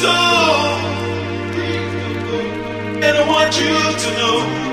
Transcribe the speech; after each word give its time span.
so. 0.00 0.16
And 3.04 3.16
I 3.16 3.24
want 3.28 3.58
you 3.60 3.74
to 4.02 4.18
know 4.18 4.65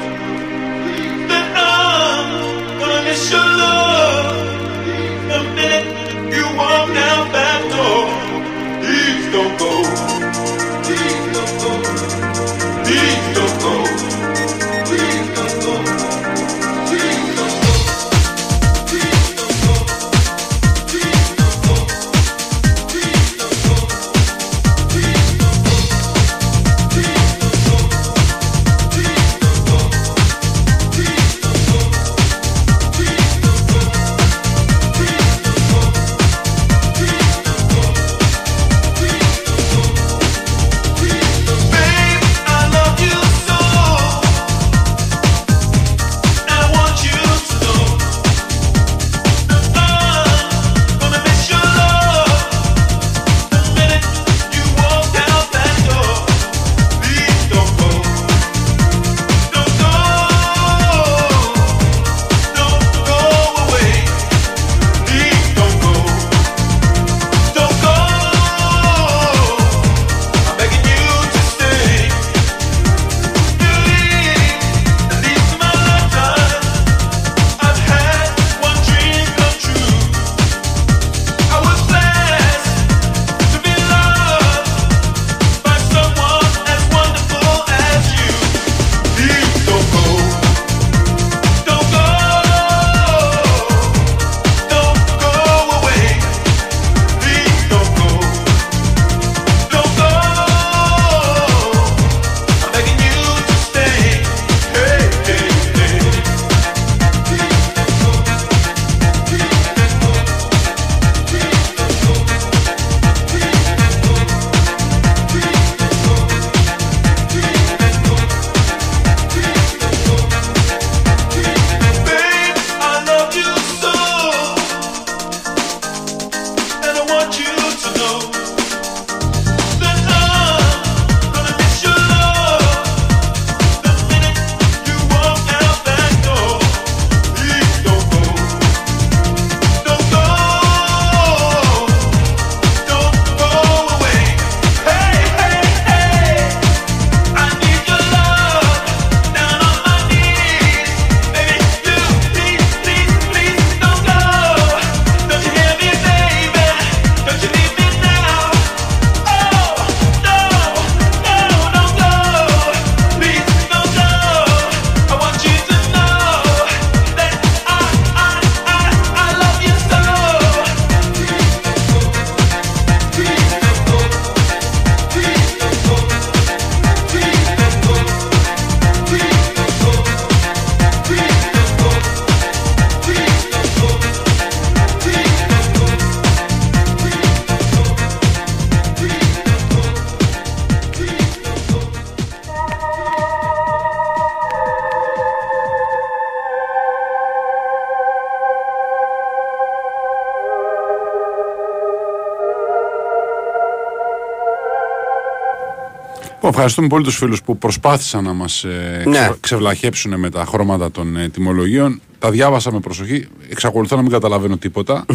ευχαριστούμε 206.54 206.88
πολύ 206.88 207.04
τους 207.04 207.16
φίλους 207.18 207.42
που 207.44 207.58
προσπάθησαν 207.58 208.24
να 208.24 208.34
μας 208.34 208.64
ε, 208.64 209.04
Ναι. 209.08 209.18
ξε- 209.18 209.40
ξεβλαχέψουν 209.40 210.20
με 210.20 210.30
τα 210.30 210.46
χρώματα 210.46 210.92
των 210.92 211.18
ε, 211.18 211.30
τιμολογίων. 211.30 212.02
Τα 212.20 212.32
διάβασα 212.32 212.72
με 212.72 212.80
προσοχή. 212.80 213.28
Εξακολουθώ 213.50 213.96
να 213.96 214.02
μην 214.02 214.12
καταλαβαίνω 214.12 214.58
τίποτα. 214.58 215.06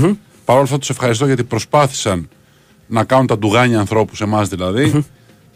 Παρ' 0.44 0.56
όλα 0.56 0.64
αυτά 0.64 0.78
τους 0.78 0.90
ευχαριστώ 0.90 1.26
γιατί 1.26 1.44
προσπάθησαν 1.44 2.28
να 2.86 3.04
κάνουν 3.04 3.26
τα 3.26 3.38
ντουγάνια 3.38 3.78
ανθρώπους, 3.78 4.20
εμάς 4.20 4.48
δηλαδή. 4.48 5.04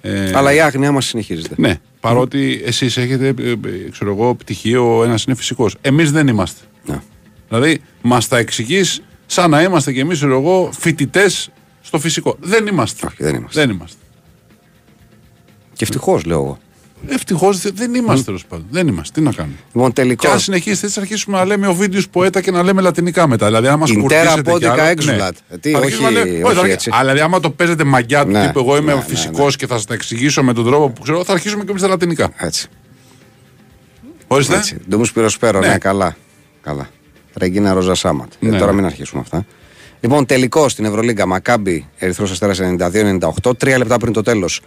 Ε, 0.00 0.32
Αλλά 0.34 0.52
η 0.52 0.60
άγνοια 0.60 0.92
μας 0.92 1.04
συνεχίζεται. 1.06 1.54
Ναι, 1.58 1.74
παρότι 2.00 2.62
εσείς 2.64 2.96
έχετε 2.96 3.26
ε, 3.26 3.28
ε, 3.28 3.56
ξέρω 3.90 4.10
εγώ, 4.10 4.34
πτυχίο, 4.34 5.04
ένας 5.04 5.24
είναι 5.24 5.36
φυσικός. 5.36 5.76
Εμείς 5.80 6.10
δεν 6.12 6.26
είμαστε. 6.28 6.60
Ναι. 6.84 7.00
Δηλαδή, 7.48 7.80
μας 8.02 8.28
τα 8.28 8.38
εξηγείς 8.38 9.02
σαν 9.26 9.50
να 9.50 9.62
είμαστε 9.62 9.92
κι 9.92 9.98
εμείς, 9.98 10.22
εγώ, 10.22 10.70
φοιτητές 10.78 11.50
στο 11.82 11.98
φυσικό. 11.98 12.36
Δεν 12.40 12.66
είμαστε. 12.66 13.06
Όχι, 13.06 13.16
δεν 13.18 13.34
είμαστε. 13.34 13.60
Δεν 13.60 13.70
είμαστε. 13.76 13.96
Και 15.84 15.88
ευτυχώς 15.88 16.24
λέω 16.24 16.38
εγώ. 16.38 16.58
Ευτυχώς 17.06 17.60
δεν 17.72 17.94
είμαστε 17.94 18.24
τέλος 18.24 18.46
πάντων. 18.46 18.66
Δεν 18.70 18.88
είμαστε. 18.88 19.20
Τι 19.20 19.26
να 19.26 19.32
κάνουμε; 19.32 19.54
Λοιπόν, 19.72 19.92
τελικό. 19.92 20.26
Και 20.26 20.32
αν 20.32 20.38
συνεχίσετε 20.40 20.86
έτσι, 20.86 20.98
θα 20.98 21.00
αρχίσουμε 21.04 21.38
να 21.38 21.44
λέμε 21.44 21.66
ο 21.66 21.74
βίντεος 21.74 22.08
ποέτα 22.08 22.40
και 22.40 22.50
να 22.50 22.62
λέμε 22.62 22.80
λατινικά 22.80 23.26
μετά. 23.28 23.46
Δηλαδή, 23.46 23.66
άμα 23.66 23.86
Intera 23.86 23.90
σκουρτίσετε 23.90 24.42
κι 24.42 24.50
podica 24.50 24.66
άλλο, 24.66 24.90
exulat. 24.90 25.04
ναι. 25.16 25.28
Ε, 25.48 25.58
τι, 25.60 25.70
Θα 25.70 25.78
όχι- 25.78 25.86
αρχίσουμε 25.86 26.10
να 26.10 26.18
λέμε- 26.18 26.32
όχι 26.34 26.42
όχι, 26.44 26.54
θα 26.54 26.60
αρχί- 26.60 26.72
έτσι. 26.74 26.90
Αλλά 26.92 27.00
δηλαδή, 27.02 27.20
άμα 27.20 27.40
το 27.40 27.50
παίζετε 27.50 27.84
μαγιά 27.84 28.24
του 28.24 28.30
Ναι, 28.30 28.46
τύπου, 28.46 28.58
εγώ 28.58 28.76
είμαι 28.76 28.92
ναι, 28.92 28.98
ναι, 28.98 29.04
φυσικός 29.06 29.56
και 29.56 29.66
θα 29.66 29.74
σας 29.74 29.84
τα 29.84 29.94
εξηγήσω 29.94 30.42
με 30.42 30.52
τον 30.52 30.64
τρόπο 30.64 30.90
που 30.90 31.02
ξέρω, 31.02 31.24
θα 31.24 31.32
αρχίσουμε 31.32 31.64
και 31.64 31.70
εμείς 31.70 31.82
τα 31.82 31.88
λατινικά. 31.88 32.30
Έτσι. 32.36 32.66
Ορίστε. 34.26 34.56
έτσι. 34.56 34.76
Ντουμού 34.88 35.04
Σπυροσπέρο, 35.04 35.60
ναι. 35.60 35.66
Ναι. 35.66 35.78
καλά. 35.78 36.16
καλά. 36.62 36.88
Ρεγκίνα 37.34 37.72
Ρόζα 37.72 37.94
Σάματ. 37.94 38.32
Ε, 38.40 38.46
Ναι. 38.48 38.58
τώρα 38.58 38.72
μην 38.72 38.84
αρχίσουμε 38.84 39.20
αυτά. 39.20 39.46
Λοιπόν, 40.00 40.26
τελικό 40.26 40.68
στην 40.68 40.84
Ευρωλίγκα 40.84 41.26
Μακάμπι 41.26 41.88
Ερυθρός 41.98 42.30
Αστέρας 42.30 42.58
92-98. 42.60 43.54
Τρία 43.56 43.78
λεπτά 43.78 43.96
πριν 43.98 44.12
το 44.12 44.22
τέλος. 44.22 44.60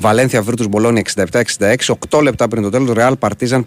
Βαλένθια 0.00 0.42
Βίρτου 0.42 0.68
Μπολόνι 0.68 1.02
67-66. 1.14 1.74
8 2.10 2.22
λεπτά 2.22 2.48
πριν 2.48 2.62
το 2.62 2.70
τέλος. 2.70 2.92
Ρεάλ 2.92 3.16
Παρτίζαν 3.16 3.66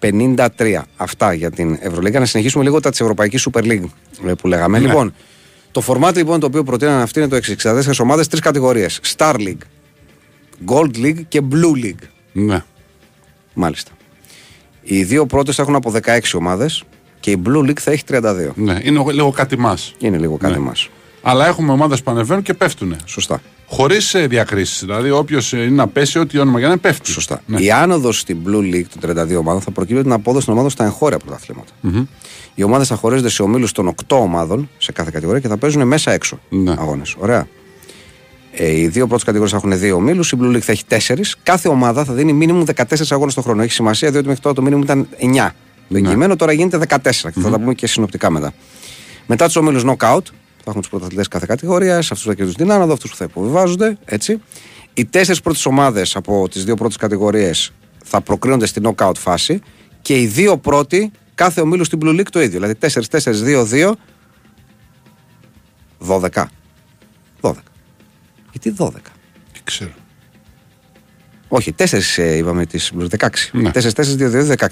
78-53. 0.00 0.82
Αυτά 0.96 1.32
για 1.32 1.50
την 1.50 1.78
Ευρωλίγκα. 1.80 2.18
Να 2.18 2.24
συνεχίσουμε 2.26 2.64
λίγο 2.64 2.80
τα 2.80 2.90
της 2.90 3.00
Ευρωπαϊκής 3.00 3.48
Super 3.50 3.62
League 3.62 3.84
ε, 4.26 4.32
που 4.34 4.46
λέγαμε. 4.48 4.78
Ναι. 4.78 4.86
Λοιπόν, 4.86 5.14
το 5.70 5.80
φορμάτι 5.80 6.18
λοιπόν 6.18 6.40
το 6.40 6.46
οποίο 6.46 6.62
προτείναν 6.62 7.00
αυτοί 7.00 7.20
είναι 7.20 7.28
το 7.28 7.38
64 7.62 7.80
ομάδες, 7.98 8.28
τρεις 8.28 8.40
κατηγορίες. 8.40 9.00
Star 9.16 9.34
League, 9.34 9.62
Gold 10.66 10.96
League 10.96 11.20
και 11.28 11.40
Blue 11.50 11.84
League. 11.84 12.04
Ναι. 12.32 12.62
Μάλιστα. 13.54 13.90
Οι 14.82 15.02
δύο 15.04 15.26
πρώτες 15.26 15.54
θα 15.54 15.62
έχουν 15.62 15.74
από 15.74 15.92
16 16.04 16.18
ομάδες 16.34 16.82
και 17.20 17.30
η 17.30 17.42
Blue 17.46 17.58
League 17.68 17.78
θα 17.78 17.90
έχει 17.90 18.02
32. 18.08 18.50
ναι. 18.54 18.78
Είναι 18.82 19.04
λίγο 19.12 19.30
κάτι 19.30 19.58
μας. 19.58 19.94
Είναι 19.98 20.18
λίγο 20.18 20.36
κάτι 20.36 20.52
Ναι. 20.52 20.58
μας. 20.58 20.88
Αλλά 21.22 21.46
έχουμε 21.46 21.72
ομάδες 21.72 22.02
που 22.02 22.10
ανεβαίνουν 22.10 22.42
και 22.42 22.54
πέφτουν. 22.54 22.96
Σωστά. 23.04 23.42
Χωρίς 23.72 24.14
διακρίσεις. 24.28 24.80
Δηλαδή, 24.80 25.10
όποιος 25.10 25.52
είναι 25.52 25.66
να 25.68 25.88
πέσει, 25.88 26.18
ό,τι 26.18 26.38
όνομα 26.38 26.58
για 26.58 26.66
να 26.66 26.72
είναι, 26.72 26.82
πέφτει. 26.82 27.10
Σωστά. 27.10 27.42
Ναι. 27.46 27.60
Η 27.60 27.70
άνοδος 27.70 28.18
στην 28.18 28.38
Blue 28.46 28.74
League 28.74 28.84
των 29.00 29.10
32 29.10 29.36
ομάδων 29.38 29.60
θα 29.60 29.70
προκύψει 29.70 29.94
από 30.00 30.02
την 30.08 30.12
απόδοση 30.12 30.44
των 30.44 30.54
ομάδων 30.54 30.70
στα 30.70 30.84
εγχώρια 30.84 31.18
πρωταθλήματα. 31.18 31.72
Οι 32.54 32.62
ομάδες 32.62 32.88
θα 32.88 32.94
χωρίζονται 32.96 33.28
σε 33.28 33.42
ομίλους 33.42 33.72
των 33.72 33.88
8 34.08 34.16
ομάδων 34.16 34.68
σε 34.78 34.92
κάθε 34.92 35.10
κατηγορία 35.12 35.40
και 35.40 35.48
θα 35.48 35.56
παίζουν 35.56 35.86
μέσα 35.86 36.12
έξω 36.12 36.40
Ναι. 36.48 36.70
αγώνες. 36.70 37.14
Ωραία. 37.18 37.48
Ε, 38.52 38.70
οι 38.78 38.86
δύο 38.88 39.06
πρώτες 39.06 39.24
κατηγορίες 39.24 39.60
θα 39.60 39.66
έχουν 39.66 39.78
δύο 39.80 39.96
ομίλους, 39.96 40.32
η 40.32 40.36
Blue 40.40 40.54
League 40.56 40.58
θα 40.58 40.72
έχει 40.72 40.84
4. 40.88 41.36
Κάθε 41.42 41.68
ομάδα 41.68 42.04
θα 42.04 42.12
δίνει 42.12 42.32
μήνυμου 42.32 42.64
14 42.64 42.84
αγώνες 43.10 43.34
το 43.34 43.42
χρόνο. 43.42 43.62
Έχει 43.62 43.72
σημασία 43.72 44.10
διότι 44.10 44.26
μέχρι 44.26 44.42
τώρα 44.42 44.54
το 44.54 44.62
μήνυμου 44.62 44.82
ήταν 44.82 45.08
9. 45.18 45.54
Το 45.88 45.96
εγγυημένο 45.96 46.36
τώρα 46.36 46.52
γίνεται 46.52 46.78
14 46.88 47.30
και 47.32 47.40
θα 47.40 47.50
τα 47.50 47.58
πούμε 47.58 47.74
και 47.74 47.86
συνοπτικά 47.86 48.30
μετά. 48.30 48.52
Μετά 49.26 49.44
τους 49.46 49.56
ομίλους 49.56 49.82
knockout, 49.86 50.22
θα 50.64 50.70
έχουμε 50.70 50.80
τους 50.80 50.90
πρωταθλητές 50.90 51.28
κάθε 51.28 51.46
κατηγορίας, 51.48 52.10
αυτούς 52.10 52.22
που 52.22 52.28
θα 52.28 52.34
κερδίσουν 52.34 52.60
την 52.62 52.72
άνοδο, 52.72 52.92
αυτούς 52.92 53.10
που 53.10 53.16
θα 53.16 53.24
υποβιβάζονται. 53.24 53.98
Έτσι. 54.04 54.42
Οι 54.94 55.04
τέσσερις 55.04 55.40
πρώτες 55.40 55.66
ομάδες 55.66 56.16
από 56.16 56.48
τις 56.48 56.64
δύο 56.64 56.74
πρώτες 56.74 56.96
κατηγορίες 56.96 57.72
θα 58.04 58.20
προκρίνονται 58.20 58.66
στην 58.66 58.82
knockout 58.86 59.16
φάση 59.16 59.60
και 60.02 60.20
οι 60.20 60.26
δύο 60.26 60.58
πρώτοι, 60.58 61.10
κάθε 61.34 61.60
ομίλου 61.60 61.84
στην 61.84 61.98
Blue 62.02 62.20
League 62.20 62.30
το 62.30 62.40
ίδιο. 62.40 62.60
Δηλαδή 62.60 62.74
4-4-2-2, 63.10 63.92
12. 65.98 66.44
12. 67.40 67.52
Γιατί 68.50 68.74
12. 68.78 68.90
Τι 69.52 69.60
ξέρω. 69.64 69.90
Όχι, 71.48 71.72
4 71.72 72.36
είπαμε 72.36 72.66
τις 72.66 72.92
16. 73.18 73.28
Ναι. 73.52 73.70
4-4-2-2-16. 73.74 74.66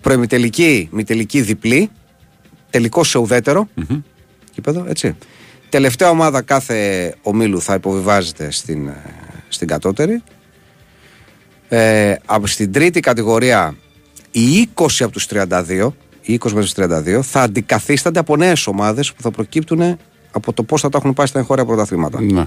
Προημιτελική, 0.00 0.88
μητελική 0.92 1.40
διπλή. 1.40 1.90
Τελικό 2.70 3.04
σε 3.04 3.18
ουδετερο 3.18 3.68
Κήπεδο, 4.54 4.84
έτσι. 4.88 5.16
Τελευταία 5.68 6.10
ομάδα 6.10 6.42
κάθε 6.42 7.14
ομίλου 7.22 7.60
θα 7.60 7.74
υποβιβάζεται 7.74 8.50
στην, 8.50 8.88
ε, 8.88 9.02
στην 9.48 9.68
κατώτερη. 9.68 10.22
Ε, 11.68 12.14
από 12.24 12.46
στην 12.46 12.72
τρίτη 12.72 13.00
κατηγορία, 13.00 13.76
οι 14.30 14.68
20 14.74 15.04
από 15.04 15.12
τους 15.12 15.26
32, 15.26 15.94
οι 16.22 16.34
20 16.34 16.52
μέσα 16.52 16.66
στους 16.68 16.72
32, 16.72 17.22
θα 17.22 17.40
αντικαθίστανται 17.40 18.18
από 18.18 18.36
νέες 18.36 18.66
ομάδες 18.66 19.12
που 19.12 19.22
θα 19.22 19.30
προκύπτουν 19.30 19.98
από 20.30 20.52
το 20.52 20.62
πώς 20.62 20.80
θα 20.80 20.88
τα 20.88 20.98
έχουν 20.98 21.14
πάει 21.14 21.26
στα 21.26 21.38
εγχώρια 21.38 21.64
πρωταθλήματα. 21.64 22.20
Ναι. 22.20 22.46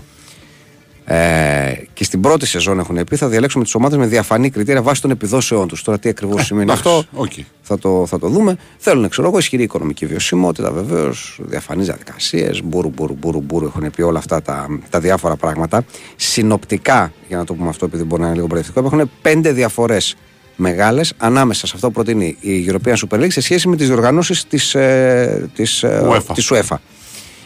Ε, 1.98 2.00
και 2.00 2.04
στην 2.04 2.22
πρώτη 2.22 2.46
σεζόν 2.46 2.80
έχουν 2.80 3.04
πει 3.04 3.16
θα 3.16 3.28
διαλέξουμε 3.28 3.64
τις 3.64 3.76
ομάδες 3.76 3.98
με 3.98 4.06
διαφανή 4.06 4.50
κριτήρια 4.50 4.82
βάσει 4.82 5.02
των 5.02 5.12
επιδόσεών 5.12 5.68
τους. 5.68 5.84
Τώρα 5.84 6.00
τι 6.00 6.10
ακριβώς 6.10 6.46
σημαίνει 6.46 6.72
εντάξει, 6.72 6.90
αυτό, 6.90 7.22
οκ. 7.22 7.32
θα, 7.62 7.78
το, 7.78 8.06
θα 8.08 8.20
το 8.20 8.28
δούμε. 8.28 8.58
Θέλουν, 8.78 9.10
ξέρω 9.10 9.28
εγώ, 9.28 9.38
ισχυρή 9.38 9.64
οικονομική 9.64 10.06
βιωσιμότητα 10.06 10.72
βεβαίως, 10.72 11.40
διαφανείς 11.42 11.86
διαδικασίες, 11.86 12.64
μπούρου, 12.64 12.90
μπούρου, 12.90 13.14
μπούρου, 13.14 13.42
μπούρου. 13.42 13.66
Έχουν 13.66 13.92
πει 13.96 14.02
όλα 14.02 14.20
αυτά 14.20 14.42
τα, 14.42 14.80
τα 14.90 15.00
διάφορα 15.00 15.36
πράγματα. 15.36 15.86
Συνοπτικά, 16.16 17.14
για 17.28 17.38
να 17.38 17.46
το 17.46 17.54
πούμε 17.54 17.70
αυτό, 17.70 17.86
επειδή 17.86 18.04
μπορεί 18.04 18.22
να 18.22 18.28
είναι 18.28 18.36
λίγο 18.36 18.48
μπερδευτικό, 18.48 18.86
έχουν 18.86 19.12
πέντε 19.22 19.52
διαφορές 19.52 20.16
μεγάλες 20.56 21.14
ανάμεσα 21.18 21.68
σε 21.68 21.72
αυτό 21.76 21.88
που 21.88 21.94
προτείνει 21.94 22.38
η 22.40 22.66
European 22.70 22.94
Super 22.94 23.20
League 23.20 23.32
σε 23.32 23.42
σχέση 23.42 23.68
με 23.68 23.76
τις 23.76 23.88
διοργανώσεις 23.88 24.46
της 24.46 24.76
ε, 24.76 25.50
της, 25.56 25.84
ε, 25.84 26.08
UEFA. 26.10 26.34
της 26.34 26.52
UEFA. 26.54 26.76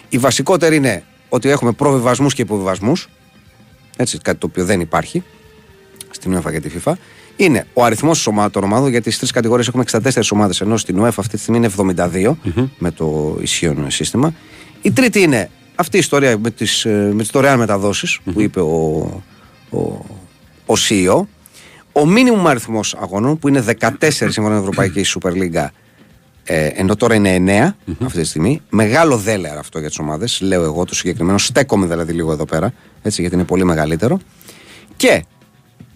Η 0.10 0.18
βασικότερη 0.18 0.76
είναι 0.76 1.04
ότι 1.30 1.50
έχουμε 1.50 1.72
προβιβασμούς 1.72 2.34
και 2.34 2.42
υποβιβασμούς. 2.42 3.10
Έτσι, 4.02 4.18
κάτι 4.18 4.38
το 4.38 4.48
οποίο 4.50 4.66
δεν 4.66 4.80
υπάρχει 4.80 5.24
στην 6.10 6.38
UEFA 6.38 6.52
και 6.52 6.60
τη 6.60 6.70
FIFA. 6.84 6.94
Είναι 7.36 7.66
ο 7.74 7.84
αριθμός 7.84 8.24
των 8.52 8.64
ομάδων, 8.64 8.90
γιατί 8.90 9.06
στις 9.06 9.18
τρεις 9.18 9.32
κατηγορίες 9.32 9.68
έχουμε 9.68 9.84
64 9.92 10.22
ομάδες, 10.32 10.62
ενώ 10.62 10.78
στην 10.78 11.02
UEFA 11.02 11.08
αυτή 11.08 11.36
τη 11.36 11.38
στιγμή 11.38 11.58
είναι 11.58 11.96
72 11.96 12.36
με 12.78 12.92
το 12.92 13.38
ισχύον 13.42 13.92
σύστημα. 13.92 14.34
Η 14.82 14.92
τρίτη 14.92 15.22
είναι 15.22 15.50
αυτή 15.76 15.96
η 15.96 16.00
ιστορία 16.00 16.38
με 16.38 16.52
τις 16.52 16.86
με 16.86 17.16
τις 17.18 17.30
δωρεάν 17.30 17.60
μεταδόσεις 17.60 18.20
που 18.34 18.42
είπε 18.42 18.60
ο, 18.60 19.24
ο, 19.70 19.80
ο 20.66 20.74
CEO. 20.90 21.22
Ο 21.92 22.06
μίνιμουμ 22.06 22.48
αριθμός 22.48 22.96
αγώνων, 22.96 23.40
που 23.40 23.48
είναι 23.48 23.64
14 23.80 23.94
σύμφωνα 24.10 24.50
με 24.50 24.50
την 24.50 24.70
Ευρωπαϊκή 24.70 25.06
Super 25.06 25.32
League, 25.32 25.66
ε, 26.54 26.66
ενώ 26.66 26.96
τώρα 26.96 27.16
είναι 27.16 27.74
9 27.88 27.94
αυτή 28.06 28.20
τη 28.22 28.26
στιγμή. 28.28 28.62
Μεγάλο 28.70 29.18
δέλεαρ 29.18 29.58
αυτό 29.58 29.80
για 29.80 29.88
τις 29.88 30.00
ομάδες. 30.00 30.42
Λέω 30.42 30.64
εγώ 30.64 30.86
το 30.86 30.96
συγκεκριμένο. 30.96 31.38
Στέκομαι 31.38 31.86
δηλαδή 31.86 32.14
λίγο 32.14 32.32
εδώ 32.32 32.46
πέρα. 32.46 32.74
Έτσι, 33.02 33.22
γιατί 33.22 33.36
είναι 33.36 33.44
πολύ 33.44 33.64
μεγαλύτερο. 33.64 34.20
Και 34.96 35.24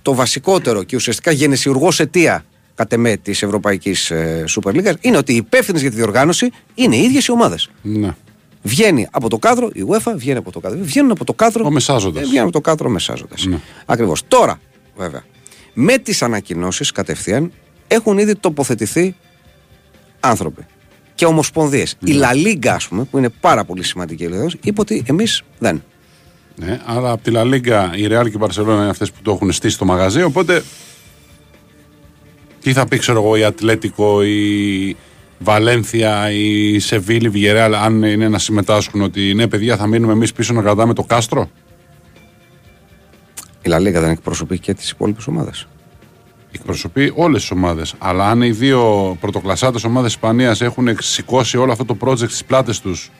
το 0.02 0.14
βασικότερο 0.16 0.84
και 0.84 0.96
ουσιαστικά 0.96 1.32
γενεσιουργός 1.32 2.00
αιτία 2.00 2.46
κατ' 2.76 2.94
εμέ 2.94 3.18
της 3.18 3.42
Ευρωπαϊκής 3.44 4.12
ε, 4.12 4.44
Super 4.50 4.70
League 4.76 4.94
είναι 5.02 5.18
ότι 5.18 5.34
οι 5.34 5.36
υπεύθυνες 5.36 5.82
για 5.82 5.90
τη 5.90 5.96
διοργάνωση 5.96 6.50
είναι 6.76 6.96
οι 6.96 7.02
ίδιες 7.04 7.26
οι 7.26 7.32
ομάδες. 7.32 7.70
ναι. 7.82 8.16
Βγαίνει 8.68 9.08
από 9.12 9.30
το 9.30 9.38
κάδρο 9.38 9.70
η 9.74 9.86
UEFA, 9.90 10.12
βγαίνει 10.16 10.38
από 10.38 10.52
το 10.52 10.60
κάδρο. 10.60 10.80
Βγαίνουν 10.84 11.12
από 11.12 11.26
το 11.26 11.34
κάδρο. 11.34 11.66
Ο 11.66 11.72
μεσάζοντας. 11.72 12.24
ε, 12.24 12.26
Βγαίνουν 12.26 12.44
από 12.44 12.52
το 12.52 12.62
κάδρο 12.62 12.90
μεσάζοντας. 12.90 13.46
Ναι. 13.46 13.60
Ακριβώς. 13.86 14.24
Τώρα, 14.28 14.60
βέβαια, 14.96 15.24
με 15.74 15.98
τις 15.98 16.22
ανακοινώσεις 16.22 16.92
κατευθείαν 16.92 17.52
έχουν 17.88 18.18
ήδη 18.18 18.36
τοποθετηθεί 18.36 19.16
άνθρωποι 20.26 20.66
και 21.16 21.26
ομοσπονδίες. 21.26 21.98
Η 22.04 22.14
La 22.22 22.48
Liga, 22.48 22.68
ας 22.68 22.88
πούμε, 22.88 23.04
που 23.04 23.18
είναι 23.18 23.30
πάρα 23.30 23.64
πολύ 23.64 23.84
σημαντική 23.84 24.24
εδώ, 24.24 24.48
είπε 24.62 24.82
ότι 24.82 25.04
εμείς 25.08 25.42
δεν. 25.60 25.84
ναι. 26.56 26.82
Αλλά 26.86 27.12
από 27.12 27.24
τη 27.24 27.32
Λα 27.32 27.44
Λίγκα 27.44 27.92
η 27.96 28.08
Real 28.10 28.30
και 28.30 28.38
η 28.38 28.40
Barcelona 28.40 28.68
είναι 28.68 28.90
αυτές 28.90 29.12
που 29.12 29.22
το 29.22 29.32
έχουν 29.32 29.52
στήσει 29.52 29.76
στο 29.76 29.86
μαγαζί. 29.86 30.24
Οπότε. 30.24 30.64
Τι 32.62 32.74
θα 32.74 32.88
πει, 32.88 32.98
ξέρω 32.98 33.22
εγώ, 33.22 33.36
η 33.36 33.44
Ατλέτικο, 33.44 34.24
η 34.24 34.96
Βαλένθια, 35.40 36.32
η 36.32 36.80
Σεβίλη, 36.80 37.26
η 37.26 37.30
Βιγερέαλ, 37.30 37.76
αν 37.76 38.04
είναι 38.04 38.28
να 38.28 38.40
συμμετάσχουν, 38.40 39.02
ότι 39.02 39.34
ναι, 39.34 39.48
παιδιά, 39.48 39.78
θα 39.78 39.88
μείνουμε 39.88 40.14
εμείς 40.14 40.34
πίσω 40.34 40.54
να 40.54 40.62
κρατάμε 40.62 40.94
το 40.94 41.04
κάστρο; 41.04 41.50
Η 43.62 43.70
La 43.70 43.78
Liga 43.78 43.92
δεν 43.92 44.10
εκπροσωπεί 44.10 44.60
και 44.60 44.74
τις 44.74 44.90
υπόλοιπες 44.90 45.28
ομάδες. 45.28 45.68
Εκπροσωπεί 46.60 47.12
όλες 47.16 47.42
τις 47.42 47.52
ομάδες. 47.52 47.94
Αλλά 47.98 48.30
αν 48.30 48.42
οι 48.42 48.52
δύο 48.52 49.16
πρωτοκλασσάτες 49.20 49.84
ομάδες 49.84 50.12
Ισπανίας 50.12 50.62
έχουν 50.62 50.88
σηκώσει 51.00 51.58
όλο 51.58 51.72
αυτό 51.72 51.86
το 51.86 51.98
project 52.00 52.18
στις 52.30 52.44
πλάτες 52.46 52.80
τους, 52.82 53.12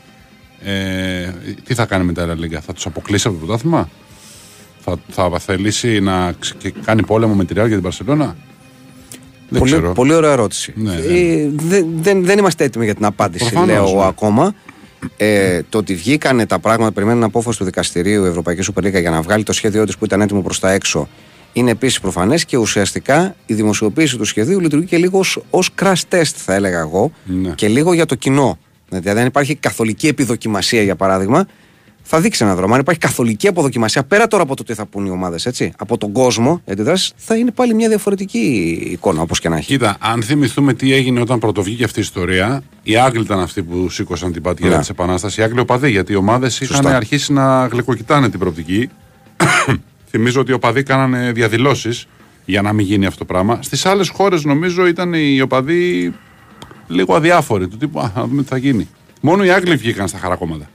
ε, 0.64 1.30
τι 1.64 1.74
θα 1.74 1.86
κάνει 1.86 2.04
με 2.06 2.14
τα 2.14 2.28
La 2.28 2.44
Liga, 2.44 2.60
θα 2.66 2.74
τους 2.74 2.86
αποκλείσει 2.86 3.28
από 3.28 3.38
το 3.38 3.46
πρωτάθλημα, 3.46 3.90
θα, 4.80 4.96
θα 5.10 5.40
θελήσει 5.40 6.00
να 6.00 6.34
ξε- 6.40 6.58
και 6.58 6.74
κάνει 6.86 7.06
πόλεμο 7.06 7.34
με 7.34 7.46
τη 7.46 7.54
Real 7.58 7.70
και 7.70 7.78
την 7.78 7.90
Barcelona. 7.90 8.34
Δεν 9.50 9.60
Πολύ, 9.60 9.72
ξέρω. 9.72 9.92
πολύ 9.92 10.14
ωραία 10.14 10.32
ερώτηση. 10.32 10.74
Ναι, 10.76 10.92
ναι. 10.92 10.98
Ε, 10.98 11.50
δεν, 11.54 11.88
δεν, 11.96 12.26
δεν 12.26 12.38
είμαστε 12.38 12.64
έτοιμοι 12.64 12.86
για 12.86 12.96
την 12.96 13.06
απάντηση, 13.06 13.50
Προφανώς, 13.52 13.92
λέω 13.92 14.00
ναι. 14.02 14.08
ακόμα. 14.08 14.54
Ε, 15.18 15.62
το 15.70 15.78
ότι 15.78 15.96
βγήκανε 15.96 16.46
τα 16.46 16.60
πράγματα, 16.60 16.92
περιμένουν 16.92 17.24
απόφαση 17.24 17.58
του 17.58 17.64
δικαστηρίου 17.64 18.26
η 18.26 18.28
Ευρωπαϊκή 18.28 18.74
Super 18.74 18.86
League 18.86 19.00
για 19.00 19.10
να 19.10 19.22
βγάλει 19.22 19.44
το 19.44 19.54
σχέδιό 19.54 19.86
της 19.86 19.98
που 19.98 20.06
ήταν 20.06 20.22
έτοιμο 20.22 20.42
προς 20.42 20.60
τα 20.60 20.72
έξω, 20.72 21.08
είναι 21.56 21.72
επίσης 21.72 22.00
προφανές 22.00 22.46
και 22.46 22.58
ουσιαστικά 22.58 23.36
η 23.46 23.54
δημοσιοποίηση 23.54 24.18
του 24.18 24.26
σχεδίου 24.26 24.60
λειτουργεί 24.60 24.86
και 24.86 24.98
λίγο 24.98 25.22
ως 25.50 25.70
crash 25.82 26.02
test, 26.10 26.24
θα 26.36 26.54
έλεγα 26.54 26.80
εγώ, 26.80 27.12
Ναι. 27.26 27.50
και 27.50 27.68
λίγο 27.68 27.94
για 27.94 28.06
το 28.06 28.16
κοινό. 28.16 28.58
Δηλαδή, 28.90 29.20
αν 29.20 29.26
υπάρχει 29.28 29.56
καθολική 29.56 30.08
επιδοκιμασία, 30.08 30.82
για 30.82 30.96
παράδειγμα, 30.96 31.48
θα 32.08 32.20
δείξει 32.22 32.44
ένα 32.44 32.56
δρόμο. 32.56 32.74
Αν 32.74 32.80
υπάρχει 32.80 33.00
καθολική 33.00 33.48
αποδοκιμασία, 33.48 34.04
πέρα 34.04 34.28
τώρα 34.28 34.44
από 34.44 34.56
το 34.56 34.64
τι 34.64 34.74
θα 34.74 34.86
πούν 34.86 35.06
οι 35.06 35.10
ομάδες, 35.10 35.46
έτσι, 35.46 35.72
από 35.78 35.98
τον 35.98 36.12
κόσμο, 36.12 36.62
οι 36.66 36.72
αντιδράσει, 36.72 37.12
θα 37.16 37.36
είναι 37.36 37.52
πάλι 37.52 37.74
μια 37.74 37.88
διαφορετική 37.88 38.40
εικόνα, 38.92 39.22
όπως 39.22 39.40
και 39.40 39.50
να 39.50 39.58
έχει. 39.58 39.66
Κοίτα, 39.66 39.98
αν 40.00 40.24
θυμηθούμε 40.24 40.74
τι 40.74 40.94
έγινε 40.94 41.20
όταν 41.22 41.40
πρωτοβγήκε 41.40 41.84
αυτή 41.84 42.00
η 42.00 42.02
ιστορία, 42.02 42.64
οι 42.84 42.98
Άγγλοι 42.98 43.22
ήταν 43.22 43.40
αυτοί 43.40 43.64
που 43.64 43.90
σήκωσαν 43.90 44.32
την 44.32 44.42
πατιέρα 44.42 44.74
Ναι. 44.74 44.80
της 44.80 44.90
Επανάστασης. 44.90 45.38
Οι 45.38 45.42
Άγγλοι 45.42 45.60
οπαδοί, 45.60 45.90
γιατί 45.92 46.12
οι 46.12 46.16
ομάδες 46.16 46.60
είχαν 46.60 46.88
αρχίσει 46.88 47.34
να 47.34 47.66
γλυκοκοιτάνε 47.68 48.30
την 48.30 48.40
προοπτική. 48.40 48.90
Θυμίζω 50.16 50.42
ότι 50.42 50.52
οι 50.52 50.54
οπαδοί 50.54 50.84
κάνανε 50.84 51.32
διαδηλώσεις 51.32 52.08
για 52.46 52.62
να 52.62 52.74
μην 52.74 52.86
γίνει 52.86 53.06
αυτό 53.06 53.20
το 53.20 53.26
πράγμα. 53.26 53.60
Στις 53.62 53.86
άλλες 53.86 54.10
χώρες, 54.10 54.44
νομίζω, 54.44 54.88
ήταν 54.88 55.14
οι 55.14 55.42
οπαδοί 55.42 56.14
λίγο 56.88 57.16
αδιάφοροι. 57.16 57.68
Του 57.68 57.78
τύπου, 57.78 58.00
Α, 58.00 58.12
να 58.16 58.26
δούμε 58.26 58.42
τι 58.42 58.48
θα 58.48 58.58
γίνει. 58.58 58.88
Μόνο 59.22 59.44
οι 59.44 59.50
Άγγλοι 59.50 59.76
βγήκαν 59.76 60.08
στα 60.08 60.18
χαρακόμματα. 60.18 60.70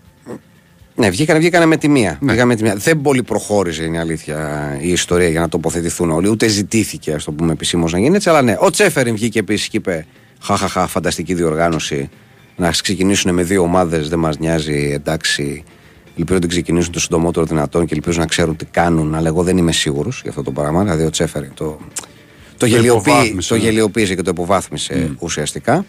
Ναι, 0.95 1.11
βγήκανε, 1.11 1.39
βγήκανε 1.39 1.67
με 1.67 1.77
τη 1.77 1.89
μία. 1.89 2.19
Ναι. 2.21 2.33
Βγήκανε 2.33 2.45
με 2.45 2.55
τη 2.55 2.63
μία. 2.63 2.75
Δεν 2.77 3.01
πολύ 3.01 3.23
προχώρησε, 3.23 3.85
είναι 3.85 3.97
η 3.97 4.01
αλήθεια, 4.01 4.77
η 4.81 4.89
ιστορία 4.89 5.29
για 5.29 5.41
να 5.41 5.49
τοποθετηθούν 5.49 6.11
όλοι. 6.11 6.29
Ούτε 6.29 6.49
ζητήθηκε, 6.49 7.13
ας 7.13 7.25
το 7.25 7.33
πούμε 7.33 7.53
επισήμως 7.53 7.93
να 7.93 7.99
γίνει 7.99 8.17
έτσι. 8.17 8.29
Αλλά 8.29 8.43
ναι, 8.43 8.57
ο 8.59 8.71
Τσέφεριν 8.71 9.15
βγήκε 9.15 9.39
επίσης 9.39 9.69
και 9.69 9.77
είπε: 9.77 10.07
Χαχαχά, 10.43 10.87
φανταστική 10.87 11.35
διοργάνωση. 11.35 12.09
Να 12.57 12.71
ξεκινήσουν 12.71 13.35
με 13.35 13.43
δύο 13.43 13.63
ομάδες, 13.63 14.09
δεν 14.09 14.19
μας 14.19 14.39
νοιάζει, 14.39 14.91
εντάξει. 14.95 15.65
Ελπίζω 16.21 16.39
ότι 16.39 16.47
ξεκινήσουν 16.47 16.93
το 16.93 17.00
συντομότερο 17.00 17.47
δυνατόν 17.47 17.87
και 17.87 17.95
ελπίζω 17.95 18.21
να 18.21 18.27
ξέρουν 18.27 18.57
τι 18.57 18.65
κάνουν. 18.65 19.15
Αλλά 19.15 19.29
εγώ 19.29 19.43
δεν 19.43 19.57
είμαι 19.57 19.73
σίγουρος 19.73 20.21
για 20.21 20.31
αυτό 20.31 20.43
το 20.43 20.50
πράγμα. 20.50 20.83
Δηλαδή, 20.83 21.05
ο 21.05 21.11
Τσέφεριν 21.11 21.50
το, 21.55 21.79
το, 22.57 22.67
γελιοποιεί, 22.67 23.12
υποβάθμισε, 23.12 23.49
το 23.49 23.55
ναι. 23.55 23.61
γελιοποίησε 23.61 24.15
και 24.15 24.23
το 24.23 24.31
υποβάθμισε 24.31 25.15
ουσιαστικά. 25.19 25.85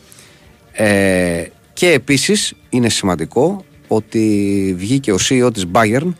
Ε, 0.71 1.43
και 1.73 1.89
επίσης 1.89 2.53
είναι 2.69 2.89
σημαντικό 2.89 3.65
ότι 3.87 4.75
βγήκε 4.77 5.11
ο 5.11 5.17
CEO 5.29 5.49
της 5.53 5.65
Bayern 5.71 6.13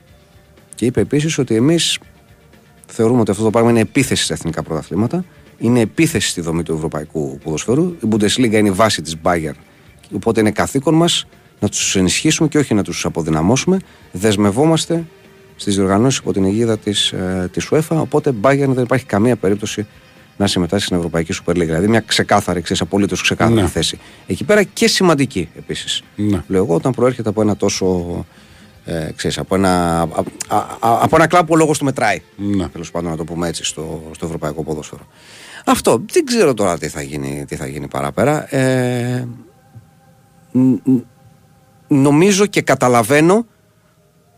και 0.76 0.86
είπε 0.86 1.02
επίσης 1.02 1.38
ότι 1.38 1.56
εμείς 1.56 2.00
θεωρούμε 2.86 3.22
ότι 3.22 3.32
αυτό 3.32 3.44
το 3.44 3.50
πράγμα 3.50 3.70
είναι 3.70 3.80
επίθεση 3.80 4.24
στα 4.24 4.34
εθνικά 4.34 4.64
πρωταθλήματα. 4.64 5.26
Είναι 5.58 5.80
επίθεση 5.80 6.30
στη 6.30 6.42
δομή 6.42 6.64
του 6.64 6.74
ευρωπαϊκού 6.74 7.40
ποδοσφαίρου. 7.44 7.84
Η 7.84 8.08
Bundesliga 8.12 8.54
είναι 8.54 8.68
η 8.68 8.72
βάση 8.72 9.02
της 9.02 9.16
Bayern. 9.24 9.58
Οπότε 10.16 10.40
είναι 10.40 10.52
καθήκον 10.52 10.94
μας 10.94 11.26
να 11.62 11.70
τους 11.70 11.96
ενισχύσουμε 11.96 12.48
και 12.48 12.58
όχι 12.58 12.74
να 12.74 12.84
τους 12.84 13.06
αποδυναμώσουμε. 13.06 13.80
Δεσμευόμαστε 14.12 15.04
στις 15.56 15.76
διοργανώσεις 15.76 16.20
υπό 16.20 16.34
την 16.34 16.44
αιγίδα 16.46 16.78
της 16.78 17.12
ε, 17.12 17.50
της 17.54 17.68
UEFA. 17.72 17.82
Οπότε 17.98 18.34
Bayern 18.42 18.68
δεν 18.70 18.84
υπάρχει 18.84 19.06
καμία 19.06 19.36
περίπτωση 19.36 19.88
να 20.38 20.48
συμμετάσχει 20.48 20.86
στην 20.86 20.98
Ευρωπαϊκή 20.98 21.34
Super 21.46 21.52
League. 21.52 21.56
Δηλαδή 21.66 21.88
μια 21.88 22.00
ξεκάθαρη, 22.00 22.62
ξέρεις, 22.62 22.82
απολύτως 22.82 23.22
ξεκάθαρη 23.22 23.62
Ναι. 23.62 23.68
θέση. 23.68 24.00
Εκεί 24.28 24.44
πέρα 24.44 24.64
και 24.64 24.88
σημαντική 24.88 25.50
επίσης. 25.58 26.04
Ναι. 26.16 26.44
Λέω 26.48 26.64
εγώ 26.64 26.76
όταν 26.76 26.92
προέρχεται 26.92 27.30
από 27.30 27.42
ένα 27.42 27.56
τόσο. 27.58 28.26
Ε, 28.86 29.10
ξέρεις, 29.16 29.38
από, 29.38 29.56
ένα, 29.56 30.02
α, 30.02 30.08
α, 30.48 30.58
α, 30.58 31.00
από 31.02 31.16
ένα 31.16 31.28
κλαμπ 31.28 31.46
που 31.46 31.54
ο 31.54 31.58
λόγο 31.58 31.72
του 31.72 31.86
μετράει. 31.86 32.22
Ναι. 32.36 32.68
Τέλος 32.68 32.92
πάντων, 32.92 33.10
να 33.12 33.18
το 33.18 33.24
πούμε 33.24 33.48
έτσι 33.48 33.64
στο, 33.64 34.04
στο 34.16 34.26
ευρωπαϊκό 34.26 34.64
ποδόσφαιρο. 34.64 35.08
Αυτό. 35.66 36.04
Δεν 36.12 36.26
ξέρω 36.26 36.54
τώρα 36.54 36.78
τι 36.78 36.88
θα 36.88 37.02
γίνει, 37.02 37.46
τι 37.48 37.56
θα 37.56 37.68
γίνει 37.68 37.88
παραπέρα. 37.88 38.56
Ε, 38.56 39.28
ν- 40.52 40.80
ν- 40.84 41.06
νομίζω 41.96 42.46
και 42.46 42.62
καταλαβαίνω 42.62 43.46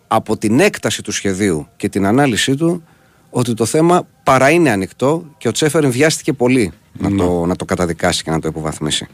από 0.07 0.37
την 0.37 0.59
έκταση 0.59 1.01
του 1.01 1.11
σχεδίου 1.11 1.67
και 1.75 1.89
την 1.89 2.05
ανάλυση 2.05 2.55
του 2.55 2.83
ότι 3.29 3.53
το 3.53 3.65
θέμα 3.65 4.07
παρά 4.23 4.49
είναι 4.49 4.69
ανοιχτό 4.69 5.25
και 5.37 5.47
ο 5.47 5.51
Τσέφερ 5.51 5.87
βιάστηκε 5.87 6.33
πολύ 6.33 6.71
να, 6.99 7.15
το, 7.15 7.45
να 7.45 7.55
το 7.55 7.65
καταδικάσει 7.65 8.23
και 8.23 8.31
να 8.31 8.39
το 8.39 8.47
υποβαθμίσει. 8.47 9.07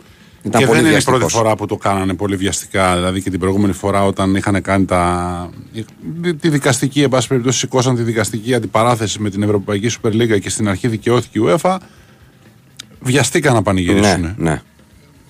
Ήταν 0.44 0.62
και 0.62 0.68
πολύ 0.68 0.78
δεν 0.78 0.80
είναι 0.80 0.88
η 0.88 0.92
βιαστικός. 0.92 1.20
πρώτη 1.20 1.34
φορά 1.34 1.56
που 1.56 1.66
το 1.66 1.76
κάνανε 1.76 2.14
πολύ 2.14 2.36
βιαστικά. 2.36 2.96
Δηλαδή 2.96 3.22
και 3.22 3.30
την 3.30 3.40
προηγούμενη 3.40 3.74
φορά 3.74 4.06
όταν 4.06 4.36
είχαν 4.36 4.62
κάνει 4.62 4.86
τα... 4.86 5.50
τη 6.40 6.50
δικαστική, 6.50 7.02
εν 7.02 7.10
πάση 7.10 7.28
περιπτώσει, 7.28 7.60
σηκώσαν 7.60 7.96
τη 7.96 8.02
δικαστική 8.02 8.54
αντιπαράθεση 8.54 9.22
με 9.22 9.30
την 9.30 9.44
Ευρωπαϊκή 9.44 9.90
Super 10.02 10.12
League 10.12 10.40
και 10.40 10.50
στην 10.50 10.68
αρχή 10.68 10.88
δικαιώθηκε 10.88 11.40
η 11.40 11.42
UEFA. 11.46 11.78
Βιαστήκαν 13.00 13.54
να 13.54 13.62
πανηγυρίσουν. 13.62 14.22
Ναι, 14.22 14.34
ναι. 14.38 14.62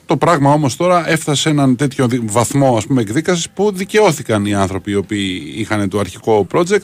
Το 0.10 0.18
πράγμα 0.18 0.52
όμως 0.54 0.76
τώρα 0.76 1.10
έφτασε 1.10 1.42
σε 1.42 1.50
έναν 1.50 1.76
τέτοιο 1.76 2.08
δι- 2.08 2.22
βαθμό 2.32 2.78
ας 2.78 2.86
πούμε, 2.86 3.02
εκδίκασης 3.02 3.50
που 3.50 3.72
δικαιώθηκαν 3.72 4.46
οι 4.46 4.54
άνθρωποι 4.54 4.92
οι 4.92 4.96
οποίοι 4.96 5.54
είχαν 5.56 5.90
το 5.90 6.00
αρχικό 6.00 6.48
project 6.54 6.80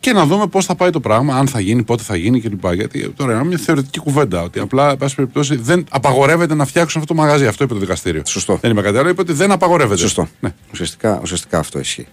και 0.00 0.12
να 0.12 0.26
δούμε 0.26 0.46
πώς 0.46 0.64
θα 0.64 0.74
πάει 0.74 0.90
το 0.90 1.00
πράγμα, 1.00 1.36
αν 1.36 1.46
θα 1.48 1.60
γίνει, 1.60 1.82
πότε 1.82 2.02
θα 2.02 2.16
γίνει 2.16 2.40
κλπ. 2.40 2.72
Γιατί 2.74 3.08
τώρα 3.16 3.32
είναι 3.34 3.44
μια 3.44 3.58
θεωρητική 3.58 3.98
κουβέντα. 3.98 4.42
Ότι 4.42 4.58
απλά, 4.60 4.90
εν 4.90 4.96
πάση 4.96 5.14
περιπτώσει, 5.14 5.56
δεν 5.56 5.86
απαγορεύεται 5.90 6.54
να 6.54 6.64
φτιάξουν 6.64 7.00
αυτό 7.00 7.14
το 7.14 7.20
μαγαζί. 7.20 7.46
Αυτό 7.46 7.64
είπε 7.64 7.74
το 7.74 7.80
δικαστήριο. 7.80 8.22
Σωστό. 8.26 8.58
Δεν 8.60 8.70
είπε 8.70 8.80
κάτι 8.80 8.98
άλλο, 8.98 9.08
είπε 9.08 9.20
ότι 9.20 9.32
δεν 9.32 9.52
απαγορεύεται. 9.52 10.00
Σωστό. 10.00 10.28
Ναι. 10.40 10.52
Ουσιαστικά, 10.72 11.18
ουσιαστικά 11.22 11.58
αυτό 11.58 11.78
ισχύει. 11.78 12.06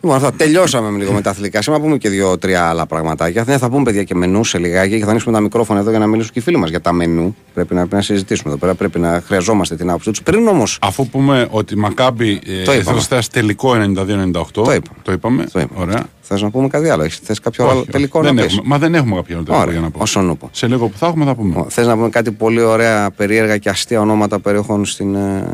Λοιπόν, 0.00 0.16
αυτά. 0.16 0.32
Τελειώσαμε 0.32 0.90
με 0.90 0.98
λίγο 0.98 1.12
με 1.12 1.20
τα 1.20 1.30
αθλητικά. 1.30 1.62
Σήμερα 1.62 1.82
πούμε 1.82 1.96
και 1.96 2.08
δύο-τρία 2.08 2.68
άλλα 2.68 2.86
πραγματάκια. 2.86 3.44
Δεν 3.44 3.58
θα 3.58 3.68
πούμε, 3.70 3.82
παιδιά, 3.82 4.02
και 4.02 4.14
μενού 4.14 4.44
σε 4.44 4.58
λιγάκι 4.58 4.98
και 4.98 5.04
θα 5.04 5.10
ανοίξουμε 5.10 5.34
τα 5.34 5.40
μικρόφωνα 5.40 5.80
εδώ 5.80 5.90
για 5.90 5.98
να 5.98 6.06
μιλήσουν 6.06 6.32
και 6.32 6.38
οι 6.38 6.42
φίλοι 6.42 6.56
μας 6.56 6.70
για 6.70 6.80
τα 6.80 6.92
μενού. 6.92 7.36
Πρέπει 7.54 7.74
να, 7.74 7.80
πρέπει 7.80 7.94
να 7.94 8.02
συζητήσουμε 8.02 8.50
εδώ 8.50 8.58
πέρα. 8.58 8.74
Πρέπει 8.74 8.98
να 8.98 9.22
χρειαζόμαστε 9.26 9.76
την 9.76 9.88
άποψή 9.88 10.10
τους. 10.10 10.22
Πριν 10.22 10.46
όμω. 10.48 10.62
Αφού 10.80 11.06
πούμε 11.08 11.46
ότι 11.50 11.74
η 11.74 11.76
Μακάμπη 11.76 12.30
ε, 12.30 12.36
Το 12.36 12.60
είπαμε. 12.60 12.76
Εθνοσυστέας 12.78 13.28
τελικό 13.28 13.72
92-98. 13.72 14.42
Το 14.52 14.62
είπαμε. 14.62 14.80
Το 15.02 15.12
είπαμε. 15.12 15.44
Το 15.52 15.60
είπαμε. 15.60 15.80
Ωραία. 15.80 16.02
Θες 16.20 16.42
να 16.42 16.50
πούμε 16.50 16.68
κάτι 16.68 16.88
άλλο. 16.88 17.08
Θες 17.22 17.40
κάποιο 17.40 17.64
Όχι, 17.64 17.72
άλλο 17.72 17.82
όχι. 17.82 17.90
τελικό 17.90 18.20
δεν 18.20 18.34
να 18.34 18.42
έχουμε, 18.42 18.60
πεις; 18.60 18.68
Μα 18.68 18.78
δεν 18.78 18.94
έχουμε 18.94 19.14
κάποιο 19.14 19.34
άλλο 19.36 19.44
τελικό 19.44 19.62
Ωραία, 19.62 19.72
για 19.74 19.82
να 19.82 19.90
πω. 19.90 19.98
όσον 20.02 20.28
ούπο. 20.30 20.48
Σε 20.52 20.66
λίγο 20.66 20.88
που 20.88 20.98
θα 20.98 21.06
έχουμε 21.06 21.24
θα 21.24 21.34
πούμε. 21.34 21.64
Θες 21.68 21.86
να 21.86 21.94
πούμε 21.94 22.08
κάτι 22.08 22.30
πολύ 22.30 22.60
ωραία, 22.60 23.10
περίεργα 23.10 23.56
και 23.56 23.68
αστεία 23.68 24.00
ονόματα 24.00 24.38
περιοχών 24.38 24.84
στην, 24.84 25.14
ε, 25.14 25.44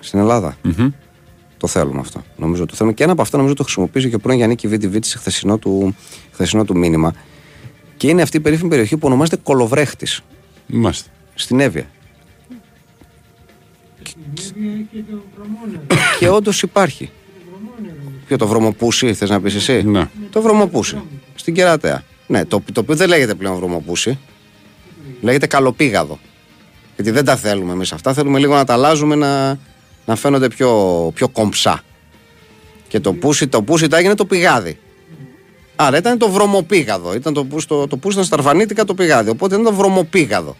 στην 0.00 0.18
Ελλάδα; 0.18 0.56
Το 1.64 1.70
θέλουμε 1.70 2.00
αυτό. 2.00 2.24
Νομίζω 2.36 2.66
το 2.66 2.74
θέλουμε. 2.74 2.94
Και 2.94 3.02
ένα 3.02 3.12
από 3.12 3.22
αυτά 3.22 3.36
νομίζω 3.36 3.54
το 3.54 3.62
χρησιμοποίησε 3.62 4.08
και 4.08 4.14
ο 4.14 4.18
πρώην 4.18 4.38
Γιάννη 4.38 4.56
Βιντιβίτη 4.64 5.06
σε 5.08 5.18
χθεσινό 5.18 5.58
του, 5.58 5.96
χθεσινό 6.32 6.64
του 6.64 6.76
μήνυμα. 6.76 7.14
Και 7.96 8.08
είναι 8.08 8.22
αυτή 8.22 8.36
η 8.36 8.40
περίφημη 8.40 8.68
περιοχή 8.68 8.96
που 8.96 9.06
ονομάζεται 9.06 9.36
Κολοβρέχτης 9.42 10.20
Είμαστε. 10.66 11.10
στην 11.34 11.60
Εύβοια. 11.60 11.86
και 16.18 16.28
όντως 16.28 16.62
υπάρχει. 16.62 17.10
Ποιο 18.26 18.36
το 18.36 18.46
βρωμοπούσι, 18.46 19.14
θες 19.14 19.30
να 19.30 19.40
πεις 19.40 19.54
εσύ; 19.54 19.82
Ναι. 19.82 20.08
Το 20.30 20.42
βρωμοπούσι. 20.42 21.02
Στην 21.34 21.54
κερατέα. 21.54 22.02
Ναι, 22.26 22.44
το, 22.44 22.62
το 22.72 22.80
οποίο 22.80 22.96
δεν 22.96 23.08
λέγεται 23.08 23.34
πλέον 23.34 23.56
βρωμοπούσι. 23.56 24.18
Λέγεται 25.20 25.46
καλοπήγαδο. 25.46 26.18
Γιατί 26.94 27.10
δεν 27.10 27.24
τα 27.24 27.36
θέλουμε 27.36 27.72
εμείς 27.72 27.92
αυτά. 27.92 28.12
Θέλουμε 28.14 28.38
λίγο 28.38 28.54
να 28.54 28.64
τα 28.64 28.72
αλλάζουμε 28.72 29.14
να, 29.14 29.58
να 30.06 30.16
φαίνονται 30.16 30.48
πιο, 30.48 30.70
πιο 31.14 31.28
κομψά. 31.28 31.80
Και 32.88 33.00
το 33.00 33.12
πούσι, 33.12 33.46
το 33.48 33.62
πούσι 33.62 33.88
τα 33.88 33.98
έγινε 33.98 34.14
το 34.14 34.24
πηγάδι. 34.24 34.78
Άρα 35.76 35.96
ήταν 35.96 36.18
το 36.18 36.28
βρωμοπήγαδο. 36.30 37.14
Ήταν 37.14 37.32
το 37.32 37.44
πούσι, 37.44 37.66
το, 37.66 37.86
το 37.86 37.96
πούσι 37.96 38.12
ήταν 38.14 38.24
σταρφανίτικα 38.26 38.84
το 38.84 38.94
πηγάδι. 38.94 39.30
Οπότε 39.30 39.54
ήταν 39.54 39.66
το 39.66 39.72
βρωμοπήγαδο. 39.74 40.56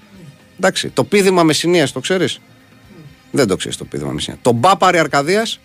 Εντάξει. 0.57 0.89
Το 0.91 1.05
πίδημα 1.05 1.43
Μεσσηνίας 1.43 1.93
το 1.93 2.01
ξέρεις; 2.01 2.41
Δεν 3.31 3.47
το 3.47 3.57
ξέρεις 3.57 3.77
το 3.77 3.85
πίδημα 3.85 4.11
Μεσσηνίας. 4.11 4.43
Το 4.43 4.53
μπάπαρη 4.53 4.99
Αρκαδίας; 4.99 5.61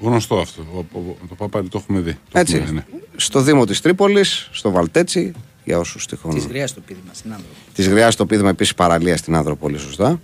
Γνωστό 0.00 0.38
αυτό. 0.38 0.62
Ο- 0.92 0.98
ο- 0.98 1.16
Το 1.28 1.34
παπάρι 1.34 1.68
το 1.68 1.78
έχουμε 1.82 2.00
δει. 2.00 2.12
Το 2.30 2.38
Έτσι. 2.38 2.54
έχουμε 2.56 2.68
δει, 2.68 2.74
ναι. 2.74 2.84
Στο 3.16 3.40
Δήμο 3.40 3.64
της 3.64 3.80
Τρίπολης, 3.80 4.48
στο 4.52 4.70
Βαλτέτσι. 4.70 5.32
Για 5.64 5.78
όσους 5.78 6.06
τυχόν. 6.06 6.34
Της 6.34 6.46
γριάς 6.46 6.74
το 6.74 6.80
πίδημα 6.86 7.10
στην 7.12 7.30
άνθρωπο. 7.32 7.54
Της 7.74 7.88
Γριάς 7.88 8.16
το 8.16 8.26
πίδημα 8.26 8.48
επίσης 8.48 8.74
παραλία 8.74 9.16
στην 9.16 9.34
Άνδρο, 9.36 9.56
πολύ 9.56 9.78
σωστά. 9.78 10.20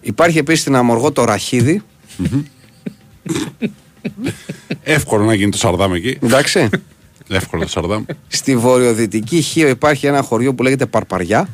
Υπάρχει 0.00 0.38
επίσης 0.38 0.60
στην 0.60 0.74
Αμοργό 0.76 1.12
το 1.12 1.24
Ραχίδι. 1.24 1.82
Εύκολο 4.82 5.24
να 5.24 5.34
γίνει 5.34 5.50
το 5.50 5.56
Σαρδάμ 5.56 5.94
εκεί. 5.94 6.18
Εντάξει. 6.22 6.68
Εύκολο 7.28 7.62
το 7.62 7.68
Σαρδάμ. 7.68 8.04
Στη 8.28 8.56
βορειοδυτική 8.56 9.40
Χίο 9.40 9.68
υπάρχει 9.68 10.06
ένα 10.06 10.22
χωριό 10.22 10.54
που 10.54 10.62
λέγεται 10.62 10.86
Παρπαριά. 10.86 11.48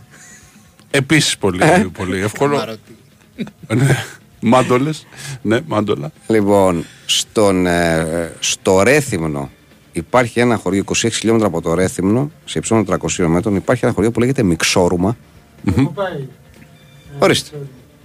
Επίσης 0.91 1.39
πολύ, 1.39 1.59
Ε. 1.63 1.87
πολύ 1.99 2.19
εύκολο. 2.21 2.57
Μαρωτή. 2.57 2.97
Ναι. 3.75 3.97
Μάντολες. 4.41 5.07
Ναι, 5.43 5.61
μάντολα. 5.67 6.13
Λοιπόν, 6.27 6.85
στον, 7.07 7.67
ε, 7.67 8.33
στο 8.41 8.83
Ρέθυμνο 8.83 9.51
υπάρχει 9.93 10.41
ένα 10.41 10.57
χωριό 10.57 10.79
26 10.81 11.19
χιλιόμετρα 11.19 11.47
από 11.49 11.61
το 11.61 11.75
Ρέθυμνο, 11.75 12.31
σε 12.45 12.59
υψόμετρο 12.59 12.97
300 13.09 13.27
μέτρων. 13.27 13.57
Υπάρχει 13.57 13.85
ένα 13.85 13.95
χωριό 13.95 14.11
που 14.11 14.21
λέγεται 14.21 14.43
Μιξόρουμα. 14.43 15.17
Έχω 15.77 15.91
πάει. 15.91 16.27
Ορίστε. 17.19 17.57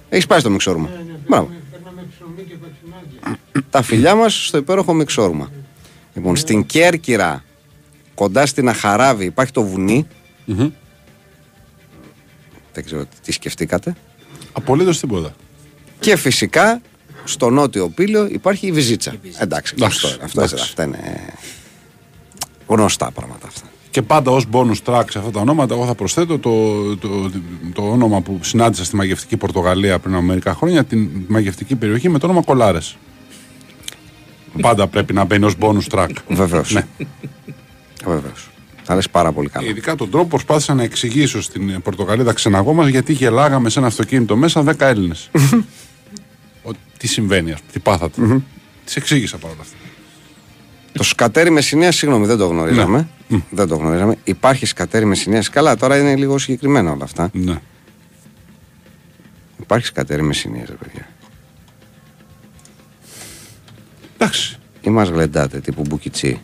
Έχεις 0.10 0.26
πάει 0.28 0.40
στο 0.40 0.50
Μιξόρουμα. 0.50 0.90
Ναι, 0.90 0.96
ναι, 0.96 1.18
Μπράβο. 1.28 1.46
παίρναμε- 1.46 1.64
Παίρναμε 1.72 2.08
ψωμί 2.18 2.44
και 2.50 2.56
κοτσινάκια. 2.56 3.40
Τα 3.74 3.82
φιλιά 3.82 4.16
μας 4.16 4.46
στο 4.46 4.58
υπέροχο 4.58 4.94
Μιξόρουμα. 4.94 5.52
Λοιπόν, 6.14 6.36
στην 6.36 6.66
Κέρκυρα, 6.66 7.44
κοντά 8.16 8.46
στην 8.46 8.70
Αχαράβη, 8.70 9.26
υπάρχει 9.26 9.52
το 9.52 9.64
βουνί. 9.64 10.08
Μμμ. 10.46 10.70
Δεν 12.74 12.86
ξέρω 12.86 13.06
τι 13.24 13.32
σκεφτήκατε. 13.32 13.96
Απολύτως 14.52 15.00
τίποτα. 15.00 15.34
Και 16.00 16.16
φυσικά 16.16 16.82
στο 17.24 17.50
νότιο 17.50 17.90
πύλιο 17.90 18.28
υπάρχει 18.28 18.68
η 18.68 18.72
Βυζίτσα. 18.72 19.14
Η 19.14 19.18
Βυζίτσα. 19.22 19.44
Εντάξει, 19.44 19.74
Εντάξει, 19.78 20.00
γνωστό 20.00 20.16
είναι. 20.16 20.26
Αυτό, 20.26 20.42
εντάξει. 20.42 20.64
αυτά 20.64 20.84
είναι 20.84 21.34
γνωστά 22.68 23.12
πράγματα 23.12 23.48
αυτά. 23.48 23.68
Και 23.90 24.02
πάντα 24.02 24.32
ως 24.32 24.46
bonus 24.52 24.78
track 24.86 25.06
σε 25.10 25.18
αυτά 25.18 25.32
τα 25.32 25.40
ονόματα, 25.40 25.74
εγώ 25.74 25.86
θα 25.86 25.96
προσθέτω 25.96 26.40
το, 26.40 26.96
το, 26.98 27.32
το, 27.74 27.82
όνομα 27.82 28.22
που 28.22 28.40
συνάντησα 28.42 28.84
στη 28.84 28.96
μαγευτική 28.96 29.38
Πορτογαλία 29.38 30.00
πριν 30.00 30.16
από 30.16 30.24
μερικά 30.24 30.54
χρόνια, 30.54 30.84
την 30.84 31.10
μαγευτική 31.28 31.76
περιοχή 31.76 32.10
με 32.10 32.20
το 32.20 32.26
όνομα 32.26 32.42
Κολάρες. 32.42 32.98
Πάντα 34.62 34.88
πρέπει 34.88 35.14
να 35.14 35.24
μπαίνει 35.24 35.46
ως 35.46 35.56
bonus 35.60 35.88
track. 35.92 36.10
Βεβαίως. 36.28 36.74
Ναι. 36.74 36.86
Βεβαίως. 38.06 38.50
Θα 38.84 38.96
λες 38.96 39.10
πάρα 39.10 39.32
πολύ 39.32 39.50
καλά. 39.50 39.68
Ειδικά 39.68 39.96
τον 39.96 40.10
τρόπο 40.10 40.28
προσπάθησα 40.28 40.74
να 40.74 40.84
εξηγήσω 40.84 41.42
στην 41.42 41.82
Πορτογαλίδα 41.82 42.34
ξεναγό 42.34 42.74
μα 42.74 42.90
γιατί 42.90 43.14
γελάγαμε 43.14 43.70
σε 43.70 43.80
ένα 43.80 43.88
αυτοκίνητο 43.88 44.36
μέσα 44.36 44.64
10 44.64 44.74
Έλληνες. 44.80 45.30
τι 46.98 47.08
συμβαίνει, 47.08 47.52
ας 47.52 47.60
πούμε, 47.60 47.72
τι 47.72 47.80
πάθατε. 47.80 48.22
Τη 48.86 48.94
εξήγησα 48.96 49.38
παρόλα 49.38 49.62
αυτά. 49.62 49.76
Το 50.92 51.04
σκατέρι 51.04 51.50
Μεσσηνία, 51.50 51.92
συγγνώμη, 51.92 52.26
δεν 52.26 52.38
το 52.38 52.48
γνωρίζαμε. 52.48 53.08
Δεν 53.50 53.68
το 53.68 53.76
γνωρίζαμε. 53.76 54.18
Υπάρχει 54.24 54.66
σκατέρι 54.66 55.06
Μεσσηνία. 55.06 55.44
Καλά, 55.52 55.76
τώρα 55.76 55.98
είναι 55.98 56.16
λίγο 56.16 56.38
συγκεκριμένα 56.38 56.92
όλα 56.92 57.04
αυτά. 57.04 57.30
Ναι. 57.34 57.60
Υπάρχει 59.62 59.86
σκατέρι 59.86 60.22
Μεσσηνία, 60.22 60.66
ρε 60.68 60.74
παιδιά. 60.74 61.08
Εντάξει. 64.24 64.58
Ή 64.82 64.90
μας 64.90 65.10
γλεντάτε 65.10 65.60
τύπου 65.60 65.82
μπουκιτσί. 65.88 66.40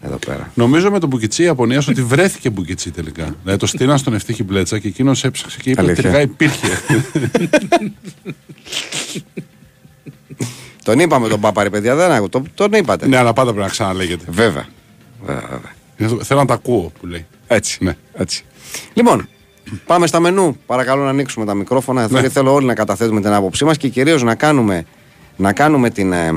Εδώ 0.00 0.16
πέρα. 0.26 0.50
Νομίζω 0.54 0.90
με 0.90 0.98
τον 0.98 1.08
Μπουκιτσί 1.08 1.42
Ιαπωνία 1.42 1.82
ότι 1.88 2.02
βρέθηκε 2.02 2.50
Μπουκιτσί 2.50 2.90
τελικά. 2.90 3.34
Δηλαδή 3.42 3.58
το 3.60 3.66
στείλαν 3.66 3.98
στον 3.98 4.14
Ευτύχη 4.14 4.42
Μπλέτσα 4.44 4.78
και 4.78 4.88
εκείνος 4.88 5.24
έψαξε 5.24 5.58
και 5.62 5.70
είπε 5.70 5.80
ότι 5.80 5.90
Αλήθεια. 5.90 6.10
τελικά 6.10 6.32
υπήρχε. 6.32 6.68
Τον 10.84 10.98
είπαμε 10.98 11.28
τον 11.28 11.40
Παπάρη, 11.40 11.70
παιδιά, 11.70 11.94
δεν 11.94 12.10
άκου. 12.12 12.28
Τον, 12.28 12.50
τον 12.54 12.72
είπατε. 12.72 13.06
ναι, 13.06 13.16
αλλά 13.16 13.32
πάντα 13.32 13.48
πρέπει 13.50 13.64
να 13.66 13.70
ξαναλέγεται. 13.72 14.24
Βέβαια. 14.28 14.66
Βέβαια, 15.24 15.42
βέβαια. 15.42 15.72
Είναι 15.96 16.08
το- 16.08 16.24
Θέλω 16.24 16.40
να 16.40 16.46
τα 16.46 16.54
ακούω 16.54 16.92
που 17.00 17.06
λέει. 17.06 17.26
Έτσι. 17.46 17.84
Ναι. 17.84 17.96
Έτσι. 18.12 18.44
Λοιπόν, 18.94 19.28
πάμε 19.86 20.06
στα 20.06 20.20
μενού. 20.20 20.56
Παρακαλώ 20.66 21.02
να 21.04 21.10
ανοίξουμε 21.10 21.44
τα 21.46 21.54
μικρόφωνα. 21.54 22.02
Εδώ 22.02 22.16
Ναι. 22.16 22.22
και 22.22 22.28
θέλω 22.28 22.52
όλοι 22.54 22.66
να 22.66 22.74
καταθέτουμε 22.74 23.20
την 23.20 23.32
άποψή 23.32 23.64
μας 23.64 23.76
και 23.76 23.88
κυρίως 23.88 24.22
να 24.22 24.34
κάνουμε, 24.34 24.84
να 25.36 25.52
κάνουμε 25.52 25.90
την, 25.90 26.12
ε, 26.12 26.32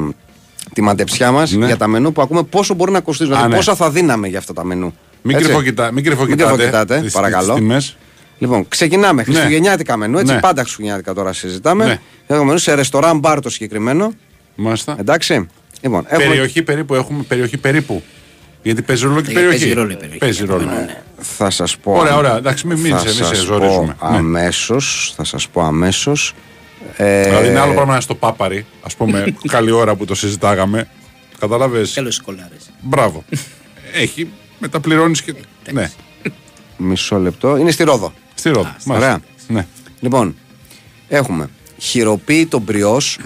τη 0.73 0.81
μαντεψιά 0.81 1.31
μας 1.31 1.51
Ναι. 1.51 1.65
για 1.65 1.77
τα 1.77 1.87
μενού 1.87 2.11
που 2.11 2.21
ακούμε 2.21 2.43
πόσο 2.43 2.73
μπορεί 2.73 2.91
να 2.91 2.99
κοστίζουν. 2.99 3.33
Α, 3.33 3.35
Δηλαδή, 3.35 3.51
ναι. 3.53 3.57
πόσα 3.57 3.75
θα 3.75 3.89
δίναμε 3.89 4.27
για 4.27 4.37
αυτά 4.37 4.53
τα 4.53 4.63
μενού. 4.63 4.93
Μην, 5.21 5.35
Έτσι. 5.35 5.47
κρυφοκοιτά, 5.47 5.91
μην 5.91 6.03
κρυφοκοιτάτε. 6.03 6.43
κρυφοκοιτάτε, 6.53 6.99
τις- 7.01 7.13
παρακαλώ. 7.13 7.45
τις 7.53 7.55
τιμές. 7.61 7.97
Λοιπόν, 8.37 8.67
ξεκινάμε. 8.67 9.23
Χριστουγεννιάτικα 9.23 9.97
μενού. 9.97 10.17
Έτσι, 10.17 10.33
Ναι. 10.33 10.39
πάντα 10.39 10.61
Χριστουγεννιάτικα 10.61 11.13
τώρα 11.13 11.33
συζητάμε. 11.33 11.85
Ναι. 11.85 11.99
Έχουμε 12.27 12.45
μενού 12.45 12.57
σε 12.57 12.73
ρεστοράν 12.73 13.19
μπαρ 13.19 13.39
το 13.41 13.49
συγκεκριμένο. 13.49 14.13
Μάλιστα. 14.55 14.95
Εντάξει. 14.99 15.47
Λοιπόν, 15.81 16.05
έχουμε 16.07 16.27
Περιοχή 16.29 16.61
περίπου 16.63 16.95
έχουμε. 16.95 17.23
Περιοχή 17.27 17.57
περίπου. 17.57 18.03
Γιατί 18.63 18.81
παίζει 18.81 19.05
ρόλο 19.05 19.21
και 19.21 19.31
η 19.31 19.37
Ε, 19.37 19.39
παίζει 19.41 19.49
περιοχή. 19.57 19.73
ρόλο 19.73 19.91
η 19.91 19.95
περιοχή. 19.95 20.17
Παίζει 20.17 20.45
ρόλο. 20.45 20.61
Επομένως, 20.61 20.85
ναι. 20.85 21.01
Θα 21.17 21.49
σας 21.49 21.77
πω. 21.77 21.91
Ωραία, 21.93 22.15
ωραία. 22.15 22.37
Εντάξει, 22.37 22.67
μην, 22.67 22.79
μην, 22.79 22.91
θα 22.91 22.97
σε, 22.99 23.05
μην 23.05 23.13
σε 23.15 23.23
σας 23.23 23.37
ζορίζουμε. 23.37 23.95
πω 23.99 24.09
Ναι. 24.09 24.17
αμέσως, 24.17 25.13
θα 25.15 25.23
σας 25.23 25.47
πω 25.47 25.61
αμέσως. 25.61 26.33
Ε, 26.97 27.23
Δηλαδή 27.23 27.47
είναι 27.47 27.59
άλλο 27.59 27.71
πράγμα 27.71 27.85
να 27.85 27.91
είναι 27.93 28.01
στο 28.01 28.15
πάπαρι, 28.15 28.65
ας 28.81 28.95
πούμε, 28.95 29.33
καλή 29.47 29.71
ώρα 29.71 29.95
που 29.95 30.05
το 30.05 30.15
συζητάγαμε. 30.15 30.87
Κατάλαβες; 31.39 31.93
Τέλος 31.93 32.17
οι 32.17 32.21
κολάρες. 32.21 32.69
Μπράβο. 32.81 33.23
Έχει, 33.93 34.29
μεταπληρώνει 34.59 35.17
και. 35.17 35.33
Ναι, 35.71 35.91
Μισό 36.77 37.17
λεπτό. 37.17 37.57
Είναι 37.57 37.71
στη 37.71 37.83
Ρόδο. 37.83 38.13
στη 38.33 38.49
Ρόδο. 38.49 38.61
Μάλιστα. 38.85 38.93
ωραία. 38.95 39.19
Ναι. 39.47 39.65
Λοιπόν, 39.99 40.35
έχουμε 41.07 41.49
χειροποίητο 41.77 42.59
μπριός 42.59 43.19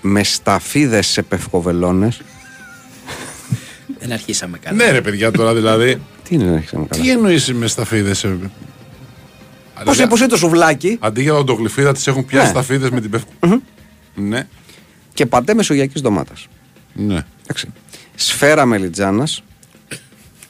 με 0.00 0.22
σταφίδες 0.24 1.06
σε 1.06 1.22
πευκοβελώνες. 1.22 2.20
Δεν 3.98 4.12
αρχίσαμε 4.12 4.58
καλά. 4.58 4.76
ναι, 4.76 4.90
ρε 4.90 5.00
παιδιά 5.00 5.30
τώρα 5.30 5.54
δηλαδή. 5.54 6.00
Τι 6.28 6.34
είναι, 6.34 6.44
δεν 6.44 6.54
έχεις 6.56 6.72
να 6.72 6.86
Τι 6.86 7.10
εννοείς 7.10 7.52
με 7.52 7.66
σταφίδες. 7.66 8.20
Πώς 8.20 8.38
είναι, 9.98 10.06
πώς 10.08 10.18
είναι 10.18 10.28
το 10.28 10.36
σουβλάκι; 10.36 10.96
Αντί 11.00 11.22
για 11.22 11.34
οντογλυφίδα 11.34 11.92
τις 11.92 12.06
έχουν 12.06 12.24
πιάσει 12.24 12.44
Ναι. 12.44 12.50
σταφίδε 12.50 12.90
με 12.90 13.00
την 13.00 13.10
πευκο. 13.10 13.30
Ναι, 14.14 14.48
και 15.14 15.26
πατέ 15.26 15.54
μεσογειακής 15.54 16.00
ντομάτας. 16.02 16.46
ναι. 16.92 17.24
Εντάξει. 17.42 17.68
Σφαίρα 18.14 18.64
μελιτζάνας 18.66 19.42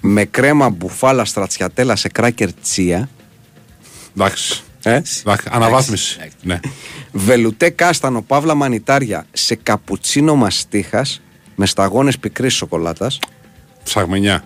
με 0.01 0.25
κρέμα 0.25 0.69
μπουφάλα 0.71 1.25
στρατσιατέλα 1.25 1.97
σε 1.97 2.09
κράκερ 2.09 2.53
τσία. 2.53 3.09
Εντάξει. 4.17 4.62
Ε; 4.83 4.91
Εντάξει, 5.21 5.49
Αναβάθμιση. 5.51 6.17
Εντάξει. 6.19 6.37
Ναι. 6.43 6.61
Βελουτέ 7.12 7.71
κάστανο 7.71 8.23
παύλα 8.23 8.55
μανιτάρια 8.55 9.27
σε 9.33 9.55
καπουτσίνο 9.55 10.35
μαστίχας 10.35 11.21
με 11.55 11.67
σταγόνες 11.67 12.19
πικρής 12.19 12.55
σοκολάτας. 12.55 13.19
Ψαγμενιά. 13.85 14.45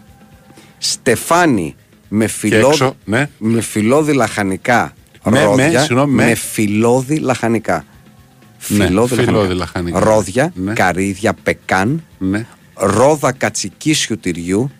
Στεφάνι 0.78 1.74
με, 2.16 2.26
φιλό... 2.26 2.68
έξω, 2.68 2.96
ναι. 3.04 3.28
με 3.38 3.60
φιλόδι 3.60 4.12
λαχανικά 4.12 4.92
Με- 5.24 5.30
με, 5.30 5.44
ρόδια. 5.44 5.80
συγγνώμη, 5.80 6.14
με. 6.14 6.34
φιλόδι 6.34 7.16
λαχανικά. 7.18 7.84
Ναι, 8.68 8.84
Φιλόδι 8.86 9.14
φιλόδι 9.14 9.54
λαχανικά. 9.54 9.98
Ρόδια, 10.00 10.52
Ναι. 10.54 10.72
καρύδια, 10.72 11.34
πεκάν, 11.42 12.04
Ναι. 12.18 12.46
ρόδα 12.74 13.32
κατσικίσιου 13.32 14.18
τυριού 14.18 14.70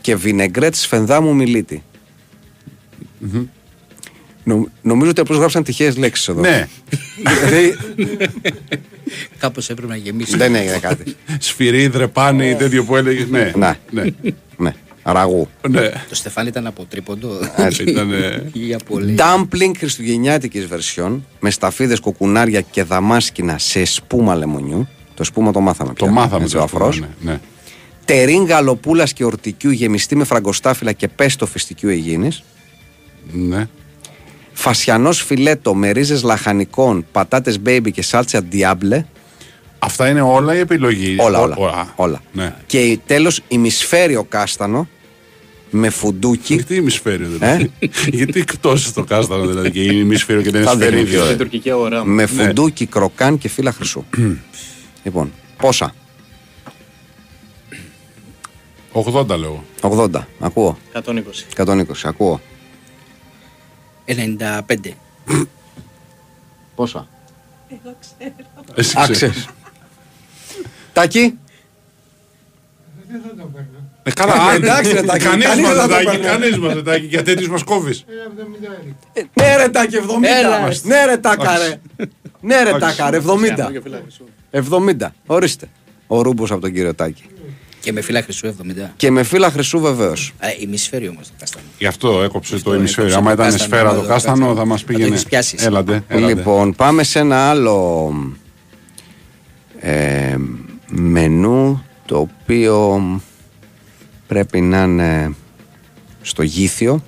και 0.00 0.16
βινεγκρέτ 0.16 0.74
σφενδάμου 0.74 1.34
μιλίτη. 1.34 1.82
Νο- 4.44 4.68
νομίζω 4.82 5.10
ότι 5.10 5.20
απλώς 5.20 5.38
γράψαν 5.38 5.62
τυχαίες 5.62 5.96
λέξεις 5.96 6.28
εδώ. 6.28 6.40
Ναι. 6.40 6.68
Δηλαδή, 7.16 7.76
Κάπως 9.38 9.70
έπρεπε 9.70 9.92
να 9.92 9.96
γεμίσει. 9.98 10.36
δεν 10.36 10.54
έγινε 10.54 10.78
κάτι. 10.78 11.16
Σφυρί, 11.38 11.86
δρεπάνι, 11.86 12.54
τέτοιο 12.54 12.84
που 12.84 12.96
έλεγε. 12.96 13.26
Ναι. 13.30 13.52
Ναι. 13.90 14.04
Ναι. 15.04 15.12
ναι. 15.12 15.18
Ραγού. 15.18 15.48
ναι. 15.68 15.90
Το 16.08 16.14
στεφάνι 16.14 16.48
ήταν 16.48 16.66
από 16.66 16.84
τρίποντο. 16.84 17.28
Ήταν. 17.86 18.10
Ή 18.52 18.74
από 18.74 18.98
λέει. 18.98 19.14
Dumpling 19.18 19.72
χριστουγεννιάτικης 19.78 20.66
βερσιόν 20.66 21.26
με 21.40 21.50
σταφίδες 21.50 22.00
κοκουνάρια 22.00 22.60
και 22.60 22.82
δαμάσκηνα 22.82 23.58
σε 23.58 23.84
σπούμα 23.84 24.34
λεμονιού. 24.34 24.88
Το 25.14 25.24
σπούμα 25.24 25.52
το 25.52 25.60
μάθαμε 25.60 25.92
πια. 25.92 26.06
Το 26.06 26.12
μάθαμε 26.12 26.42
έτσι, 26.42 26.54
το 26.54 26.60
ο 26.60 26.64
αφρός. 26.64 27.00
Ναι, 27.00 27.08
ναι. 27.20 27.40
Τερίν 28.04 28.44
γαλοπούλα 28.44 29.04
και 29.04 29.24
ορτικιού 29.24 29.70
γεμιστή 29.70 30.16
με 30.16 30.24
φραγκοστάφυλλα 30.24 30.92
και 30.92 31.08
πέστο 31.08 31.46
φιστικιού 31.46 31.88
Αιγίνης. 31.88 32.42
ναι. 33.32 33.68
Φασιανός 34.52 35.22
φιλέτο 35.22 35.74
με 35.74 35.90
ρίζες 35.90 36.22
λαχανικών, 36.22 37.06
πατάτες 37.12 37.58
baby 37.66 37.90
και 37.92 38.02
σάλτσα 38.02 38.40
διάμπλε. 38.40 39.04
Αυτά 39.84 40.08
είναι 40.08 40.20
όλα 40.20 40.54
η 40.54 40.58
επιλογή. 40.58 41.16
Όλα, 41.20 41.40
Ό- 41.40 41.52
όλα. 41.56 41.92
όλα. 41.96 42.20
Ναι. 42.32 42.54
Και 42.66 42.98
τέλος 43.06 43.40
ημισφαίριο 43.48 44.24
κάστανο 44.24 44.88
με 45.70 45.90
φουντούκι. 45.90 46.54
Γιατί 46.54 46.74
ημισφαίριο 46.74 47.28
δηλαδή; 47.28 47.72
Γιατί 48.18 48.40
εκτός 48.40 48.92
το 48.92 49.04
κάστανο 49.04 49.46
δηλαδή 49.46 49.70
και 49.70 49.82
είναι 49.82 49.92
ημισφαίριο 49.94 50.42
και 50.42 50.50
δεν 50.50 50.60
είναι 50.60 50.70
Θα 50.70 50.76
δεν 50.76 50.88
είναι 50.88 50.96
σφαιρίδιο. 50.96 51.18
πιο 51.18 51.22
ε; 51.24 51.26
Στην 51.26 51.38
τουρκική 51.38 51.70
αγορά. 51.70 52.04
με 52.04 52.26
φουντούκι 52.26 52.86
κροκάν 52.86 53.38
και 53.38 53.48
φύλλα 53.48 53.72
χρυσού. 53.72 54.04
λοιπόν, 55.04 55.32
πόσα; 55.56 55.94
80 58.92 59.26
λέω. 59.38 59.64
80. 59.80 60.08
Ακούω. 60.40 60.78
120. 60.92 61.12
120. 61.56 61.82
Ακούω. 62.04 62.40
95. 64.06 64.90
Πόσα; 66.74 67.08
Εσύ 68.74 68.94
Άξε. 68.98 69.12
ξέρεις. 69.12 69.48
Τάκι. 70.92 71.38
Δεν 73.08 73.20
θα 73.22 73.28
το 73.42 73.50
παίρνω. 73.54 73.68
Ε, 74.02 74.10
καλά, 74.10 74.32
αν- 74.32 74.54
εντάξει, 74.62 74.92
ρε, 74.92 75.02
Τάκη, 75.02 75.24
Κανείς 75.24 75.46
κανείς 75.46 75.64
μας, 75.64 75.72
δεν 75.74 75.80
θα 75.82 75.88
το 75.88 75.94
Τάκη, 75.94 76.04
παίρνει. 76.06 76.24
κανείς 76.26 76.58
μας, 76.58 76.74
ρε, 76.74 76.82
Τάκη, 76.82 77.06
για 77.06 77.22
τέτοιους 77.22 77.48
μας 77.48 77.62
κόβεις. 77.62 78.04
Ένα 78.08 78.32
70 78.36 78.68
Ε, 79.12 79.22
Ναι 79.42 79.56
ρε 79.56 79.68
Τάκι 79.68 79.96
70. 79.96 80.28
Έλα. 80.38 80.68
Ναι 80.82 81.04
ρε 81.04 81.16
Τάκα 81.16 81.58
ρε. 81.58 81.80
Ναι 82.40 82.62
ρε 82.62 82.78
Τάκα 82.78 83.10
ρε 83.10 83.16
70. 83.16 83.70
70. 84.50 85.14
Ορίστε. 85.26 85.68
Ο 86.06 86.22
Ρούμπος 86.22 86.50
από 86.50 86.60
τον 86.60 86.72
κύριο 86.72 86.94
Τάκη. 86.94 87.22
Και 87.80 87.92
με 87.92 88.00
φύλλα 88.00 88.22
χρυσού 88.22 88.46
70. 88.46 88.90
Και 88.96 89.10
με 89.10 89.22
φύλλα 89.22 89.50
χρυσού 89.50 89.80
βεβαίως. 89.80 90.32
Ε, 90.38 90.46
ημισφαίριο 90.60 91.10
όμως 91.10 91.26
το 91.26 91.32
κάστανο. 91.38 91.64
Γι' 91.78 91.86
αυτό 91.86 92.22
έκοψε 92.22 92.50
το 92.50 92.56
Αυτό 92.56 92.74
ημισφαίριο. 92.74 93.10
έκοψε 93.10 93.28
Άμα 93.28 93.36
το 93.36 93.42
ήταν 93.42 93.52
κάστανο, 93.58 93.74
σφαίρα 93.74 93.90
εδώ, 93.90 94.00
το 94.02 94.08
κάστανο 94.08 94.46
κάτσε. 94.46 94.58
θα 94.60 94.64
μας 94.66 94.80
Θα 94.80 94.86
το 94.86 94.92
πήγαινε. 94.92 95.14
έχεις 95.14 95.24
πιάσεις 95.26 95.52
εσύ. 95.52 95.64
Έλατε, 95.66 96.02
έλατε. 96.08 96.34
Λοιπόν, 96.34 96.74
πάμε 96.74 97.02
σε 97.02 97.18
ένα 97.18 97.36
άλλο 97.50 98.12
ε, 99.80 100.36
μενού 100.94 101.82
το 102.06 102.18
οποίο 102.18 103.00
πρέπει 104.26 104.60
να 104.60 104.82
είναι 104.82 105.34
στο 106.22 106.42
γήθιο 106.42 107.02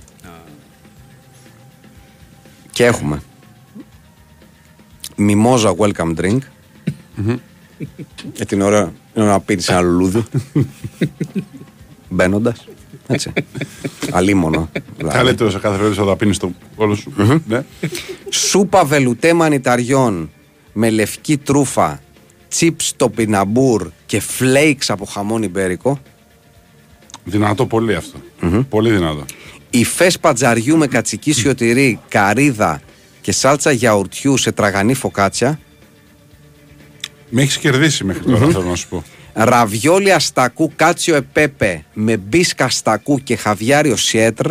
και 2.71 2.85
έχουμε 2.85 3.23
μιμόζα 5.17 5.75
welcome 5.79 6.15
drink 6.17 6.39
γιατί 8.35 8.55
είναι 8.55 8.65
ωραίο 8.65 8.93
είναι 9.15 9.27
να 9.27 9.41
πίνεις 9.41 9.69
ένα 9.69 9.81
λουλούδι 9.81 10.25
μπαίνοντας. 12.09 12.67
έτσι 13.07 13.33
αλίμονο 14.11 14.71
δηλαδή. 14.97 15.17
Καλύτερο 15.17 15.51
σε 15.51 15.59
κάθε 15.59 15.77
περίπτωση 15.77 16.09
θα 16.09 16.17
πίνεις 16.17 16.39
το 16.39 16.53
όλο 16.77 16.95
σου. 16.95 17.13
Ναι. 17.47 17.65
Σούπα 18.31 18.85
βελουτέ 18.85 19.33
μανιταριών 19.33 20.31
με 20.73 20.91
λευκή 20.91 21.37
τρούφα, 21.37 22.01
τσίπς 22.55 22.87
στο 22.89 23.09
πιναμπούρ 23.09 23.91
και 24.07 24.21
φλέιξ 24.21 24.91
από 24.91 25.05
χαμόν 25.05 25.43
ιμπέρικο. 25.43 26.01
Δυνατό 27.25 27.67
πολύ 27.67 27.95
αυτό. 27.95 28.19
Πολύ 28.69 28.91
δυνατό. 28.91 29.25
Υφές 29.71 30.19
πατζαριού 30.19 30.77
με 30.77 30.87
κατσικίσιο 30.87 31.55
τυρί, 31.55 32.01
καρύδα 32.09 32.81
και 33.21 33.33
σάλτσα 33.33 33.71
γιαουρτιού 33.71 34.37
σε 34.37 34.53
τραγανή 34.53 34.95
φωκάτσια. 34.95 35.59
Με 37.29 37.43
έχεις 37.43 37.59
κερδίσει 37.59 38.05
μέχρι 38.05 38.23
τώρα, 38.25 38.47
θέλω 38.47 38.63
να 38.63 38.75
σου 38.75 38.89
πω. 38.89 39.03
Ραβιόλι 39.33 40.13
αστακού 40.13 40.73
κάτσιο 40.77 41.15
επέπε 41.15 41.85
με 41.93 42.17
μπίσκα 42.17 42.65
αστακού 42.65 43.19
και 43.19 43.37
χαβιάριο 43.37 43.97
σιέτρ. 43.97 44.51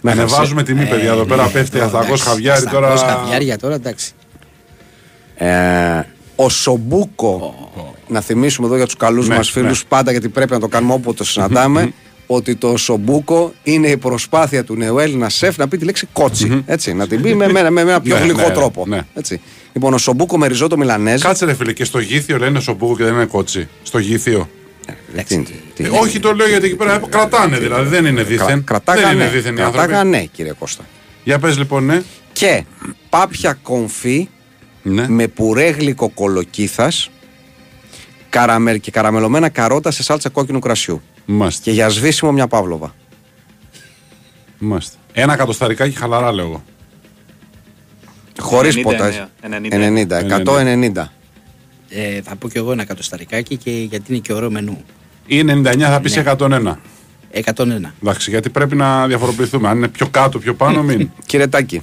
Να 0.00 0.10
ανεβάζουμε 0.12 0.62
τιμή, 0.62 0.86
παιδιά. 0.86 1.12
Εδώ 1.12 1.24
πέρα 1.24 1.46
πέφτει 1.48 1.78
700 1.92 2.16
χαβιάρι 2.18 2.66
τώρα. 2.66 2.94
700 2.94 2.96
χαβιάρια 2.98 3.58
τώρα, 3.58 3.74
εντάξει. 3.74 4.12
Ε, 6.36 6.42
ο 6.42 6.48
Σομπούκο, 6.48 7.54
να 8.08 8.20
θυμίσουμε 8.20 8.66
εδώ 8.66 8.76
για 8.76 8.84
τους 8.84 8.96
καλούς 8.96 9.28
Ναι, 9.28 9.36
μας 9.36 9.50
φίλους 9.50 9.84
πάντα 9.84 10.10
γιατί 10.10 10.28
πρέπει 10.28 10.52
να 10.52 10.60
το 10.60 10.68
κάνουμε 10.68 10.92
όποτε 10.92 11.16
το 11.16 11.24
συναντάμε 11.24 11.92
ότι 12.26 12.56
το 12.56 12.76
Σομπούκο 12.76 13.52
είναι 13.62 13.88
η 13.88 13.96
προσπάθεια 13.96 14.64
του 14.64 14.74
νεοέλληνα 14.76 15.28
σεφ 15.28 15.56
να 15.56 15.68
πει 15.68 15.76
τη 15.76 15.84
λέξη 15.84 16.06
κότσι. 16.12 16.62
Έτσι, 16.66 16.94
να 16.94 17.06
την 17.06 17.22
πει 17.22 17.34
με, 17.34 17.48
με, 17.48 17.70
με 17.70 17.80
ένα 17.80 18.00
πιο 18.00 18.14
Ναι, 18.16 18.22
γλυκό 18.22 18.40
ναι, 18.48 18.50
τρόπο. 18.54 18.84
ναι. 18.86 19.00
Έτσι. 19.14 19.40
Λοιπόν, 19.72 19.94
ο 19.94 19.98
Σομπούκο 19.98 20.38
με 20.38 20.46
ριζότο 20.46 20.76
μιλανέζ. 20.76 21.20
Κάτσε 21.22 21.44
ρε 21.44 21.54
φίλε, 21.54 21.72
και 21.72 21.84
στο 21.84 21.98
γήθιο 21.98 22.38
λένε 22.38 22.60
σομπούκο 22.60 22.96
και 22.96 23.04
δεν 23.04 23.12
είναι 23.14 23.24
κότσι. 23.24 23.68
Στο 23.82 23.98
γήθιο. 23.98 24.48
Τι 25.26 25.34
είναι, 25.34 25.44
τι 25.74 25.84
Ε, 25.84 25.86
είναι. 25.86 25.98
όχι, 25.98 26.18
το 26.20 26.32
λέω 26.34 26.48
γιατί 26.48 26.66
εκεί 26.66 26.74
πέρα 26.76 27.00
κρατάνε 27.08 27.58
δηλαδή. 27.58 27.88
Δεν 27.88 28.04
είναι 28.04 28.20
Κρα- 28.22 28.28
δίθεν. 28.30 28.46
δεν 28.46 28.64
Κρατάγανε, 28.64 29.12
είναι 29.14 29.28
δίθεν 29.30 29.56
οι 29.56 29.60
άνθρωποι. 29.60 29.86
κρατάγανε, 29.88 30.28
κύριε 30.32 30.52
Κώστα. 30.58 30.84
Για 31.24 31.38
πες 31.38 31.58
λοιπόν, 31.58 31.84
ναι. 31.84 32.02
Και 32.32 32.64
πάπια 33.08 33.58
κομφή 33.62 34.28
ναι. 34.86 35.08
με 35.08 35.28
πουρέ 35.28 35.68
γλυκοκολοκύθας 35.68 37.10
καραμέλ 38.28 38.80
και 38.80 38.90
καραμελωμένα 38.90 39.48
καρότα 39.48 39.90
σε 39.90 40.02
σάλτσα 40.02 40.28
κόκκινου 40.28 40.58
κρασιού. 40.58 41.02
Μάστε. 41.24 41.62
Και 41.62 41.70
για 41.70 41.88
σβήσιμο 41.88 42.32
μια 42.32 42.46
παύλοβα. 42.46 42.94
Μάστε. 44.58 44.96
Ένα 45.12 45.36
κατοσταρικάκι 45.36 45.96
χαλαρά 45.96 46.32
λέω 46.32 46.46
εγώ. 46.46 46.64
Χωρίς 48.38 48.76
99, 48.76 48.82
ποτέ. 48.82 49.28
90. 49.42 49.72
90, 49.72 50.92
190. 50.94 51.10
Ε, 51.88 52.22
θα 52.22 52.36
πω 52.36 52.48
κι 52.48 52.58
εγώ 52.58 52.72
ένα 52.72 52.84
κατοσταρικάκι 52.84 53.56
και 53.56 53.70
γιατί 53.70 54.12
είναι 54.12 54.20
και 54.20 54.32
ωραίο 54.32 54.50
μενού. 54.50 54.84
Ή 55.26 55.40
99 55.40 55.78
θα 55.78 56.00
πεις 56.00 56.16
101. 56.16 56.76
101. 57.32 57.92
Εντάξει, 58.02 58.30
γιατί 58.30 58.50
πρέπει 58.50 58.76
να 58.76 59.06
διαφοροποιηθούμε. 59.06 59.68
Αν 59.68 59.76
είναι 59.76 59.88
πιο 59.88 60.08
κάτω, 60.08 60.38
πιο 60.38 60.54
πάνω, 60.54 60.82
μην. 60.88 61.10
Κύριε 61.26 61.46
Τάκη, 61.46 61.82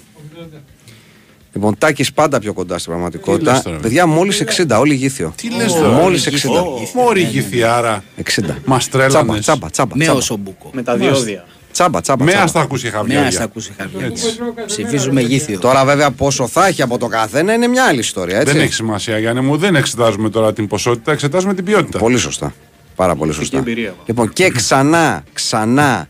Λοιπόν, 1.53 1.77
Τάκης 1.77 2.13
πάντα 2.13 2.39
πιο 2.39 2.53
κοντά 2.53 2.77
στην 2.77 2.83
Τι 2.93 2.97
πραγματικότητα. 2.97 3.51
λες 3.51 3.61
τώρα, 3.61 3.77
Παιδιά, 3.77 4.05
μόλις 4.05 4.41
60, 4.41 4.79
όλοι 4.79 4.93
γήθιο. 4.93 5.33
Τι 5.35 5.49
λες 5.55 5.73
τώρα. 5.73 5.87
Μόλις 5.89 6.27
60. 6.27 6.49
Μόρι 6.95 7.21
γηθιάρα. 7.21 8.03
60. 8.17 8.57
Μας 8.65 8.89
Τσάμπα, 8.89 9.07
τρέλανες. 9.07 9.39
τσάμπα, 9.41 9.69
τσάμπα. 9.69 9.95
Με 9.95 10.03
τσάμπα. 10.03 10.17
όσο 10.17 10.37
μπουκο. 10.37 10.69
Με 10.73 10.83
τα 10.83 10.95
διόδια. 10.95 11.45
Τσάμπα, 11.71 12.01
τσάμπα. 12.01 12.23
Με 12.23 12.29
τσάμπα. 12.29 12.43
άστα 12.45 12.59
ακούσει 12.59 12.85
Με 12.85 12.91
χαβιάρια. 12.91 13.27
ας 13.27 13.39
ακούσει 13.39 13.73
χαβιά. 13.77 14.05
Έτσι. 14.05 14.25
Ψηφίζουμε 14.65 15.21
γήθιο. 15.21 15.59
Τώρα 15.59 15.85
βέβαια 15.85 16.11
πόσο 16.11 16.47
θα 16.47 16.67
έχει 16.67 16.81
από 16.81 16.97
το 16.97 17.07
καθένα 17.07 17.53
είναι 17.53 17.67
μια 17.67 17.85
άλλη 17.85 17.99
ιστορία. 17.99 18.39
Έτσι. 18.39 18.53
Δεν 18.53 18.61
έχει 18.61 18.73
σημασία, 18.73 19.17
Γιάννη 19.19 19.41
μου. 19.41 19.57
Δεν 19.57 19.75
εξετάζουμε 19.75 20.29
τώρα 20.29 20.53
την 20.53 20.67
ποσότητα, 20.67 21.11
εξετάζουμε 21.11 21.53
την 21.53 21.65
ποιότητα. 21.65 21.97
Πολύ 21.99 22.17
σωστά. 22.17 22.53
Πάρα 22.95 23.15
πολύ 23.15 23.33
σωστά. 23.33 23.57
εμπειρία. 23.57 23.95
Λοιπόν, 24.05 24.33
και 24.33 24.49
ξανά, 24.49 25.23
ξανά 25.33 26.07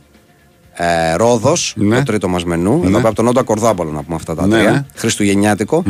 ε, 0.74 1.14
Ρόδος, 1.16 1.74
Ναι. 1.78 1.98
το 1.98 2.04
τρίτο 2.04 2.28
μας 2.28 2.44
μενού. 2.46 2.80
Ναι. 2.80 2.86
Εδώ 2.88 2.96
πέρα 2.96 3.08
από 3.08 3.16
τον 3.16 3.26
Νότο 3.26 3.44
Κορδάπολο 3.44 3.92
να 3.92 4.04
πούμε 4.04 4.16
αυτά 4.16 4.36
τα 4.36 4.48
Ναι, 4.48 4.58
τρία. 4.58 4.72
ναι. 4.72 4.86
Χριστουγεννιάτικο. 4.96 5.84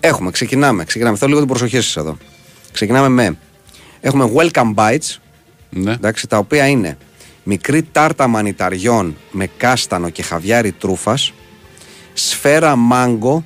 Έχουμε, 0.00 0.30
ξεκινάμε, 0.30 0.84
ξεκινάμε. 0.84 1.16
Θέλω 1.16 1.28
λίγο 1.30 1.44
την 1.44 1.54
προσοχή 1.54 1.76
σας 1.80 1.96
εδώ. 1.96 2.16
Ξεκινάμε 2.72 3.08
με. 3.08 3.36
Έχουμε 4.00 4.30
welcome 4.36 4.74
bites, 4.74 5.16
Ναι. 5.70 5.92
εντάξει, 5.92 6.26
τα 6.28 6.38
οποία 6.38 6.66
είναι 6.68 6.98
μικρή 7.42 7.82
τάρτα 7.92 8.26
μανιταριών 8.26 9.16
με 9.30 9.48
κάστανο 9.56 10.08
και 10.10 10.22
χαβιάρι 10.22 10.72
τρούφας, 10.72 11.32
σφαίρα 12.12 12.76
μάγκο 12.76 13.44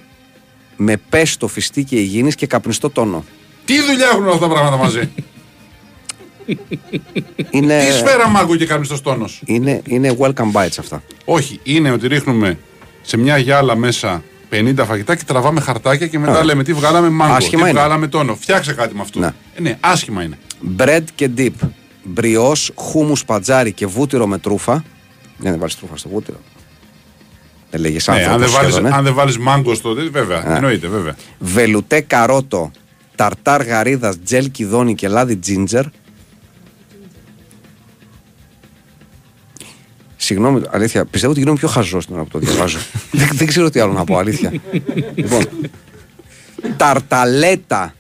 με 0.77 0.97
πέστο, 1.09 1.49
φιστί 1.49 1.85
και 1.85 1.97
υγιεινής 1.97 2.35
και 2.35 2.47
καπνιστό 2.47 2.91
τόνο. 2.91 3.25
Τι 3.65 3.81
δουλειά 3.83 4.07
έχουν 4.13 4.27
αυτά 4.29 4.39
τα 4.39 4.49
πράγματα 4.49 4.77
μαζί; 4.77 5.11
Είναι, 7.51 7.85
Τι 7.85 7.93
σφαίρα 7.93 8.29
μάγκο 8.29 8.57
και 8.57 8.67
κάνεις 8.67 8.87
στο 8.87 9.01
τόνο. 9.01 9.29
είναι, 9.45 9.83
είναι 9.85 10.17
welcome 10.19 10.53
bites 10.53 10.77
αυτά. 10.79 11.03
Όχι, 11.25 11.61
είναι 11.63 11.91
ότι 11.91 12.07
ρίχνουμε 12.09 12.59
σε 13.03 13.17
μια 13.17 13.39
γυάλα 13.39 13.77
μέσα 13.77 14.23
50 14.51 14.75
φαγητά 14.87 15.17
και 15.17 15.25
τραβάμε 15.27 15.61
χαρτάκια 15.61 16.07
και 16.07 16.19
μετά 16.19 16.31
Ωραία. 16.33 16.45
λέμε 16.45 16.63
τι 16.65 16.73
βγάλαμε 16.73 17.09
μάγκο, 17.09 17.35
Άσχημα 17.35 17.63
τι 17.65 17.71
είναι. 17.71 17.79
βγάλαμε 17.79 18.07
τόνο. 18.09 18.35
Φτιάξε 18.35 18.73
κάτι 18.73 18.95
με 18.95 19.01
αυτό. 19.01 19.19
Ναι. 19.19 19.27
Ε, 19.55 19.61
ναι, 19.61 19.77
άσχημα 19.81 20.23
είναι. 20.23 20.39
Bread 20.79 21.05
και 21.15 21.31
dip. 21.37 21.69
Μπριός, 22.03 22.71
χούμους 22.75 23.25
πατζάρι 23.25 23.73
και 23.73 23.87
βούτυρο 23.87 24.27
με 24.27 24.39
τρούφα. 24.39 24.85
Για 25.39 25.51
να 25.51 25.57
βάλεις 25.57 25.77
τρούφα 25.79 25.97
στο 25.97 26.09
βούτυρο. 26.09 26.39
Δεν 27.71 27.81
λέγε 27.81 27.99
Ναι, 28.13 28.25
αν, 28.25 28.39
δεν 28.39 28.51
βάλεις, 28.51 28.73
σχεδόν, 28.73 28.87
ε. 28.93 28.95
αν 28.97 29.05
δεν 29.05 29.15
βάλεις 29.15 29.39
μάγκο 29.39 29.75
στο 29.75 29.95
τέτοιο, 29.95 30.11
βέβαια. 30.11 30.55
Εννοείται, 30.57 30.87
βέβαια. 30.89 31.17
Βελουτέ 31.39 32.01
καρότο, 32.01 32.71
ταρτάρ 33.15 33.63
γαρίδας, 33.67 34.17
τζελ 34.25 34.51
κυδόνι 34.51 34.95
και 34.95 35.09
λάδι 35.09 35.37
τζίντζερ. 35.37 35.85
Συγγνώμη, 40.29 40.61
αλήθεια, 40.71 41.05
πιστεύω 41.05 41.33
ότι 41.33 41.41
γίνομαι 41.41 41.59
πιο 41.59 41.69
χαζός 41.69 42.07
την 42.07 42.15
ώρα 42.15 42.25
που 42.25 42.31
το 42.31 42.39
διαβάζω. 42.39 42.79
δεν, 43.11 43.29
δεν 43.33 43.47
ξέρω 43.47 43.71
τι 43.71 43.81
άλλο 43.81 43.93
να 43.93 44.05
πω, 44.05 44.19
αλήθεια. 44.19 44.53
λοιπόν, 45.15 45.49
ταρταλέτα 46.77 47.95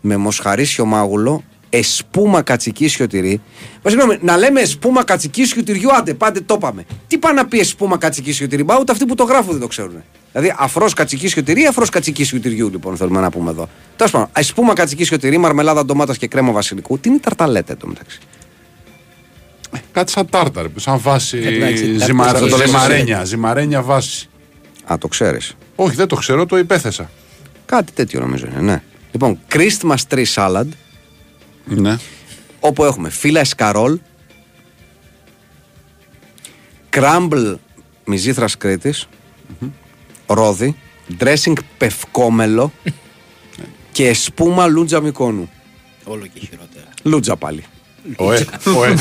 με 0.00 0.16
μοσχαρίσιο 0.16 0.84
μάγουλο, 0.84 1.42
εσπούμα 1.68 2.42
κατσικίσιο 2.42 3.06
τυρί. 3.06 3.40
Μα 3.82 3.90
συγγνώμη, 3.90 4.18
να 4.20 4.36
λέμε 4.36 4.60
εσπούμα 4.60 5.04
κατσικίσιο 5.04 5.62
τυριού, 5.62 5.94
άντε, 5.94 6.14
πάντε 6.14 6.40
το 6.40 6.54
είπαμε. 6.58 6.84
Τι 7.06 7.18
πάει 7.18 7.34
να 7.34 7.46
πει 7.46 7.58
εσπούμα 7.58 7.98
κατσικίσιο 7.98 8.48
τυρί, 8.48 8.64
μα 8.64 8.78
ούτε 8.78 8.92
αυτοί 8.92 9.04
που 9.04 9.14
το 9.14 9.24
γράφουν 9.24 9.50
δεν 9.50 9.60
το 9.60 9.66
ξέρουν. 9.66 10.02
Δηλαδή, 10.32 10.54
αφρός 10.58 10.92
κατσικίσιο 10.92 11.42
τυρί, 11.42 11.66
αφρός 11.66 11.88
κατσικίσιο 11.88 12.40
τυριού, 12.40 12.70
λοιπόν, 12.70 12.96
θέλουμε 12.96 13.20
να 13.20 13.30
πούμε 13.30 13.50
εδώ. 13.50 13.68
Τέλος 13.96 14.12
πάντων, 14.12 14.28
εσπούμα 14.32 14.72
κατσικίσιο 14.72 15.18
τυρί, 15.18 15.38
μαρμελάδα 15.38 15.84
ντομάτας 15.84 16.18
και 16.18 16.26
κρέμα 16.26 16.52
βασιλικού. 16.52 16.98
Τι 16.98 17.08
είναι 17.08 17.18
η 17.18 17.20
ταρταλέτα 17.20 17.72
εδώ 17.72 17.86
μεταξύ; 17.86 18.18
Κάτι 19.92 20.10
σαν 20.10 20.28
τάρταρ, 20.28 20.66
σαν 20.76 20.98
βάση 20.98 21.38
Εντάξει, 21.38 21.98
ζυμαρα- 21.98 22.32
τάρταρ, 22.32 22.50
το 22.50 22.56
λες 22.56 22.66
ζυμαρένια. 22.68 23.24
Ζυμαρένια 23.24 23.82
βάση. 23.82 24.28
Α, 24.92 24.98
το 24.98 25.08
ξέρεις. 25.08 25.54
Όχι, 25.76 25.94
δεν 25.96 26.06
το 26.08 26.16
ξέρω, 26.16 26.46
το 26.46 26.58
υπέθεσα. 26.58 27.10
Κάτι 27.66 27.92
τέτοιο 27.92 28.20
νομίζω 28.20 28.46
είναι, 28.46 28.60
ναι. 28.60 28.82
Λοιπόν, 29.12 29.38
Christmas 29.52 29.96
tree 30.14 30.24
salad, 30.34 30.66
Ναι. 31.64 31.96
όπου 32.60 32.84
έχουμε 32.84 33.10
φύλλα 33.10 33.40
εσκαρόλ, 33.40 33.98
κράμπλ 36.90 37.52
μυζήθρας 38.04 38.56
Κρήτης, 38.56 39.08
ρόδι, 40.26 40.76
dressing 41.18 41.56
πευκόμελο 41.78 42.72
και 43.92 44.14
σπούμα 44.14 44.66
λούτζα 44.66 45.00
μικόνου. 45.00 45.50
Όλο 46.04 46.26
και 46.26 46.40
χειρότερα. 46.40 46.86
Λούτζα 47.02 47.36
πάλι. 47.36 47.64
Ωε, 48.16 48.44
ωε. 48.78 48.94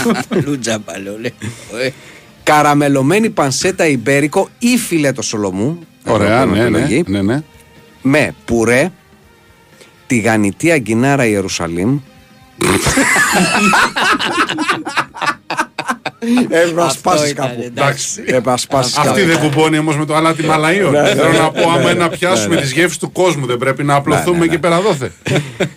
Λούτζα 0.46 0.80
παλαιό, 0.80 1.18
λέει. 1.20 1.34
Ωε. 1.74 1.92
Καραμελωμένη 2.44 3.30
πανσέτα 3.30 3.88
ιμπέρικο 3.88 4.50
ή 4.60 4.78
φιλέτο 4.78 5.22
σολομού. 5.22 5.80
Ωραία, 6.06 6.42
Εδώ 6.42 6.52
ναι, 6.52 6.58
έχουμε 6.60 6.70
ναι, 6.70 6.78
επιλογή. 6.84 7.04
ναι, 7.08 7.22
ναι. 7.22 7.42
Με 8.02 8.34
πουρέ, 8.46 8.92
τηγανιτή 10.08 10.72
αγκινάρα 10.72 11.26
Ιερουσαλήμ. 11.26 12.00
Έπρεπε 16.50 16.82
να 16.82 16.90
σπάσεις 16.90 17.30
ήταν, 17.30 17.48
κάπου. 17.48 17.62
Εντάξει. 17.66 18.22
Έπρεπε 18.22 18.50
να 18.50 18.58
σπάσεις 18.58 18.98
Αυτή 18.98 19.22
κάπου. 19.22 19.26
δεν 19.26 19.40
κουμπώνει 19.40 19.78
όμως 19.78 19.98
με 19.98 20.06
το 20.06 20.16
αλάτι 20.16 20.44
μαλαϊό. 20.44 20.92
Θέλω 20.92 21.32
να 21.32 21.52
πω, 21.52 21.70
άμα 21.70 21.94
να 21.94 22.10
πιάσουμε 22.10 22.56
τις 22.56 22.72
γεύσεις 22.72 22.98
του 22.98 23.12
κόσμου, 23.12 23.46
δεν 23.46 23.58
πρέπει 23.58 23.84
να 23.84 23.96
απλωθούμε 23.96 24.48
και 24.48 24.58
πέρα 24.58 24.82
δόθε. 24.82 25.12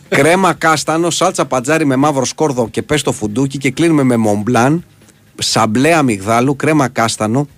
Κρέμα 0.09 0.53
κάστανο, 0.53 1.11
σάλτσα 1.11 1.45
πατζάρι 1.45 1.85
με 1.85 1.97
μαύρο 1.97 2.25
σκόρδο 2.25 2.69
και 2.69 2.83
πέστο 2.83 3.12
φουντούκι 3.12 3.59
και 3.59 3.71
κλείνουμε 3.71 4.03
με 4.03 4.17
μομπλάν, 4.17 4.85
σαμπλέ 5.38 5.95
αμυγδάλου, 5.95 6.57
κρέμα 6.57 6.88
κάστανο, 6.88 7.49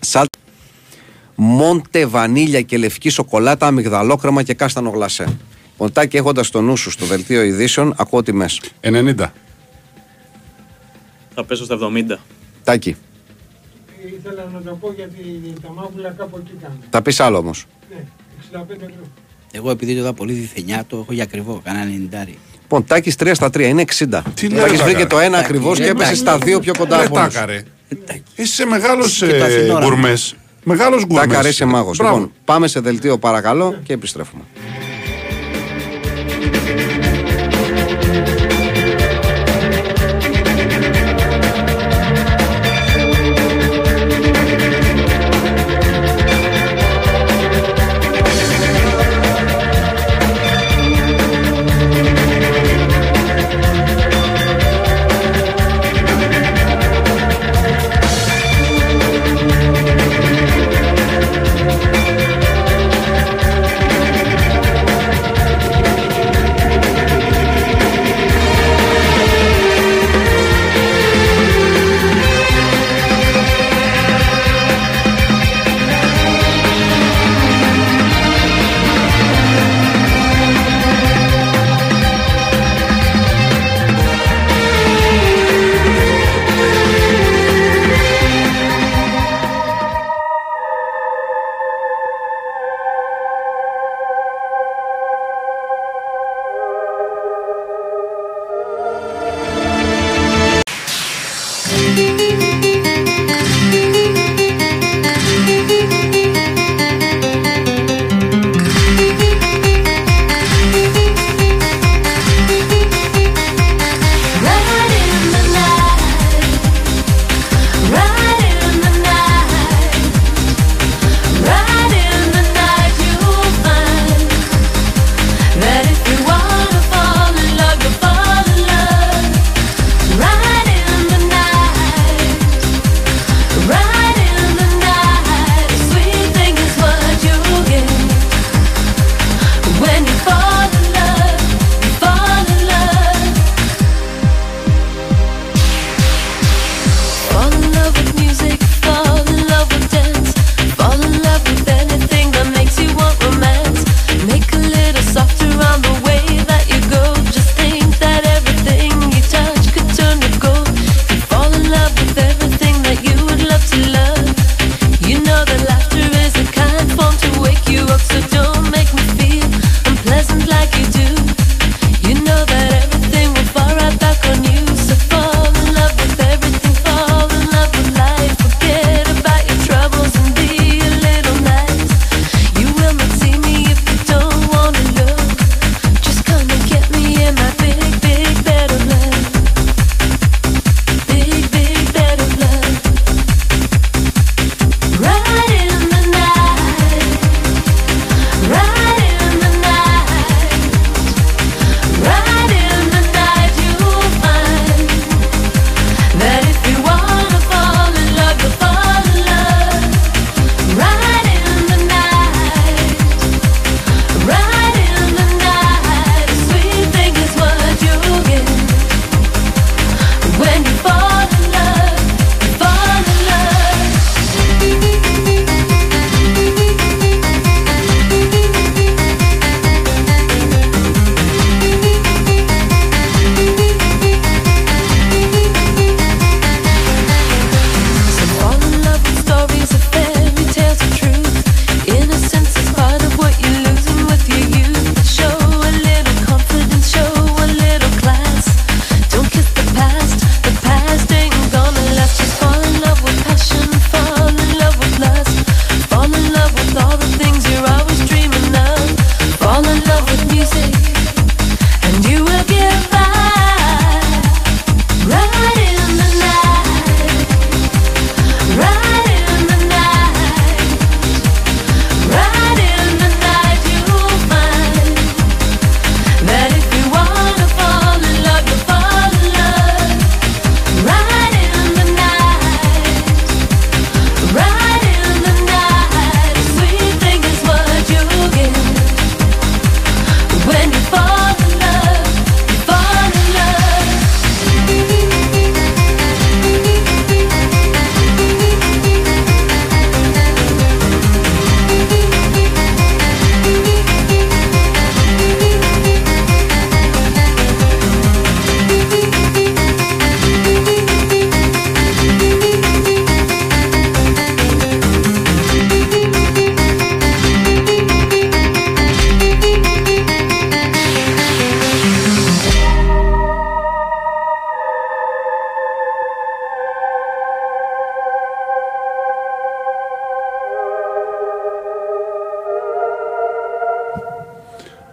σάλτσα 0.00 0.38
μόντε 1.34 2.06
βανίλια 2.06 2.60
και 2.60 2.78
λευκή 2.78 3.08
σοκολάτα, 3.08 3.66
αμυγδαλόκρεμα 3.66 4.42
και 4.42 4.54
κάστανο 4.54 4.90
γλασέ. 4.90 5.38
Ποντάκι 5.76 6.16
έχοντας 6.16 6.50
το 6.50 6.60
νου 6.60 6.76
σου 6.76 6.90
στο 6.90 7.06
δελτίο 7.06 7.42
ειδήσεων, 7.42 7.94
ακούω 7.96 8.22
τιμέ. 8.22 8.46
90. 8.80 9.14
Θα 11.40 11.46
πέσω 11.46 11.64
στα 11.64 11.78
70. 11.80 12.16
Τάκι, 12.64 12.96
Ήθελα 14.18 14.48
να 14.54 14.60
το 14.62 14.74
πω 14.80 14.92
γιατί 14.96 15.52
τα 15.62 15.72
μάγουλα 15.72 16.10
κάπου 16.18 16.36
εκεί 16.38 16.52
κάνουν. 16.62 16.78
θα 16.90 17.02
πεις 17.02 17.20
άλλο 17.20 17.38
όμως. 17.38 17.66
Ναι, 17.90 18.04
65 18.52 18.70
ευρώ. 18.70 18.88
Εγώ 19.52 19.70
επειδή 19.70 19.92
το 19.94 19.98
είδα 20.00 20.12
πολύ 20.12 20.32
διθενιά, 20.32 20.84
το 20.88 20.96
έχω 20.96 21.12
για 21.12 21.22
ακριβό. 21.22 21.60
Κανένα 21.64 21.90
90. 22.24 22.28
Λοιπόν, 22.62 22.84
Τάκης 22.84 23.14
3 23.18 23.30
στα 23.34 23.46
3 23.50 23.60
είναι 23.60 23.82
60. 23.82 24.22
Τι 24.34 24.46
Ο 24.46 24.48
λέει, 24.50 24.60
Τάκης 24.60 24.78
ρε, 24.78 24.84
βρήκε 24.84 24.98
τάκα, 24.98 25.06
το 25.14 25.18
ένα 25.18 25.38
ρε. 25.38 25.44
ακριβώς 25.44 25.78
και 25.78 25.84
Ρε, 25.84 25.90
έπεσε 25.90 26.08
τάκα. 26.08 26.16
στα 26.16 26.38
δύο 26.38 26.60
πιο 26.60 26.72
κοντά 26.78 26.96
Ρε 26.96 27.04
από 27.04 27.18
όλους. 27.20 27.34
τάκαρε. 27.34 27.62
Είσαι 28.36 28.64
μεγάλος 28.64 29.18
Και 29.18 29.38
το 29.38 29.44
Αθηνόρα. 29.44 29.84
γκουρμές. 29.86 30.34
Μεγάλος 30.64 31.04
γκουρμές. 31.06 31.26
Τάκα 31.26 31.42
ρε, 31.42 31.48
είσαι 31.48 31.64
μάγος. 31.64 31.98
Λοιπόν, 32.00 32.32
πάμε 32.44 32.68
σε 32.68 32.80
δελτίο 32.80 33.18
παρακαλώ 33.18 33.74
και 33.82 33.92
επιστρέφουμε. 33.92 34.42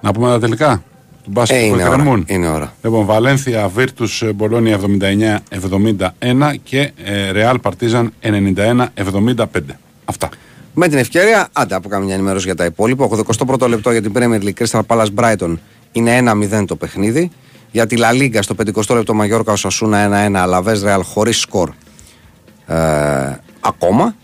Να 0.02 0.12
πούμε 0.12 0.28
τα 0.28 0.40
τελικά 0.40 0.84
του 1.24 1.30
μπάσκετ 1.32 1.58
Ε, 1.58 1.60
που 1.60 1.66
είναι 1.74 1.84
ώρα. 1.84 1.92
εκκρεμούν. 1.92 2.24
Είναι 2.28 2.48
ώρα. 2.48 2.74
Λοιπόν, 2.84 3.06
Βαλένθια, 3.06 3.68
Βίρτου, 3.68 4.06
Μπολόνια 4.36 4.80
79-71 6.20 6.54
και 6.64 6.92
ε, 7.04 7.32
Ρεάλ 7.32 7.60
Παρτίζαν 7.60 8.14
91-75. 8.22 9.46
Αυτά. 10.06 10.30
Με 10.74 10.88
την 10.88 10.98
ευκαιρία, 10.98 11.48
άντε 11.54 11.76
από 11.76 11.90
καμιά 11.90 12.14
ενημέρωση 12.14 12.46
για 12.46 12.56
τα 12.56 12.66
υπόλοιπα. 12.66 13.08
81ο 13.38 13.68
λεπτό 13.70 13.92
για 13.92 14.02
την 14.02 14.12
Premier 14.16 14.42
League 14.44 14.64
Crystal 14.66 14.82
Palace 14.88 15.08
Brighton 15.16 15.56
είναι 15.92 16.20
1-0 16.62 16.66
το 16.68 16.76
παιχνίδι. 16.76 17.32
Για 17.72 17.88
τη 17.88 17.96
La 18.00 18.22
Liga 18.22 18.40
στο 18.42 18.56
50ο 18.66 18.96
λεπτό 18.96 19.14
Μαγιόρκα 19.14 19.52
Οσασούνα 19.52 20.28
1-1 20.30 20.34
Αλαβέ 20.36 20.80
Ρεάλ 20.84 21.04
χωρίς 21.04 21.38
σκορ 21.40 21.70
ε, 22.68 22.76
ακόμα. 23.60 24.16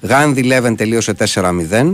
Γάνδη 0.00 0.42
Λέβεν 0.42 0.76
τελείωσε 0.76 1.14
4-0. 1.34 1.92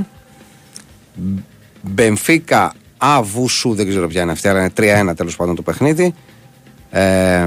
Μπενφίκα 1.83 2.73
Αβούσου, 2.99 3.75
δεν 3.75 3.89
ξέρω 3.89 4.07
ποια 4.07 4.23
είναι 4.23 4.33
αυτή, 4.33 4.49
αλλά 4.49 4.61
είναι 4.61 5.11
3-1 5.11 5.17
τέλος 5.17 5.37
πάντων 5.37 5.55
το 5.55 5.63
παιχνίδι. 5.63 6.15
Ε, 6.91 7.47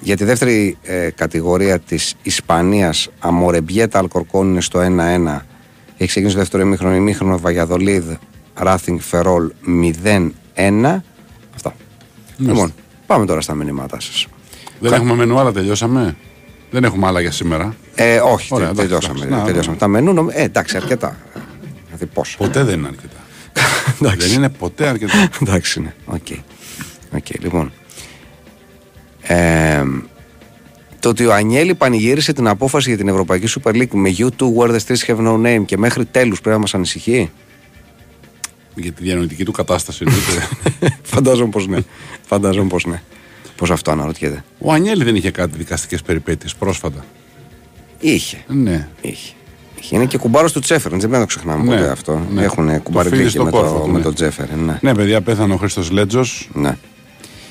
για 0.00 0.16
τη 0.16 0.24
δεύτερη 0.24 0.76
ε, 0.82 1.10
κατηγορία 1.14 1.78
της 1.78 2.14
Ισπανίας 2.22 3.08
Αμορεμπιέτα 3.18 3.98
Αλκορκόν 3.98 4.48
είναι 4.50 4.60
στο 4.60 4.80
1-1 4.80 4.84
έχει 5.96 6.08
ξεκινήσει 6.08 6.34
το 6.34 6.40
δεύτερο 6.40 6.62
ημίχρονο 6.62 6.94
ημίχρονο 6.94 7.38
Βαγιαδολίδ 7.38 8.04
Ράθινγκ 8.54 8.98
Φερόλ 9.00 9.50
0-1 10.54 11.00
αυτά 11.54 11.74
λοιπόν 12.38 12.74
πάμε 13.06 13.26
τώρα 13.26 13.40
στα 13.40 13.54
μηνύματά 13.54 14.00
σας 14.00 14.26
Δεν 14.80 14.92
έχουμε 14.92 15.14
μενού 15.14 15.38
άλλα, 15.38 15.52
τελειώσαμε; 15.52 16.16
Δεν 16.70 16.84
έχουμε 16.84 17.06
άλλα 17.06 17.20
για 17.20 17.30
σήμερα. 17.30 17.74
ε, 17.94 18.16
όχι, 18.18 18.54
Ωραία, 18.54 18.66
τε- 18.72 18.84
εντάξει, 18.84 18.88
τελειώσαμε, 19.08 19.24
εντάξει. 19.24 19.40
Να, 19.40 19.44
τελειώσαμε. 19.46 19.76
Τα 19.76 19.88
μενού, 19.88 20.12
νομ- 20.12 20.30
ε, 20.32 20.42
εντάξει, 20.42 20.76
αρκετά. 20.76 21.16
Δηλαδή 21.86 22.06
πόσο. 22.06 22.36
Ποτέ 22.38 22.64
δεν 22.64 22.78
είναι 22.78 22.88
αρκετά. 22.88 23.17
Εντάξει. 24.00 24.26
δεν 24.28 24.36
είναι 24.36 24.48
ποτέ 24.48 24.86
αρκετά. 24.86 25.28
Εντάξει, 25.42 25.80
ναι. 25.80 25.94
OK. 26.04 26.26
OK, 27.14 27.40
λοιπόν. 27.40 27.72
Ε, 29.22 29.82
το 31.00 31.08
ότι 31.08 31.26
ο 31.26 31.34
Ανιέλη 31.34 31.74
πανηγύρισε 31.74 32.32
την 32.32 32.48
απόφαση 32.48 32.88
για 32.88 32.98
την 32.98 33.08
Ευρωπαϊκή 33.08 33.60
Super 33.60 33.72
League 33.72 33.90
με 33.92 34.14
U2 34.18 34.26
Where 34.26 34.70
the 34.70 34.78
streets 34.86 35.06
have 35.06 35.26
no 35.26 35.46
name 35.46 35.64
και 35.64 35.76
μέχρι 35.78 36.04
τέλους 36.04 36.40
πρέπει 36.40 36.54
να 36.54 36.60
μας 36.60 36.74
ανησυχεί; 36.74 37.30
για 38.74 38.92
τη 38.92 39.02
διανοητική 39.02 39.44
του 39.44 39.52
κατάσταση. 39.52 40.04
εννοείται. 40.06 40.48
Φαντάζομαι 41.12 41.50
πως 41.50 41.66
ναι. 41.66 41.78
Φαντάζομαι 42.26 42.68
πως 42.68 42.84
ναι. 42.86 43.02
Πως 43.56 43.70
αυτό 43.70 43.90
αναρωτιέται. 43.90 44.44
Ο 44.58 44.72
Ανιέλη 44.72 45.04
δεν 45.04 45.16
είχε 45.16 45.30
κάτι 45.30 45.56
δικαστικές 45.56 46.02
περιπέτειες 46.02 46.54
πρόσφατα. 46.54 47.04
Είχε. 48.00 48.44
Ναι. 48.48 48.88
Είχε. 49.00 49.32
Είχε. 49.80 49.96
Είναι 49.96 50.04
και 50.04 50.18
κουμπάρος 50.18 50.52
του 50.52 50.60
Τσέφερ, 50.60 50.90
δεν 50.90 50.98
πρέπει 50.98 51.12
να 51.12 51.20
το 51.20 51.26
ξεχνάμε 51.26 51.64
Ναι, 51.64 51.76
ποτέ 51.76 51.90
αυτό. 51.90 52.26
ναι. 52.32 52.42
Έχουν 52.42 52.66
Το 52.72 52.80
κουμπάρι 52.82 53.08
φίλι 53.08 53.20
δίκη 53.20 53.32
στο 53.34 53.44
με, 53.44 53.50
κόρφο 53.50 53.74
το, 53.74 53.80
του, 53.80 53.90
με 53.90 53.98
ναι. 53.98 54.04
τον 54.04 54.14
Τσέφερ. 54.14 54.50
Ναι. 54.56 54.78
Ναι, 54.80 54.94
παιδιά, 54.94 55.20
πέθανε 55.20 55.52
ο 55.54 55.56
Χρήστος 55.56 55.90
Λέτζος. 55.90 56.48
ναι. 56.54 56.76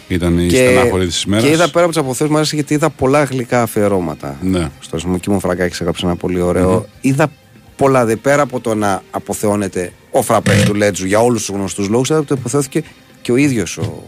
Ήταν 0.08 0.40
η 0.40 0.48
Και, 0.48 0.56
στενάχωρη 0.56 1.06
της 1.08 1.24
ημέρας. 1.24 1.46
και 1.46 1.52
είδα 1.52 1.70
πέρα 1.70 1.84
από 1.86 1.94
τις 1.94 2.02
αποθέσεις 2.02 2.30
μου 2.32 2.36
άρεσε 2.38 2.56
γιατί 2.56 2.74
είδα 2.74 2.90
πολλά 2.90 3.24
γλυκά 3.24 3.62
αφιερώματα. 3.62 4.38
Ναι. 4.42 4.70
Στο 4.80 4.98
Σμουκί 5.00 5.30
μου 5.30 5.40
Φραγκάκης 5.40 5.80
έγραψε 5.80 6.06
ένα 6.06 6.16
πολύ 6.16 6.42
ωραίο. 6.42 6.86
Είδα 7.02 7.28
πολλά 7.76 8.06
δε 8.06 8.16
πέρα 8.16 8.42
από 8.42 8.60
το 8.60 8.76
να 8.76 9.02
αποθεώνεται 9.12 9.94
ο 10.12 10.22
φραπέ 10.22 10.64
του 10.66 10.74
Λέτζου 10.74 11.06
για 11.06 11.20
όλους 11.20 11.46
τους 11.46 11.56
γνωστούς 11.56 11.88
λόγους, 11.90 12.10
είδα 12.10 12.20
ότι 12.20 12.34
αποθεώθηκε 12.34 12.84
και 13.22 13.32
ο 13.32 13.36
ίδιος 13.36 13.78
ο, 13.78 14.04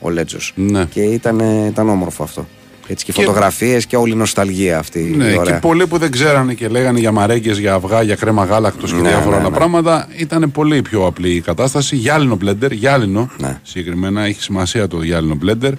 ο 0.00 0.10
Λέτζος. 0.10 0.52
Ναι. 0.56 0.84
Και 0.84 1.00
ήταν, 1.02 1.38
ήταν 1.66 1.88
όμορφο 1.88 2.22
αυτό. 2.22 2.46
Έτσι 2.86 3.04
και, 3.04 3.12
Και- 3.12 3.20
φωτογραφίες 3.22 3.86
και 3.86 3.96
όλη 3.96 4.12
η 4.12 4.16
νοσταλγία 4.16 4.78
αυτή. 4.78 5.00
Ναι, 5.16 5.24
η 5.24 5.36
ωραία. 5.38 5.52
και 5.54 5.58
πολλοί 5.60 5.86
που 5.86 5.98
δεν 5.98 6.10
ξέρανε 6.10 6.54
και 6.54 6.68
λέγανε 6.68 6.98
για 6.98 7.12
μαρέγκε, 7.12 7.52
για 7.52 7.74
αυγά, 7.74 8.02
για 8.02 8.14
κρέμα 8.14 8.44
γάλακτος 8.44 8.90
και 8.92 9.00
Ναι, 9.00 9.08
διάφορα 9.08 9.30
ναι, 9.36 9.40
άλλα 9.40 9.50
ναι. 9.50 9.56
πράγματα. 9.56 10.08
Ήταν 10.16 10.52
πολύ 10.52 10.82
πιο 10.82 11.06
απλή 11.06 11.30
η 11.30 11.40
κατάσταση. 11.40 11.96
Γυάλινο 11.96 12.36
μπλέντερ, 12.36 12.72
γυάλινο 12.72 13.30
Ναι. 13.38 13.58
συγκεκριμένα, 13.62 14.24
έχει 14.24 14.42
σημασία 14.42 14.86
το 14.86 15.02
γυάλινο 15.02 15.34
μπλέντερ. 15.34 15.72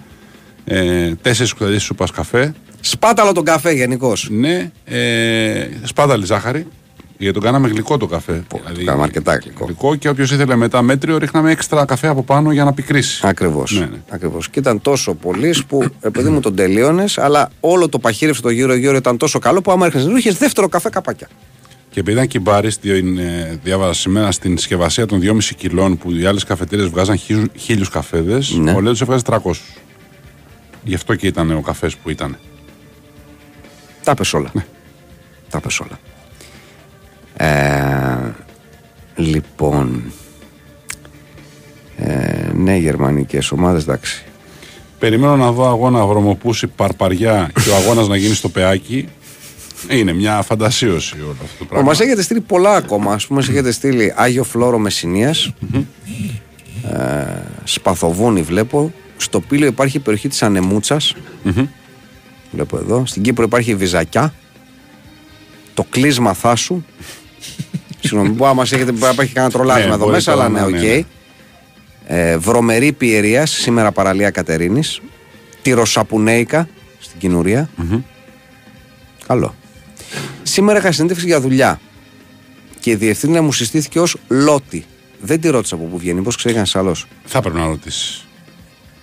Ε, 0.65 1.11
Τέσσερις 1.21 1.53
κουταλιές 1.53 1.83
σούπας 1.83 2.11
καφέ. 2.11 2.53
Σπάταλο 2.81 3.31
τον 3.31 3.43
καφέ 3.43 3.71
γενικώς. 3.71 4.27
Ναι, 4.31 4.71
ε, 4.85 5.67
σπάταλη 5.83 6.25
ζάχαρη. 6.25 6.67
Γιατί 7.17 7.33
τον 7.33 7.43
κάναμε 7.43 7.67
γλυκό 7.67 7.97
το 7.97 8.05
καφέ. 8.07 8.43
το 8.49 8.59
κάναμε 8.85 9.03
αρκετά 9.03 9.35
γλυκό. 9.35 9.65
Γλυκό 9.65 9.95
και 9.95 10.09
όποιος 10.09 10.31
ήθελε 10.31 10.55
μετά 10.55 10.81
μέτριο, 10.81 11.17
ρίχναμε 11.17 11.51
έξτρα 11.51 11.85
καφέ 11.85 12.07
από 12.07 12.23
πάνω 12.23 12.51
για 12.51 12.63
να 12.63 12.73
πικρίσει. 12.73 13.27
Ακριβώς. 13.27 13.71
Ναι, 13.71 13.85
ναι. 13.85 13.97
Ακριβώς. 14.09 14.49
Και 14.49 14.59
ήταν 14.59 14.81
τόσο 14.81 15.13
πολύ 15.13 15.55
που 15.67 15.85
επειδή 16.01 16.29
μου 16.29 16.39
τον 16.39 16.55
τελείωνες, 16.55 17.17
αλλά 17.17 17.49
όλο 17.59 17.89
το 17.89 17.99
παχύρευσε 17.99 18.41
το 18.41 18.49
γύρω-γύρω 18.49 18.95
ήταν 18.95 19.17
τόσο 19.17 19.39
καλό 19.39 19.61
που 19.61 19.71
άμα 19.71 19.85
έρχεσαι 19.85 20.11
είχες 20.17 20.37
δεύτερο 20.37 20.67
καφέ 20.67 20.89
καπάκια. 20.89 21.27
Και 21.89 21.99
επειδή 21.99 22.15
ήταν 22.15 22.27
κυμπάρη, 22.27 22.67
ε, 22.67 23.55
διάβαζα 23.63 23.93
σήμερα 23.93 24.31
στην 24.31 24.57
συσκευασία 24.57 25.05
των 25.05 25.19
2,5 25.19 25.53
κιλών 25.57 25.97
που 25.97 26.11
οι 26.11 26.25
άλλες 26.25 26.43
καφετέρειε 26.43 26.85
βγάζαν 26.85 27.19
χίλιους 27.57 27.89
καφέδες, 27.89 28.49
Ναι. 28.51 28.71
ο 28.73 28.81
Λέτζο 28.81 29.03
έβγαζε 29.03 29.23
300. 29.23 29.61
Γι' 30.83 30.95
αυτό 30.95 31.15
και 31.15 31.27
ήταν 31.27 31.51
ο 31.51 31.61
καφές 31.61 31.95
που 31.95 32.09
ήταν. 32.09 32.37
Τα 34.03 34.13
πες 34.13 34.33
όλα. 34.33 34.49
Ναι. 34.53 34.65
Τα 35.49 35.59
πες 35.59 35.79
όλα. 35.79 35.99
Ε, 37.37 38.31
λοιπόν. 39.15 40.03
Ε, 41.97 42.51
ναι, 42.53 42.75
γερμανικές 42.75 43.51
ομάδες, 43.51 43.83
εντάξει. 43.83 44.23
Περιμένω 44.99 45.35
να 45.35 45.51
δω 45.51 45.67
αγώνα 45.67 46.05
βρωμοπούση 46.05 46.67
παρπαριά 46.67 47.51
και 47.63 47.69
ο 47.69 47.75
αγώνας 47.75 48.07
να 48.07 48.15
γίνει 48.15 48.35
στο 48.35 48.49
πεάκι. 48.49 49.07
Είναι 49.89 50.13
μια 50.13 50.41
φαντασίωση 50.41 51.15
όλο 51.21 51.35
αυτό 51.43 51.57
το 51.59 51.65
πράγμα. 51.65 51.91
Μα 51.91 52.03
έχετε 52.03 52.21
στείλει 52.21 52.41
πολλά 52.41 52.75
ακόμα. 52.75 53.13
Α 53.13 53.17
πούμε, 53.27 53.39
μας 53.39 53.49
έχετε 53.49 53.71
στείλει 53.71 54.13
Άγιο 54.15 54.43
Φλόρο 54.43 54.77
Μεσσηνίας 54.77 55.53
ε, 56.91 57.25
Σπαθοβούνι 57.63 58.41
βλέπω. 58.41 58.93
Στο 59.17 59.39
Πύλιο 59.39 59.67
υπάρχει 59.67 59.97
η 59.97 59.99
περιοχή 59.99 60.27
της 60.27 60.43
ανεμουτσας 60.43 61.15
Βλέπω 62.51 62.77
εδώ. 62.77 63.05
Στην 63.05 63.21
Κύπρο 63.21 63.43
υπάρχει 63.43 63.71
η 63.71 63.75
Βυζακιά. 63.75 64.33
Το 65.73 65.85
κλείσμα 65.89 66.33
Θάσου. 66.33 66.83
Συγγνώμη, 68.13 68.37
μπορεί 68.37 68.49
να 68.49 68.55
μας 68.55 68.71
έχετε 68.71 68.91
μπορεί 68.91 69.03
να 69.03 69.09
υπάρχει 69.09 69.33
κανένα 69.33 69.53
τρολάρισμα 69.53 69.87
Ναι, 69.89 69.93
εδώ 69.95 70.03
μπορεί 70.03 70.15
μέσα, 70.15 70.31
τώρα 70.31 70.45
αλλά 70.45 70.53
ναι, 70.53 70.59
να- 70.59 70.65
οκ. 70.65 70.71
ναι, 70.83 70.87
ναι. 70.87 71.03
Ε, 72.07 72.37
Βρωμερή 72.37 72.91
Πιερίας, 72.91 73.51
σήμερα 73.51 73.91
παραλία 73.91 74.29
Κατερίνης. 74.29 75.01
Τυροσαπουνέικα 75.61 76.67
στην 76.99 77.19
Κινουρία. 77.19 77.69
Καλό. 79.27 79.55
Σήμερα 80.43 80.77
είχα 80.79 80.91
συνέντευξη 80.91 81.25
για 81.25 81.41
δουλειά. 81.41 81.79
Και 82.79 82.91
η 82.91 82.95
διευθύντρια 82.95 83.41
μου 83.41 83.51
συστήθηκε 83.51 83.99
ως 83.99 84.17
Λότι. 84.27 84.85
Δεν 85.21 85.41
τη 85.41 85.49
ρώτησα 85.49 85.75
από 85.75 85.83
πού 85.83 85.97
βγαίνει, 85.97 86.21
πώς 86.21 86.35
ξέρει 86.35 86.53
κανένας 86.53 86.75
άλλος. 86.75 87.07
Θα 87.25 87.41
πρέπει 87.41 87.57
να 87.57 87.65
ρωτήσεις. 87.65 88.25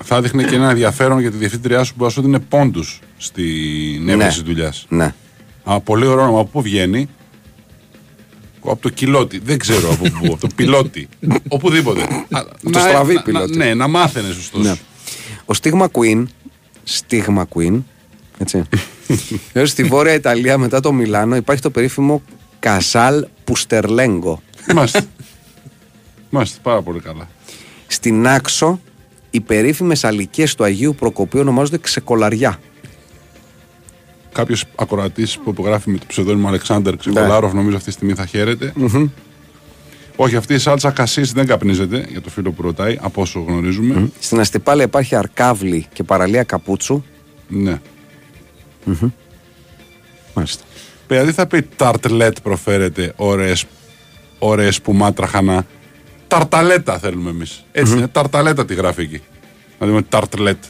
Θα 0.04 0.20
δείχνει 0.20 0.44
και 0.44 0.54
ένα 0.54 0.70
ενδιαφέρον 0.70 1.20
για 1.20 1.30
τη 1.30 1.36
διευθύντριά 1.36 1.84
σου 1.84 1.94
που 1.94 2.06
δίνει 2.06 2.38
πόντους 2.38 3.00
στην 3.16 4.08
εύρεση 4.08 4.42
δουλειάς. 4.42 4.86
Ναι. 4.88 5.14
Α, 5.64 5.80
πολύ 5.80 6.06
ωραίο 6.06 6.22
όνομα. 6.24 6.40
Από 6.40 6.48
πού 6.48 6.62
βγαίνει; 6.62 7.08
Από 8.64 8.82
το 8.82 8.88
κιλότι. 8.88 9.38
Δεν 9.44 9.58
ξέρω 9.58 9.92
από 9.92 10.02
πού. 10.10 10.26
από 10.26 10.36
το 10.40 10.46
πιλότι. 10.56 11.08
Οπουδήποτε. 11.48 12.00
Α, 12.02 12.44
το 12.62 12.68
να- 12.70 12.80
στραβή 12.80 13.14
να- 13.14 13.22
πιλότι. 13.22 13.56
Ναι, 13.56 13.74
να 13.74 13.88
μάθαινες 13.88 14.36
ωστόσο. 14.36 14.62
ναι. 14.62 14.74
Ο 15.44 15.54
Στίγμα 15.54 15.88
Queen. 15.92 16.24
Στίγμα 16.84 17.46
Queen. 17.54 17.80
Έτσι. 18.38 18.62
Λέω 19.54 19.66
στη 19.66 19.82
Βόρεια 19.84 20.14
Ιταλία 20.14 20.58
μετά 20.58 20.80
το 20.80 20.92
Μιλάνο 20.92 21.36
υπάρχει 21.36 21.62
το 21.62 21.70
περίφημο 21.70 22.22
Κασάλ 22.58 23.26
Πουστερλέγκο. 23.44 24.42
Είμαστε. 24.70 25.02
Είμαστε 26.30 26.58
πάρα 26.62 26.82
πολύ 26.82 27.00
καλά. 27.00 27.28
Στην 27.86 28.26
Άξο 28.28 28.80
οι 29.30 29.40
περίφημες 29.40 30.04
αλικίε 30.04 30.46
του 30.56 30.64
Αγίου 30.64 30.94
Προκοπίου 30.94 31.40
ονομάζονται 31.40 31.78
ξεκολαριά. 31.78 32.58
Κάποιος 34.32 34.64
ακροατής 34.74 35.38
που 35.38 35.50
υπογράφει 35.50 35.90
με 35.90 35.98
το 35.98 36.04
ψευδόνιμο 36.08 36.48
Αλεξάνδρ 36.48 36.96
Ξεκολάροφ, 36.96 37.52
νομίζω 37.52 37.76
αυτή 37.76 37.88
τη 37.88 37.94
στιγμή 37.94 38.14
θα 38.14 38.26
χαιρεται 38.26 38.72
Όχι, 40.16 40.36
αυτή 40.36 40.54
η 40.54 40.58
σάλτσα 40.58 40.90
κασίς 40.90 41.32
δεν 41.32 41.46
καπνίζεται, 41.46 42.06
για 42.10 42.20
το 42.20 42.30
φίλο 42.30 42.50
που 42.50 42.62
ρωτάει, 42.62 42.98
από 43.00 43.20
όσο 43.20 43.40
γνωρίζουμε. 43.40 44.10
Στην 44.18 44.40
Αστυπάλαια 44.40 44.84
υπάρχει 44.84 45.14
Αρκάβλη 45.14 45.86
και 45.92 46.02
παραλία 46.02 46.42
Καπούτσου. 46.42 47.04
Ναι. 47.48 47.80
Μάλιστα. 50.34 50.64
Δηλαδή 51.06 51.32
θα 51.32 51.46
πει 51.46 51.62
ταρτλέτ 51.62 52.36
προφέρεται 52.42 53.12
ωραίες, 53.16 53.64
ωραίες 54.38 54.74
σπουμάτραχανα. 54.74 55.66
Ταρταλέτα 56.28 56.98
θέλουμε 56.98 57.30
εμείς. 57.30 57.64
Έτσι 57.72 57.96
είναι, 57.96 58.08
ταρταλέτα 58.08 58.64
τη 58.64 58.74
γράφει 58.74 59.02
εκεί. 59.02 59.20
Να 59.78 59.86
δούμε 59.86 60.02
ταρτλέτ. 60.02 60.64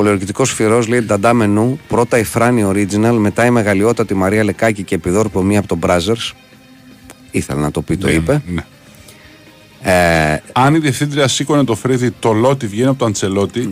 Πολιορκητικός 0.00 0.52
φυρό 0.52 0.80
λέει 0.88 1.00
Νταντά 1.00 1.32
μενού. 1.32 1.80
Πρώτα 1.88 2.18
η 2.18 2.24
Φράνη 2.24 2.64
Original, 2.66 3.16
μετά 3.18 3.44
η 3.46 3.50
μεγαλειότατη 3.50 4.14
Μαρία 4.14 4.44
Λεκάκη 4.44 4.82
και 4.82 4.94
επιδόρπο 4.94 5.42
μία 5.42 5.58
από 5.58 5.68
τον 5.68 5.78
Μπράζερς. 5.78 6.34
Ήθελα 7.30 7.60
να 7.60 7.70
το 7.70 7.82
πει, 7.82 7.96
το 7.96 8.06
Ναι, 8.06 8.12
είπε. 8.12 8.42
ναι. 8.46 8.64
Ε, 9.82 10.42
Αν 10.52 10.74
η 10.74 10.78
διευθύντρια 10.78 11.28
σήκωνε 11.28 11.64
το 11.64 11.74
φρύδι, 11.74 12.10
το 12.10 12.32
λότι 12.32 12.66
βγαίνει 12.66 12.88
από 12.88 12.98
το 12.98 13.04
αντσελότι. 13.04 13.70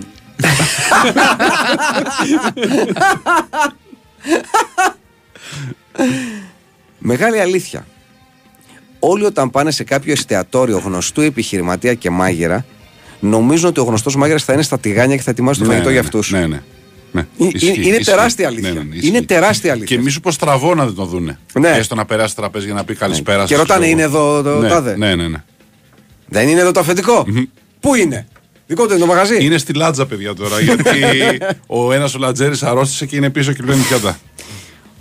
μεγάλη 6.99 7.41
αλήθεια. 7.41 7.87
όλοι 8.99 9.25
όταν 9.25 9.51
πάνε 9.51 9.71
σε 9.71 9.85
κάποιο 9.85 10.13
εστιατόριο 10.13 10.79
γνωστού 10.79 11.21
επιχειρηματία 11.21 11.95
και 11.95 12.11
μάγειρα, 12.11 12.65
νομίζουν 13.21 13.69
ότι 13.69 13.81
ο 13.81 13.83
γνωστός 13.83 14.17
μάγειρας 14.17 14.45
θα 14.45 14.53
είναι 14.53 14.63
στα 14.63 14.79
τηγάνια 14.79 15.17
και 15.17 15.23
θα 15.23 15.31
ετοιμάσει 15.31 15.59
το 15.61 15.67
Ναι, 15.67 15.73
φαγητό 15.73 15.89
ναι, 15.89 15.95
για 15.95 16.03
ναι. 16.03 16.09
αυτούς. 16.09 16.31
Ναι, 16.31 16.47
ναι. 16.47 16.63
ναι. 17.13 17.21
Ε, 17.21 17.49
Ισχύει, 17.53 17.67
είναι 17.67 17.87
ισχύει. 17.97 18.05
τεράστια 18.05 18.47
αλήθεια. 18.47 18.73
Ναι, 18.73 18.79
ναι, 18.79 18.85
ναι, 18.85 18.95
ισχύει. 18.95 19.09
Είναι 19.09 19.23
τεράστια 19.23 19.73
αλήθεια. 19.73 19.97
Και 19.97 20.03
μη 20.03 20.11
σου 20.11 20.21
πως 20.21 20.35
στραβό 20.35 20.75
να 20.75 20.85
δεν 20.85 20.95
το 20.95 21.05
δούνε. 21.05 21.39
Ναι. 21.61 21.69
Έστω 21.69 21.95
να 21.95 22.05
περάσει 22.05 22.37
τραπέζι 22.37 22.65
για 22.65 22.75
να 22.75 22.85
πει 22.85 22.95
καλησπέρα. 22.95 23.45
Και 23.45 23.55
σας, 23.55 23.59
ρωτάνε, 23.59 23.81
ξέρω 23.87 23.93
είναι 23.93 24.17
εγώ. 24.17 24.37
εδώ 24.39 24.43
το 24.43 24.61
ναι, 24.61 24.69
τάδε; 24.69 24.97
Ναι, 24.97 25.15
ναι, 25.15 25.29
ναι. 25.29 25.43
Δεν 26.29 26.49
είναι 26.49 26.61
εδώ 26.61 26.73
το 26.73 26.81
αφεντικό; 26.81 27.27
Πού 27.81 27.95
είναι, 27.95 28.27
Δικό 28.67 28.87
του 28.87 28.91
είναι 28.91 29.01
το 29.01 29.07
μαγαζί; 29.07 29.45
Είναι 29.45 29.59
στη 29.59 29.73
λάτζα, 29.73 30.07
παιδιά 30.07 30.35
τώρα. 30.35 30.61
Γιατί 30.67 30.89
ο 31.67 31.93
ένας 31.93 32.15
ο 32.15 32.19
Λατζέρης 32.19 32.63
αρρώστησε 32.63 33.07
και 33.07 33.17
είναι 33.17 33.31
πίσω 33.31 33.53
και 33.53 33.63
πλένει 33.63 33.83
πιάτα. 33.83 34.19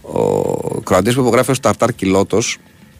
Ο 0.01 0.81
Κροατής 0.81 1.13
που 1.13 1.21
υπογράφει 1.21 1.51
ως 1.51 1.59
Ταρτάρ 1.59 1.93
Κιλότος 1.93 2.57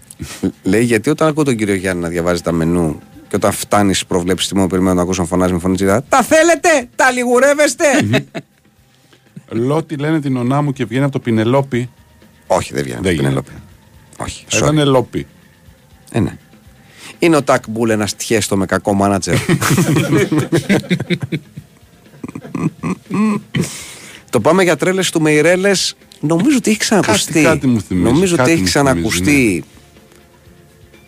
λέει 0.63 0.83
γιατί 0.83 1.09
όταν 1.09 1.27
ακούω 1.27 1.43
τον 1.43 1.55
κύριο 1.55 1.75
Γιάννη 1.75 2.01
να 2.01 2.07
διαβάζει 2.09 2.41
τα 2.41 2.51
μενού 2.51 2.99
και 3.29 3.35
όταν 3.35 3.51
φτάνει 3.51 3.93
στις 3.93 4.05
προβλέψεις 4.07 4.47
τιμών 4.49 4.67
περιμένω 4.67 4.93
να 4.95 5.01
ακούσω 5.01 5.21
να 5.21 5.27
φωνάζει 5.27 5.53
με 5.53 5.59
φωνή 5.59 5.75
τσιδά, 5.75 6.03
Τα 6.09 6.23
θέλετε! 6.23 6.89
Τα 6.95 7.11
λιγουρεύεστε! 7.11 7.85
Λότι 9.49 9.95
λένε 9.95 10.19
την 10.21 10.37
ονά 10.37 10.61
μου 10.61 10.73
και 10.73 10.85
βγαίνει 10.85 11.03
από 11.03 11.11
το 11.11 11.19
Πινελόπι. 11.19 11.89
Όχι, 12.47 12.73
δεν 12.73 12.83
βγαίνει. 12.83 12.99
Δεν 13.01 13.15
Δεν 13.15 13.25
γίνεται. 13.29 13.51
Όχι. 14.17 14.45
Θα 14.47 14.57
sorry. 14.67 14.73
ήταν 14.73 14.87
Λόπι. 14.87 15.27
Ε, 16.11 16.19
ναι. 16.19 16.37
Είναι 17.19 17.35
ο 17.35 17.43
Τάκ 17.43 17.63
Μπούλ 17.69 17.89
ένας 17.89 18.15
τιέστο 18.15 18.57
με 18.57 18.65
κακό 18.65 18.93
μάνατζερ. 18.93 19.35
το 24.29 24.39
πάμε 24.39 24.63
για 24.63 24.75
τρέλες 24.77 25.09
του 25.11 25.21
Μεϊρέλες. 25.21 25.95
Νομίζω 26.19 26.57
ότι 26.57 26.69
έχει 26.69 26.79
ξανακουστεί. 26.79 27.31
Κάτι- 27.33 27.43
κάτι 27.45 27.67
μου 27.67 27.81
θυμίζει, 27.81 28.05
Νομίζω 28.11 28.33
ότι 28.33 28.37
κάτι 28.41 28.51
έχει 28.51 28.59
μου 28.61 28.65
ξανακουστεί. 28.67 29.23
θυμίζει, 29.23 29.63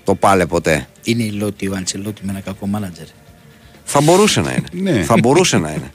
Το 0.03 0.15
πάλε 0.15 0.45
ποτέ. 0.45 0.87
Είναι 1.09 1.23
η 1.23 1.31
Λότι, 1.31 1.67
ο 1.67 1.73
Αντσελότη 1.75 2.21
με 2.25 2.31
ένα 2.31 2.39
κακό 2.39 2.67
μάνατζερ. 2.67 3.05
Θα 3.83 4.01
μπορούσε 4.01 4.41
να 4.41 4.51
είναι. 4.51 4.63
Ναι. 4.91 5.03
Θα 5.03 5.15
μπορούσε 5.19 5.57
να 5.57 5.69
είναι. 5.69 5.91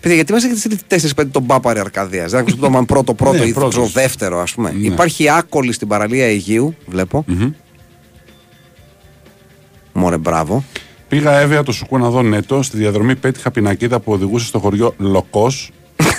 Παιδιά, 0.00 0.14
γιατί 0.16 0.32
μας 0.32 0.44
έχετε 0.44 0.58
στείλει 0.58 0.78
4-5 1.20 1.26
τον 1.30 1.46
Πάπαρη 1.46 1.78
Αρκαδίας. 1.80 2.30
Δεν 2.30 2.40
ακούσατε 2.40 2.60
το 2.70 2.84
πρώτο 2.84 3.14
πρώτο 3.22 3.38
Ναι, 3.38 3.44
ή 3.44 3.52
το 3.52 3.60
πρώτος. 3.60 3.92
δεύτερο, 3.92 4.40
ας 4.40 4.54
πούμε. 4.54 4.70
Ναι. 4.70 4.86
Υπάρχει 4.86 5.28
άκολη 5.30 5.72
στην 5.72 5.88
παραλία 5.88 6.26
Αιγείου, 6.26 6.74
βλέπω. 6.86 7.24
Μμμ. 7.26 7.50
Μωρέ, 9.92 10.16
μπράβο. 10.18 10.64
Πήγα 11.08 11.38
έβαια 11.38 11.62
το 11.62 11.72
σουκού 11.72 11.98
να 11.98 12.10
δω 12.10 12.22
νέτο. 12.22 12.62
Στη 12.62 12.76
διαδρομή 12.76 13.16
πέτυχα 13.16 13.50
πινακίδα 13.50 14.00
που 14.00 14.12
οδηγούσε 14.12 14.46
στο 14.46 14.58
χωριό 14.58 14.94
Λοκός. 14.98 15.70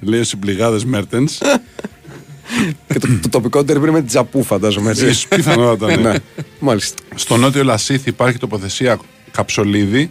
Λέει 0.00 0.22
στου 0.22 0.38
πληγάδε 0.38 0.80
Μέρτενς. 0.84 1.38
Και 2.86 2.98
το, 2.98 3.08
το 3.22 3.28
τοπικό 3.28 3.64
τερμπ 3.64 3.82
είναι 3.82 3.90
με 3.90 3.98
την 3.98 4.06
τζαπού, 4.06 4.42
φαντάζομαι. 4.42 4.90
Έτσι. 4.90 5.28
Πιθανότατα, 5.28 5.96
ναι. 5.96 6.10
ναι. 6.10 6.16
Μάλιστα. 6.58 7.02
Στο 7.14 7.36
νότιο 7.36 7.64
Λασίθ 7.64 8.06
υπάρχει 8.06 8.38
τοποθεσία 8.38 8.98
Καψολίδη. 9.30 10.10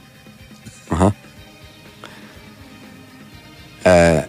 Αχα. 0.90 1.16
Ε, 3.82 4.28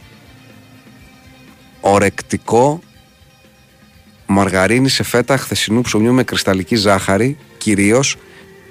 ορεκτικό 1.81 2.81
μαργαρίνη 4.27 4.89
σε 4.89 5.03
φέτα 5.03 5.37
χθεσινού 5.37 5.81
ψωμιού 5.81 6.13
με 6.13 6.23
κρυσταλλική 6.23 6.77
ζάχαρη, 6.77 7.37
κυρίως 7.59 8.17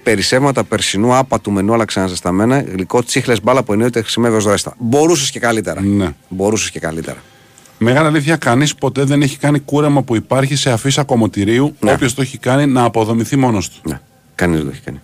περισσεύματα 0.03 0.63
περσινού 0.63 1.15
άπατου 1.15 1.51
μενού 1.51 1.73
αλλά 1.73 1.85
ξαναζεσταμένα, 1.85 2.61
γλυκό 2.61 3.03
τσίχλες 3.03 3.41
μπάλα 3.41 3.63
που 3.63 3.73
εννοείται 3.73 4.01
χρησιμεύει 4.01 4.35
ως 4.35 4.43
δρέστα. 4.43 4.75
Μπορούσες 4.77 5.29
και 5.31 5.39
καλύτερα. 5.39 5.81
Ναι. 5.81 6.15
Μπορούσες 6.29 6.71
και 6.71 6.79
καλύτερα. 6.79 7.21
Μεγάλη 7.77 8.07
αλήθεια, 8.07 8.35
κανείς 8.35 8.75
ποτέ 8.75 9.03
δεν 9.03 9.21
έχει 9.21 9.37
κάνει 9.37 9.59
κούρεμα 9.59 10.01
που 10.03 10.15
υπάρχει 10.15 10.55
σε 10.55 10.71
αφίσα 10.71 11.03
κομμωτηρίου. 11.03 11.75
Ναι. 11.79 11.91
Όποιος 11.91 12.13
το 12.13 12.21
έχει 12.21 12.37
κάνει 12.37 12.65
να 12.65 12.83
αποδομηθεί 12.83 13.35
μόνος 13.35 13.69
του. 13.69 13.81
Ναι, 13.89 13.99
κανείς 14.35 14.57
δεν 14.57 14.65
το 14.65 14.71
έχει 14.73 14.81
κάνει. 14.81 14.99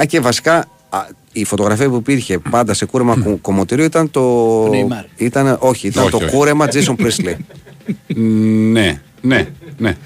Α, 0.00 0.04
και 0.04 0.20
βασικά 0.20 0.56
α, 0.88 0.98
η 1.32 1.44
φωτογραφία 1.44 1.88
που 1.88 1.96
υπήρχε 1.96 2.38
πάντα 2.38 2.74
σε 2.74 2.84
κούρεμα 2.84 3.16
κο- 3.16 3.38
κομμωτήριο 3.40 3.84
ήταν 3.84 4.10
το. 4.10 4.64
Neymar. 4.66 5.04
Ήταν, 5.16 5.56
όχι, 5.60 5.86
ήταν 5.86 6.02
Όχι, 6.02 6.10
το 6.10 6.16
όχι. 6.16 6.26
κούρεμα 6.26 6.66
Jason 6.72 6.94
Priestley. 6.96 7.34
Ναι, 8.16 9.00
ναι, 9.20 9.48
ναι. 9.78 9.96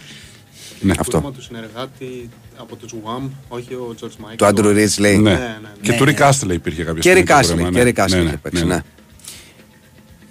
ναι. 0.81 0.95
Αυτό. 0.99 1.16
Κούρεμα 1.16 1.33
του 1.37 1.43
συνεργάτη 1.43 2.29
από 2.57 2.77
τους 2.77 2.93
Wham, 3.05 3.29
όχι 3.49 3.75
ο 3.75 3.95
George 4.01 4.07
Michael. 4.07 4.35
Το 4.37 4.47
Andrew 4.47 4.77
Ridgeley 4.76 4.99
λέει. 4.99 5.16
Ναι. 5.16 5.31
ναι, 5.31 5.37
ναι. 5.37 5.69
Και 5.81 5.91
Ναι, 5.91 5.97
του 5.97 6.05
ναι. 6.05 6.11
Ρικ 6.11 6.21
Άστλε 6.23 6.55
υπήρχε 6.55 6.83
κάποια 6.83 6.95
Και 6.95 7.01
στιγμή. 7.01 7.19
Ρικ 7.21 7.29
το 7.29 7.35
Άσλι. 7.35 7.53
κούρεμα, 7.53 7.71
Και 7.71 7.83
Ρικ 7.83 7.99
Άσλι 7.99 8.16
Ναι, 8.16 8.23
είχε 8.23 8.31
ναι, 8.31 8.37
παίξει, 8.37 8.64
ναι, 8.66 8.75
ναι. 8.75 8.81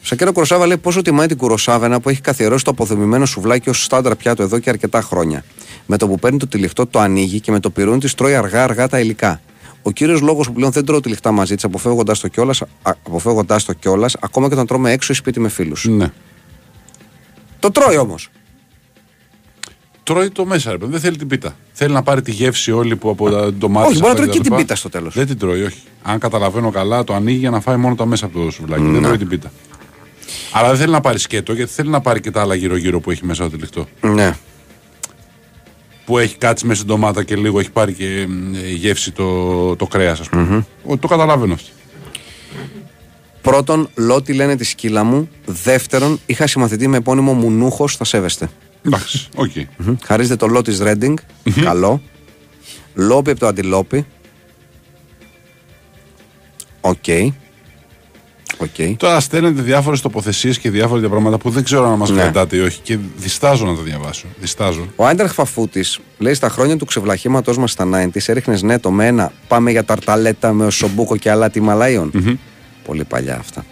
Σακέρο 0.08 0.32
Κοροσάβα 0.32 0.68
λέει 0.68 0.78
πόσο 0.78 1.02
τιμάει 1.02 1.28
την 1.28 1.38
Κουροσάβενα 1.38 2.00
που 2.00 2.10
έχει 2.10 2.22
καθιερώσει 2.22 2.64
το 2.64 2.72
αποδομημένο 2.72 3.26
σουβλάκι 3.26 3.70
ως 3.70 3.84
στάνταρ 3.84 4.16
πιάτο 4.16 4.44
εδώ 4.44 4.60
και 4.60 4.70
αρκετά 4.70 5.02
χρόνια; 5.02 5.44
Με 5.86 5.98
το 5.98 6.08
που 6.08 6.20
παίρνει 6.20 6.38
το 6.38 6.48
τυλιχτό 6.48 6.86
το 6.86 7.00
ανοίγει 7.00 7.40
και 7.40 7.52
με 7.52 7.60
το 7.60 7.70
πιρούνι 7.70 8.00
της 8.00 8.14
τρώει 8.14 8.36
αργά-αργά 8.36 8.88
τα 8.88 9.00
υλικά. 9.00 9.42
Ο 9.82 9.92
κύριος 9.92 10.22
λόγος 10.22 10.48
που 10.48 10.54
πλέον 10.54 10.72
δεν 10.72 10.86
τρώω 10.86 11.00
τυλιχτά 11.00 11.32
μαζί 11.32 11.56
της, 11.56 11.64
αποφεύγοντας 11.64 12.20
το 12.20 12.28
κιόλας, 12.28 12.64
αποφεύγοντας 12.82 13.66
το 13.66 13.74
κιόλας, 13.74 14.16
ακόμα 14.20 14.48
και 14.48 14.54
όταν 14.54 14.66
τρώμε 14.66 14.92
έξω 14.92 15.14
ή 15.14 15.16
σπίτι 15.16 15.40
με 15.40 15.50
φίλους. 15.50 15.86
Ναι. 15.86 16.12
Το 17.60 17.72
τρώει 17.72 17.98
όμως. 17.98 18.30
Τρώει 20.04 20.30
το 20.30 20.46
μέσα, 20.46 20.72
ρε 20.72 20.78
παιδί. 20.78 20.92
Δεν 20.92 21.00
θέλει 21.00 21.18
την 21.18 21.28
πίτα. 21.28 21.56
Θέλει 21.72 21.94
να 21.94 22.04
πάρει 22.04 22.22
τη 22.22 22.32
γεύση 22.32 22.72
όλη 22.72 22.96
που 22.96 23.10
από 23.10 23.30
τα 23.30 23.54
ντομάτε. 23.54 23.88
Όχι, 23.88 24.00
μπορεί 24.00 24.14
να 24.14 24.20
τρώει 24.20 24.30
και 24.30 24.40
την 24.40 24.56
πίτα 24.56 24.76
στο 24.76 24.90
τέλος. 24.90 25.14
Δεν 25.14 25.28
την 25.28 25.38
τρώει, 25.38 25.64
όχι. 25.64 25.80
Αν 26.04 26.20
καταλαβαίνω 26.20 26.72
καλά, 26.72 27.04
το 27.04 27.14
ανοίγει 27.14 27.38
για 27.38 27.50
να 27.50 27.60
φάει 27.60 27.76
μόνο 27.76 27.96
τα 27.96 28.06
μέσα 28.06 28.26
από 28.26 28.40
το 28.40 28.52
σουβλάκι. 28.52 28.84
Δεν 28.84 29.02
τρώει 29.02 29.18
την 29.18 29.28
πίτα. 29.28 29.52
Αλλά 30.52 30.68
δεν 30.70 30.78
θέλει 30.78 30.92
να 30.92 31.02
πάρει 31.02 31.20
σκέτο, 31.20 31.54
γιατί 31.54 31.72
θέλει 31.72 31.90
να 31.90 32.02
πάρει 32.02 32.20
και 32.20 32.32
τα 32.32 32.42
άλλα 32.42 32.56
γύρω-γύρω 32.56 33.00
που 33.00 33.12
έχει 33.12 33.26
μέσα 33.26 33.44
το 33.44 33.50
τυλιχτό. 33.50 33.88
Ναι. 34.02 34.36
Που 36.06 36.18
έχει 36.18 36.36
κάτσει 36.38 36.66
μέσα 36.66 36.82
στην 36.82 36.92
ντομάτα 36.94 37.24
και 37.24 37.36
λίγο 37.36 37.60
έχει 37.60 37.72
πάρει 37.72 37.94
και 37.94 38.26
μ, 38.30 38.54
ε, 38.56 38.70
γεύση 38.70 39.12
το, 39.12 39.76
το 39.76 39.88
κρέας, 39.88 40.20
ας 40.20 40.30
πούμε. 40.30 40.66
Ο- 40.86 40.98
Το 40.98 41.08
καταλαβαίνω 41.08 41.54
αυτό. 41.54 41.70
Πρώτον, 43.42 43.90
Λότι 43.96 44.34
λένε 44.34 44.56
τη 44.56 44.64
σκύλα 44.64 45.04
μου. 45.04 45.30
Δεύτερον, 45.46 46.20
είχα 46.26 46.48
συμμαθητή 46.48 46.88
με 46.88 46.98
επώνυμο 46.98 47.34
Μουνούχος, 47.34 47.96
θα 47.96 48.04
σέβεστε. 48.04 48.50
Εντάξει, 48.86 49.28
οκ. 49.36 49.52
Μμμ. 49.78 49.96
Χαρίζεται 50.04 50.36
το 50.36 50.48
Λότι 50.48 50.84
Ρέντινγκ. 50.84 51.18
Καλό. 51.64 52.02
Λόπι 52.94 53.30
από 53.32 53.40
το 53.40 53.48
αντιλόπι. 53.48 54.06
OK. 56.82 57.06
OK. 58.58 58.98
Τώρα 58.98 59.20
στέλνετε 59.20 59.62
διάφορες 59.62 60.02
τοποθεσίες 60.02 60.58
και 60.60 60.70
διάφορα 60.70 60.94
τέτοια 60.96 61.10
πράγματα 61.10 61.38
που 61.38 61.50
δεν 61.50 61.64
ξέρω 61.64 61.92
αν 61.92 61.98
μας 61.98 62.10
Ναι. 62.10 62.22
κρατάτε 62.22 62.56
ή 62.56 62.60
όχι 62.60 62.80
και 62.84 62.98
διστάζω 63.18 63.66
να 63.66 63.76
τα 63.76 63.82
διαβάσω. 63.82 64.26
Διστάζω. 64.40 64.88
Ο 64.96 65.06
Άιντραχ 65.06 65.34
Φαφούτης 65.34 66.00
λέει 66.18 66.34
στα 66.34 66.50
χρόνια 66.50 66.78
του 66.78 66.86
ξεβλαχήματός 66.86 67.58
μας 67.58 67.72
στα 67.72 67.86
90 67.86 68.28
έριχνες 68.30 68.62
νέτο 68.62 68.92
με 68.92 69.06
ένα 69.08 69.32
πάμε 69.48 69.72
για 69.72 69.84
ταρταλέτα 69.84 70.54
με 70.54 70.70
σομπούκο 70.72 71.18
και 71.18 71.32
αλάτι 71.32 71.60
Μαλάιων. 71.62 72.40
Πολύ 72.86 73.04
παλιά 73.04 73.36
αυτά. 73.38 73.66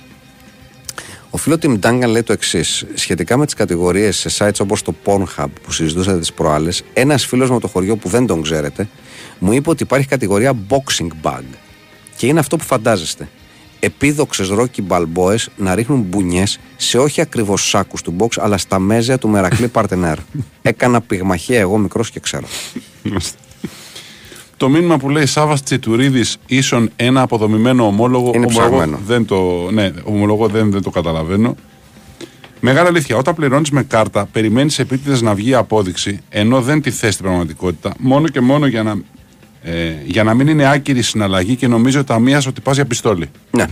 Ο 1.29 1.37
φίλος 1.37 1.59
Τιμ 1.59 1.75
Ντάγκαν 1.79 2.09
λέει 2.09 2.23
το 2.23 2.33
εξής. 2.33 2.85
Σχετικά 2.93 3.37
με 3.37 3.45
τις 3.45 3.53
κατηγορίες 3.53 4.15
σε 4.27 4.29
sites 4.37 4.59
όπως 4.59 4.81
το 4.81 4.93
Pornhub 5.05 5.45
που 5.63 5.71
συζητούσατε 5.71 6.19
τις 6.19 6.33
προάλλες, 6.33 6.83
ένας 6.93 7.25
φίλος 7.25 7.49
με 7.49 7.59
το 7.59 7.67
χωριό 7.67 7.95
που 7.95 8.09
δεν 8.09 8.25
τον 8.25 8.41
ξέρετε 8.41 8.87
μου 9.39 9.51
είπε 9.51 9.69
ότι 9.69 9.83
υπάρχει 9.83 10.07
κατηγορία 10.07 10.53
boxing 10.69 11.07
bag. 11.21 11.43
Και 12.17 12.27
είναι 12.27 12.39
αυτό 12.39 12.57
που 12.57 12.63
φαντάζεστε. 12.63 13.29
Επίδοξες 13.85 14.49
ρόκι 14.49 14.81
μπαλμπόες 14.81 15.49
να 15.57 15.75
ρίχνουν 15.75 16.01
μπουνιές 16.01 16.59
σε 16.75 16.97
όχι 16.97 17.21
ακριβώς 17.21 17.69
σάκους 17.69 18.01
του 18.01 18.15
box, 18.19 18.27
αλλά 18.37 18.57
στα 18.57 18.79
μέζια 18.79 19.17
του 19.17 19.29
Μερακλή 19.29 19.67
Παρτενέρ. 19.67 20.17
Έκανα 20.61 21.01
πυγμαχία 21.01 21.59
εγώ 21.59 21.77
μικρός 21.77 22.11
και 22.11 22.19
ξέρω. 22.19 22.47
Το 24.57 24.69
μήνυμα 24.69 24.97
που 24.97 25.09
λέει 25.09 25.25
Σάβα 25.25 25.57
Τσιτουρίδης 25.57 26.37
ίσον 26.45 26.89
ένα 26.95 27.21
αποδομημένο 27.21 27.85
ομόλογο. 27.85 28.31
Είναι 28.35 28.45
ομολογώ 28.45 28.59
ψαγμένο. 28.59 28.99
Δεν 29.05 29.25
το, 29.25 29.71
ναι, 29.71 29.91
ομολογώ 30.03 30.47
δεν, 30.47 30.71
δεν 30.71 30.81
το 30.81 30.89
καταλαβαίνω. 30.89 31.55
Μεγάλη 32.59 32.87
αλήθεια. 32.87 33.17
Όταν 33.17 33.35
πληρώνεις 33.35 33.71
με 33.71 33.83
κάρτα, 33.83 34.25
περιμένεις 34.31 34.79
επίτηδες 34.79 35.21
να 35.21 35.33
βγει 35.33 35.49
η 35.49 35.53
απόδειξη, 35.53 36.19
ενώ 36.29 36.61
δεν 36.61 36.81
τη 36.81 36.91
θες 36.91 37.13
στην 37.13 37.25
πραγματικότητα, 37.25 37.93
μόνο 37.99 38.27
και 38.27 38.41
μόνο 38.41 38.65
για 38.65 38.83
να, 38.83 38.95
ε, 39.67 39.95
για 40.05 40.23
να 40.23 40.33
μην 40.33 40.47
είναι 40.47 40.69
άκυρη 40.69 40.99
η 40.99 41.01
συναλλαγή 41.01 41.55
και 41.55 41.67
νομίζω 41.67 41.99
ότι 41.99 42.07
ταμεία 42.07 42.41
ότι 42.47 42.61
πα 42.61 42.71
για 42.71 42.85
πιστόλι. 42.85 43.29
Ναι. 43.51 43.65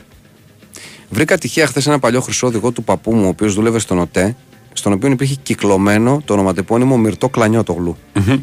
Βρήκα 1.10 1.38
τυχαία 1.38 1.68
χθες 1.68 1.88
ένα 1.88 2.00
παλιό 2.00 2.22
χρυσό 2.22 2.48
οδηγό 2.48 2.72
του 2.72 2.84
παππού 2.84 3.14
μου, 3.16 3.26
ο 3.26 3.28
οποίος 3.28 3.54
δούλευε 3.54 3.80
στον 3.80 4.00
ΟΤΕ, 4.00 4.36
στον 4.74 4.94
οποίο 4.94 5.10
υπήρχε 5.10 5.36
κυκλωμένο 5.44 6.22
το 6.26 6.34
ονοματεπώνυμο 6.34 6.98
Μυρτό 6.98 7.30
Κλανιότογλου. 7.30 7.98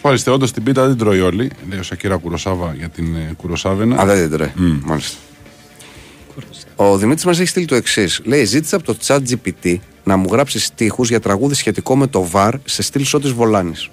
Ορίστε, 0.00 0.30
όντως 0.30 0.52
την 0.52 0.62
πίτα 0.62 0.86
δεν 0.86 0.96
τρώει 0.96 1.20
όλη. 1.20 1.50
Λέει 1.68 1.78
ο 1.78 1.82
Σακύρα 1.82 2.16
Κουροσάβα 2.16 2.74
για 2.78 2.88
την 2.88 3.14
ε, 3.14 3.34
Κουροσάβενα. 3.36 3.96
Α, 4.00 4.04
δεν 4.04 4.28
την 4.28 4.30
τρώει. 4.30 4.52
Μάλιστα. 4.84 5.18
Ο 6.76 6.96
Δημήτρης 6.96 7.24
μας 7.24 7.38
έχει 7.38 7.48
στείλει 7.48 7.66
το 7.66 7.74
εξής. 7.74 8.20
Λέει: 8.24 8.44
Ζήτησα 8.44 8.76
από 8.76 8.84
το 8.84 8.96
chat 9.06 9.18
GPT 9.18 9.76
να 10.04 10.16
μου 10.16 10.28
γράψει 10.32 10.58
στίχους 10.58 11.08
για 11.08 11.20
τραγούδι 11.20 11.54
σχετικό 11.54 11.96
με 11.96 12.06
το 12.06 12.24
βαρ 12.24 12.54
σε 12.64 12.82
στυλ 12.82 13.04
σώτης 13.04 13.30
Βολάνης. 13.32 13.90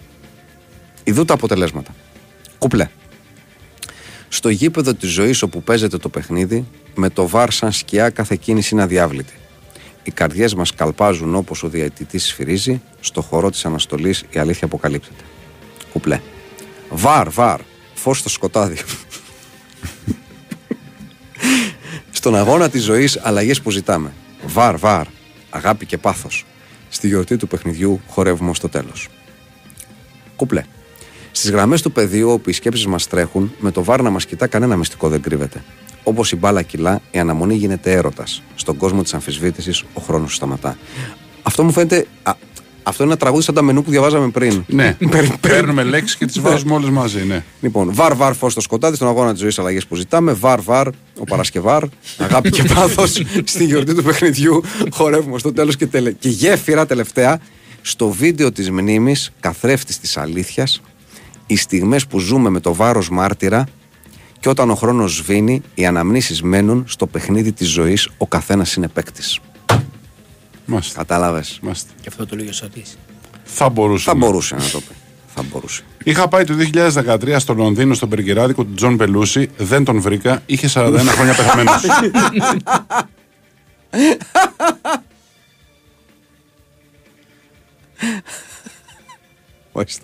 Ιδού 1.03 1.25
τα 1.25 1.33
αποτελέσματα. 1.33 1.95
Κουπλέ. 2.57 2.89
Στο 4.29 4.49
γήπεδο 4.49 4.93
της 4.93 5.09
ζωής 5.09 5.41
όπου 5.41 5.63
παίζεται 5.63 5.97
το 5.97 6.09
παιχνίδι, 6.09 6.65
με 6.95 7.09
το 7.09 7.27
βαρ 7.27 7.51
σαν 7.51 7.71
σκιά 7.71 8.09
κάθε 8.09 8.35
κίνηση 8.35 8.73
είναι 8.73 8.83
αδιάβλητη. 8.83 9.33
Οι 10.03 10.11
καρδιές 10.11 10.53
μας 10.53 10.73
καλπάζουν 10.73 11.35
όπως 11.35 11.63
ο 11.63 11.67
διαιτητής 11.69 12.25
σφυρίζει. 12.25 12.81
Στο 12.99 13.21
χώρο 13.21 13.49
της 13.49 13.65
αναστολής 13.65 14.23
η 14.29 14.39
αλήθεια 14.39 14.65
αποκαλύπτεται. 14.65 15.23
Κουπλέ. 15.91 16.21
Βαρ, 16.89 17.29
βαρ. 17.29 17.59
Φως 17.93 18.17
στο 18.17 18.29
σκοτάδι. 18.29 18.77
Στον 22.11 22.35
αγώνα 22.35 22.69
της 22.69 22.83
ζωής, 22.83 23.19
αλλαγές 23.23 23.61
που 23.61 23.71
ζητάμε. 23.71 24.13
Βαρ, 24.45 24.77
βαρ. 24.77 25.05
Αγάπη 25.49 25.85
και 25.85 25.97
πάθος. 25.97 26.45
Στη 26.89 27.07
γιορτή 27.07 27.37
του 27.37 27.47
παιχνιδιού 27.47 28.01
χορεύουμε 28.07 28.49
ως 28.49 28.59
το 28.59 28.69
τέλος. 28.69 29.07
Κουπλέ. 30.35 30.63
Στις 31.31 31.51
γραμμές 31.51 31.81
του 31.81 31.91
πεδίου, 31.91 32.29
όπου 32.29 32.49
οι 32.49 32.53
σκέψεις 32.53 32.85
μας 32.87 33.07
τρέχουν, 33.07 33.53
με 33.59 33.71
το 33.71 33.83
βάρ 33.83 34.01
να 34.01 34.09
μας 34.09 34.25
κοιτά, 34.25 34.47
κανένα 34.47 34.75
μυστικό 34.75 35.09
δεν 35.09 35.21
κρύβεται. 35.21 35.63
Όπως 36.03 36.31
η 36.31 36.35
μπάλα 36.35 36.61
κιλά, 36.61 37.01
η 37.11 37.19
αναμονή 37.19 37.55
γίνεται 37.55 37.91
έρωτας. 37.91 38.41
Στον 38.55 38.77
κόσμο 38.77 39.03
της 39.03 39.13
αμφισβήτησης, 39.13 39.83
ο 39.93 40.01
χρόνος 40.01 40.35
σταματά. 40.35 40.77
Αυτό 41.43 41.63
μου 41.63 41.71
φαίνεται. 41.71 42.05
α, 42.23 42.33
αυτό 42.83 43.03
είναι 43.03 43.11
ένα 43.11 43.21
τραγούδι 43.21 43.43
σαν 43.43 43.55
τα 43.55 43.61
μενού 43.61 43.83
που 43.83 43.89
διαβάζαμε 43.91 44.29
πριν. 44.29 44.63
Ναι, 44.67 44.95
Περι- 44.99 45.11
περι- 45.11 45.37
παίρνουμε 45.37 45.83
λέξει 45.83 46.17
και 46.17 46.25
τις 46.25 46.39
βάζουμε 46.39 46.73
όλες 46.73 46.89
μαζί. 46.89 47.23
Ναι. 47.25 47.43
Λοιπόν, 47.61 47.89
βαρ 47.93 48.15
βαρ 48.15 48.33
φως 48.33 48.51
στο 48.51 48.61
σκοτάδι, 48.61 48.95
στον 48.95 49.07
αγώνα 49.07 49.31
της 49.31 49.41
ζωής 49.41 49.59
αλλαγές 49.59 49.85
που 49.87 49.95
ζητάμε. 49.95 50.33
Βαρ 50.33 50.61
βαρ, 50.61 50.87
ο 51.17 51.23
Παρασκευάρ, 51.29 51.83
αγάπη 52.17 52.49
και 52.49 52.63
πάθος 52.75 53.21
στη 53.43 53.65
γιορτή 53.65 53.95
του 53.95 54.03
παιχνιδιού. 54.03 54.63
Χορεύουμε 54.91 55.39
στο 55.39 55.53
τέλος 55.53 55.75
και, 55.75 55.87
τελε... 55.87 56.11
και 56.11 56.29
γέφυρα 56.29 56.85
τελευταία 56.85 57.39
στο 57.81 58.09
βίντεο 58.09 58.51
της 58.51 58.69
μνήμης, 58.71 59.31
καθρέφτης 59.39 59.99
της 59.99 60.17
αλήθειας, 60.17 60.81
οι 61.51 61.55
στιγμές 61.55 62.07
που 62.07 62.19
ζούμε 62.19 62.49
με 62.49 62.59
το 62.59 62.73
βάρος 62.73 63.09
μάρτυρα 63.09 63.65
και 64.39 64.49
όταν 64.49 64.69
ο 64.69 64.75
χρόνος 64.75 65.15
σβήνει, 65.15 65.61
οι 65.73 65.85
αναμνήσεις 65.85 66.41
μένουν 66.41 66.83
στο 66.87 67.07
παιχνίδι 67.07 67.51
της 67.51 67.69
ζωής, 67.69 68.09
ο 68.17 68.27
καθένας 68.27 68.73
είναι 68.73 68.87
παίκτης. 68.87 69.39
Μάστε. 70.65 70.97
Κατάλαβες; 70.97 71.59
Μάστε. 71.61 71.91
Και 72.01 72.07
αυτό 72.07 72.25
το 72.25 72.35
λέει 72.35 72.47
ο 72.47 72.53
Σωτής. 72.53 72.97
Θα 73.43 73.69
μπορούσε. 73.69 74.03
Θα 74.03 74.13
ναι. 74.13 74.19
μπορούσε 74.19 74.55
να 74.55 74.69
το 74.69 74.79
πει. 74.79 74.93
Θα 75.35 75.43
μπορούσε. 75.51 75.83
Είχα 76.03 76.27
πάει 76.27 76.43
το 76.43 76.53
2013 76.73 77.35
στο 77.37 77.53
Λονδίνο 77.53 77.93
στο 77.93 78.09
μπεργκεράδικο 78.09 78.63
του 78.63 78.73
Τζον 78.73 78.97
Μπελούσι. 78.97 79.49
Δεν 79.57 79.83
τον 79.83 80.01
βρήκα. 80.01 80.41
Είχε 80.45 80.69
41 80.73 80.99
χρόνια 81.15 81.33
πεθαμένος. 81.33 81.81
Μάλιστα. 89.73 90.03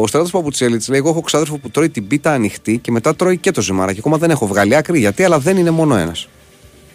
Ο 0.00 0.06
Στράτο 0.06 0.28
Παπουτσέλης 0.28 0.88
λέει: 0.88 0.98
Εγώ 0.98 1.08
έχω 1.08 1.20
ξάδερφο 1.20 1.58
που 1.58 1.70
τρώει 1.70 1.88
την 1.88 2.06
πίτα 2.06 2.32
ανοιχτή 2.32 2.78
και 2.78 2.90
μετά 2.90 3.16
τρώει 3.16 3.38
και 3.38 3.50
το 3.50 3.60
ζυμάρι. 3.60 3.96
Ακόμα 3.98 4.18
δεν 4.18 4.30
έχω 4.30 4.46
βγάλει 4.46 4.76
άκρη 4.76 4.98
γιατί, 4.98 5.24
αλλά 5.24 5.38
δεν 5.38 5.56
είναι 5.56 5.70
μόνο 5.70 5.96
ένας. 5.96 6.28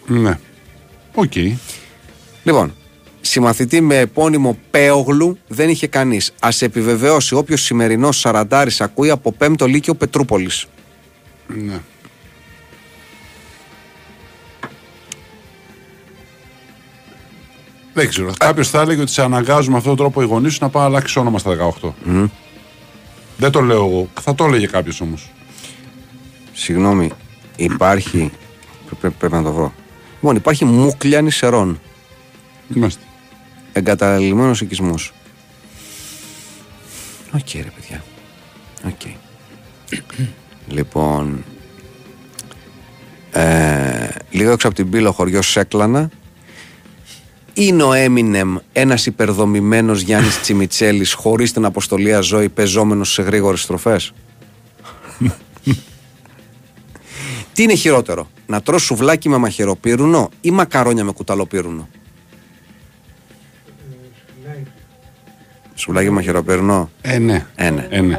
ναι. 0.06 0.38
Οκ. 1.14 1.32
Λοιπόν, 2.42 2.74
συμμαθητή 3.20 3.80
με 3.80 3.98
επώνυμο 3.98 4.58
Πέογλου 4.70 5.38
δεν 5.48 5.68
είχε 5.68 5.86
κανείς. 5.86 6.32
Ας 6.40 6.48
επιβεβαιώσει 6.60 7.34
όποιος 7.34 7.62
σημερινός 7.62 8.18
Σαραντάρης 8.18 8.80
ακούει 8.80 9.10
από 9.10 9.32
πέμπτο 9.32 9.66
λύκειο 9.66 9.94
Πετρούπολης. 9.94 10.66
Ναι. 11.46 11.80
Δεν 17.94 18.08
ξέρω. 18.08 18.32
Κάποιος 18.38 18.70
θα 18.70 18.80
έλεγε 18.80 19.00
ότι 19.00 19.10
σε 19.10 19.22
αναγκάζουν 19.22 19.72
με 19.72 19.76
αυτόν 19.78 19.96
τον 19.96 20.04
τρόπο 20.04 20.22
οι 20.22 20.26
γονείς 20.26 20.52
σου 20.52 20.58
να 20.62 20.68
πάει 20.68 20.82
να 20.82 20.88
αλλάξει 20.88 21.18
όνομα 21.18 21.38
στα 21.38 21.74
18. 21.82 21.90
Δεν 23.36 23.50
το 23.50 23.60
λέω 23.60 23.76
εγώ. 23.86 24.08
Θα 24.20 24.34
το 24.34 24.44
έλεγε 24.44 24.66
κάποιος 24.66 25.00
όμως. 25.00 25.30
Συγγνώμη, 26.52 27.10
υπάρχει. 27.56 28.30
πρέ- 28.86 29.00
πρέ- 29.00 29.12
Πρέπει 29.12 29.34
να 29.34 29.42
το 29.42 29.52
βρω. 29.52 29.72
Λοιπόν, 30.14 30.36
υπάρχει 30.36 30.64
Μουκλιάνη 30.64 31.30
Σερών. 31.30 31.80
Είμαστε. 32.74 33.02
Εγκαταλειμμένος 33.72 34.60
οικισμός. 34.60 35.12
Οκ, 37.34 37.48
ρε 37.54 37.70
παιδιά. 37.74 38.04
Οκ. 38.86 39.00
λοιπόν. 40.68 41.44
Ε, 43.32 44.08
λίγο 44.30 44.50
έξω 44.50 44.66
από 44.66 44.76
την 44.76 44.90
πύλο 44.90 45.12
χωριός 45.12 45.50
Σέκλανα. 45.50 46.10
Είναι 47.54 47.82
ο 47.82 47.92
Έμινεμ 47.92 48.56
ένας 48.72 49.06
υπερδομημένος 49.06 50.00
Γιάννης 50.00 50.40
Τσιμιτσέλης 50.40 51.12
χωρίς 51.12 51.52
την 51.52 51.64
αποστολή 51.64 52.18
ζωή 52.20 52.48
πεζόμενος 52.48 53.12
σε 53.12 53.22
γρήγορες 53.22 53.60
στροφές; 53.60 54.12
Τι 57.52 57.62
είναι 57.62 57.74
χειρότερο, 57.74 58.28
να 58.46 58.62
τρως 58.62 58.82
σουβλάκι 58.82 59.28
με 59.28 59.36
μαχαιροπύρουνο 59.36 60.30
ή 60.40 60.50
μακαρόνια 60.50 61.04
με 61.04 61.12
κουταλοπύρουνο; 61.12 61.88
Σουβλάκι 65.74 66.06
με 66.06 66.12
μαχαιροπύρουνο; 66.14 66.90
Ε, 67.00 67.18
ναι. 67.18 67.46
Ε, 67.54 67.70
ναι. 67.70 67.86
Ε, 67.90 68.00
ναι. 68.00 68.18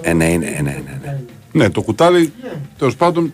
Ε, 0.00 0.12
ναι, 0.12 0.32
είναι, 0.32 0.46
ε, 0.46 0.62
ναι, 0.62 0.82
ναι, 0.84 0.98
ναι. 1.02 1.20
Ναι, 1.52 1.70
το 1.70 1.82
κουτάλι 1.82 2.32
τέλος 2.78 2.96
πάντων 2.96 3.32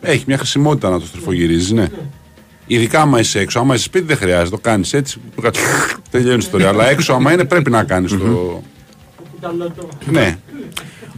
έχει 0.00 0.24
μια 0.26 0.38
χρησιμότητα 0.38 0.90
να 0.90 1.00
το 1.00 1.06
στροφογυρίζεις, 1.06 1.70
ναι. 1.70 1.88
Ειδικά 2.66 3.00
άμα 3.00 3.18
είσαι 3.20 3.38
έξω, 3.40 3.58
άμα 3.58 3.74
είσαι 3.74 3.84
σπίτι 3.84 4.04
δεν 4.04 4.16
χρειάζεται, 4.16 4.50
το 4.50 4.58
κάνεις 4.58 4.92
έτσι. 4.92 5.20
το 5.34 5.40
κα- 5.42 5.50
Τελειώνει 6.10 6.34
η 6.34 6.38
ιστορία. 6.38 6.68
Αλλά 6.68 6.88
έξω, 6.88 7.12
άμα 7.12 7.32
είναι, 7.32 7.44
πρέπει 7.44 7.70
να 7.70 7.84
κάνεις 7.84 8.10
το. 8.10 8.62
Ναι, 10.10 10.38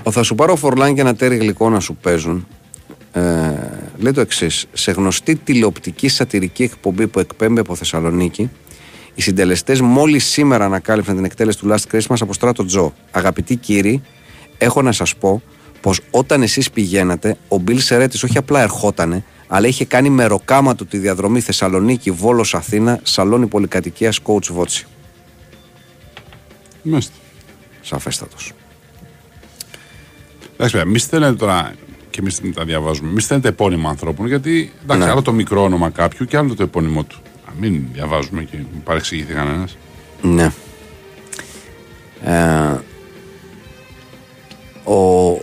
Ο 0.03 0.11
θα 0.11 0.23
σου 0.23 0.35
πάρω 0.35 0.57
φορλάν 0.57 0.95
και 0.95 1.01
ένα 1.01 1.15
τέρι 1.15 1.37
γλυκό 1.37 1.71
να 1.71 1.81
σου 1.81 1.97
παίζουν. 1.97 2.47
Ε, 3.13 3.21
λέει 3.99 4.13
το 4.13 4.21
εξής. 4.21 4.67
Σε 4.73 4.91
γνωστή 4.93 5.37
τηλεοπτική 5.37 6.09
σατυρική 6.09 6.63
εκπομπή 6.63 7.07
που 7.07 7.19
εκπέμπει 7.19 7.61
από 7.61 7.75
Θεσσαλονίκη, 7.75 8.51
οι 9.15 9.23
συντελεστές 9.23 9.81
μόλις 9.81 10.25
σήμερα 10.25 10.65
ανακάλυψαν 10.65 11.15
την 11.17 11.25
εκτέλεση 11.25 11.59
του 11.59 11.69
Last 11.71 11.95
Christmas 11.97 12.17
από 12.21 12.33
στράτο 12.33 12.65
Τζο. 12.65 12.93
Αγαπητοί 13.11 13.57
κύριοι, 13.57 14.03
έχω 14.59 14.83
να 14.83 14.93
σας 14.93 15.15
πω 15.17 15.43
πως 15.81 16.01
όταν 16.11 16.43
εσείς 16.43 16.71
πηγαίνατε, 16.71 17.37
ο 17.49 17.59
Μπιλ 17.59 17.79
Σερέτη 17.81 18.19
όχι 18.25 18.39
απλά 18.39 18.63
ερχότανε, 18.63 19.25
αλλά 19.49 19.67
είχε 19.69 19.85
κάνει 19.85 20.11
μεροκάμα 20.11 20.75
του 20.75 20.87
τη 20.87 20.99
διαδρομή 20.99 21.41
Θεσσαλονίκη, 21.41 22.11
Βόλος 22.11 22.55
Αθήνα, 22.55 23.01
σαλόνι 23.03 23.47
πολυκατοικίας 23.47 24.21
Coach 24.25 24.47
Βότσι. 24.51 24.87
είμαστε. 26.83 27.13
Σαφέστατος. 27.81 28.53
Εντάξει, 30.55 30.77
βέβαια, 30.77 30.93
μη 30.93 30.99
στέλνετε 30.99 31.35
τώρα 31.35 31.75
και 32.11 32.21
εμείς 32.21 32.41
τα 32.55 32.65
διαβάζουμε. 32.65 33.11
Μη 33.11 33.21
στέλνετε 33.21 33.49
επώνυμα 33.49 33.91
ανθρώπων, 33.91 34.27
γιατί 34.27 34.73
εντάξει, 34.83 35.05
Ναι. 35.05 35.11
άλλο 35.11 35.23
το 35.23 35.33
μικρό 35.33 35.63
όνομα 35.63 35.91
κάποιου 35.91 36.27
και 36.27 36.37
άλλο 36.37 36.55
το 36.55 36.63
επώνυμό 36.63 37.05
του. 37.05 37.17
Α, 37.49 37.53
μην 37.61 37.83
διαβάζουμε 37.93 38.43
και 38.43 38.57
μην 38.57 38.83
παρεξηγηθεί 38.85 39.33
κανένας. 39.33 39.77
Ναι. 40.23 40.53
Ε, 42.25 42.81
ο 44.91 45.39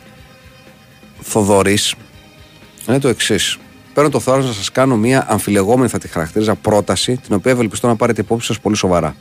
Θοδωρής 1.21 1.95
είναι 2.87 2.99
το 2.99 3.07
εξής. 3.07 3.57
Παίρνω 3.93 4.09
το 4.09 4.19
θάρρος 4.19 4.45
να 4.45 4.51
σας 4.51 4.71
κάνω 4.71 4.97
μια 4.97 5.25
αμφιλεγόμενη, 5.29 5.89
θα 5.89 5.97
τη 5.97 6.07
χαρακτήριζα, 6.07 6.55
πρόταση, 6.55 7.17
την 7.17 7.35
οποία 7.35 7.51
ευελπιστώ 7.51 7.87
να 7.87 7.95
πάρετε 7.95 8.21
υπόψη 8.21 8.47
σας 8.47 8.59
πολύ 8.59 8.75
σοβαρά. 8.75 9.15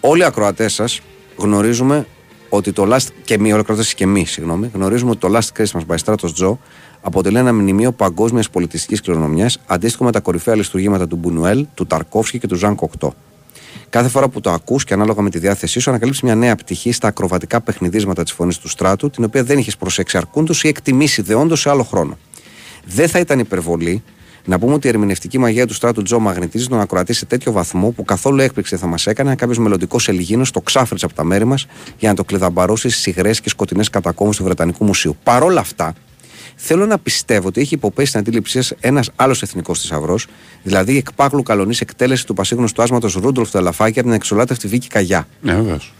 Όλοι 0.00 0.20
οι 0.20 0.24
ακροατές 0.24 0.72
σας 0.72 1.00
γνωρίζουμε 1.36 2.06
ότι 2.48 2.72
το 2.72 2.94
Last. 2.94 3.08
και 3.24 3.34
εμεί, 3.34 3.48
όλοι 3.48 3.56
οι 3.56 3.60
ακροατές 3.60 3.94
και 3.94 4.04
εμείς, 4.04 4.30
συγγνώμη, 4.30 4.70
γνωρίζουμε 4.74 5.10
ότι 5.10 5.20
το 5.20 5.38
Last 5.38 5.60
Christmas 5.60 5.80
by 5.86 5.96
Stratos 6.04 6.44
Joe 6.44 6.56
αποτελεί 7.00 7.38
ένα 7.38 7.52
μνημείο 7.52 7.92
παγκόσμιας 7.92 8.50
πολιτιστικής 8.50 9.00
κληρονομιάς, 9.00 9.58
αντίστοιχο 9.66 10.04
με 10.04 10.12
τα 10.12 10.20
κορυφαία 10.20 10.54
λειτουργήματα 10.54 11.08
του 11.08 11.16
Μπουνουέλ, 11.16 11.66
του 11.74 11.86
Ταρκόφσκι 11.86 12.38
και 12.38 12.46
του 12.46 12.54
Ζαν 12.54 12.74
Κοκτό. 12.74 13.14
Κάθε 13.90 14.08
φορά 14.08 14.28
που 14.28 14.40
το 14.40 14.50
ακούς 14.50 14.84
και 14.84 14.94
ανάλογα 14.94 15.22
με 15.22 15.30
τη 15.30 15.38
διάθεσή 15.38 15.80
σου, 15.80 15.90
ανακαλύψεις 15.90 16.22
μια 16.22 16.34
νέα 16.34 16.56
πτυχή 16.56 16.92
στα 16.92 17.08
ακροβατικά 17.08 17.60
παιχνιδίσματα 17.60 18.22
της 18.22 18.32
φωνής 18.32 18.58
του 18.58 18.68
στράτου, 18.68 19.10
την 19.10 19.24
οποία 19.24 19.44
δεν 19.44 19.58
είχες 19.58 19.76
προσέξει 19.76 20.16
αρκούντος 20.16 20.62
ή 20.62 20.68
εκτιμήσει 20.68 21.22
δεόντως 21.22 21.60
σε 21.60 21.70
άλλο 21.70 21.82
χρόνο. 21.82 22.18
Δεν 22.86 23.08
θα 23.08 23.18
ήταν 23.18 23.38
υπερβολή 23.38 24.02
να 24.46 24.58
πούμε 24.58 24.74
ότι 24.74 24.86
η 24.86 24.90
ερμηνευτική 24.90 25.38
μαγεία 25.38 25.66
του 25.66 25.74
στράτου 25.74 26.02
Τζο 26.02 26.18
μαγνητίζει 26.18 26.66
τον 26.66 26.80
ακροατή 26.80 27.12
σε 27.12 27.26
τέτοιο 27.26 27.52
βαθμό 27.52 27.90
που 27.90 28.04
καθόλου 28.04 28.40
έκπληξη 28.40 28.76
θα 28.76 28.86
μας 28.86 29.06
έκανε 29.06 29.30
αν 29.30 29.36
κάποιος 29.36 29.58
μελλοντικός 29.58 30.08
Ελιγίνο 30.08 30.44
το 30.52 30.60
ξάφριτσε 30.60 31.04
από 31.04 31.14
τα 31.14 31.24
μέρη 31.24 31.44
μας 31.44 31.66
για 31.98 32.08
να 32.08 32.14
το 32.14 32.24
κλειδαμπαρώσει 32.24 32.88
στις 32.88 33.06
υγρές 33.06 33.40
και 33.40 33.48
σκοτεινές 33.48 33.90
κατακόμου 33.90 34.30
του 34.30 34.44
Βρετανικού 34.44 34.84
Μουσείου. 34.84 35.16
Παρ' 35.22 35.42
όλα 35.42 35.60
αυτά, 35.60 35.94
θέλω 36.56 36.86
να 36.86 36.98
πιστεύω 36.98 37.48
ότι 37.48 37.60
έχει 37.60 37.74
υποπέσει 37.74 38.08
στην 38.08 38.20
αντίληψή 38.20 38.62
σας 38.62 38.78
ένας 38.80 39.10
άλλος 39.16 39.42
εθνικός 39.42 39.80
θησαυρός, 39.80 40.26
δηλαδή 40.62 40.92
η 40.92 40.96
εκπάγλου 40.96 41.42
καλονής 41.42 41.80
εκτέλεση 41.80 42.26
του 42.26 42.34
πασίγνωστου 42.34 42.82
άσματος 42.82 43.14
Ρούντολφ 43.14 43.50
Τελαφάκη 43.50 43.98
από 43.98 44.08
την 44.08 44.16
εξολάτευτη 44.16 44.68
Βίκη 44.68 44.88
Καγιά. 44.88 45.26
Ναι, 45.40 45.54
βεβαίως. 45.54 45.94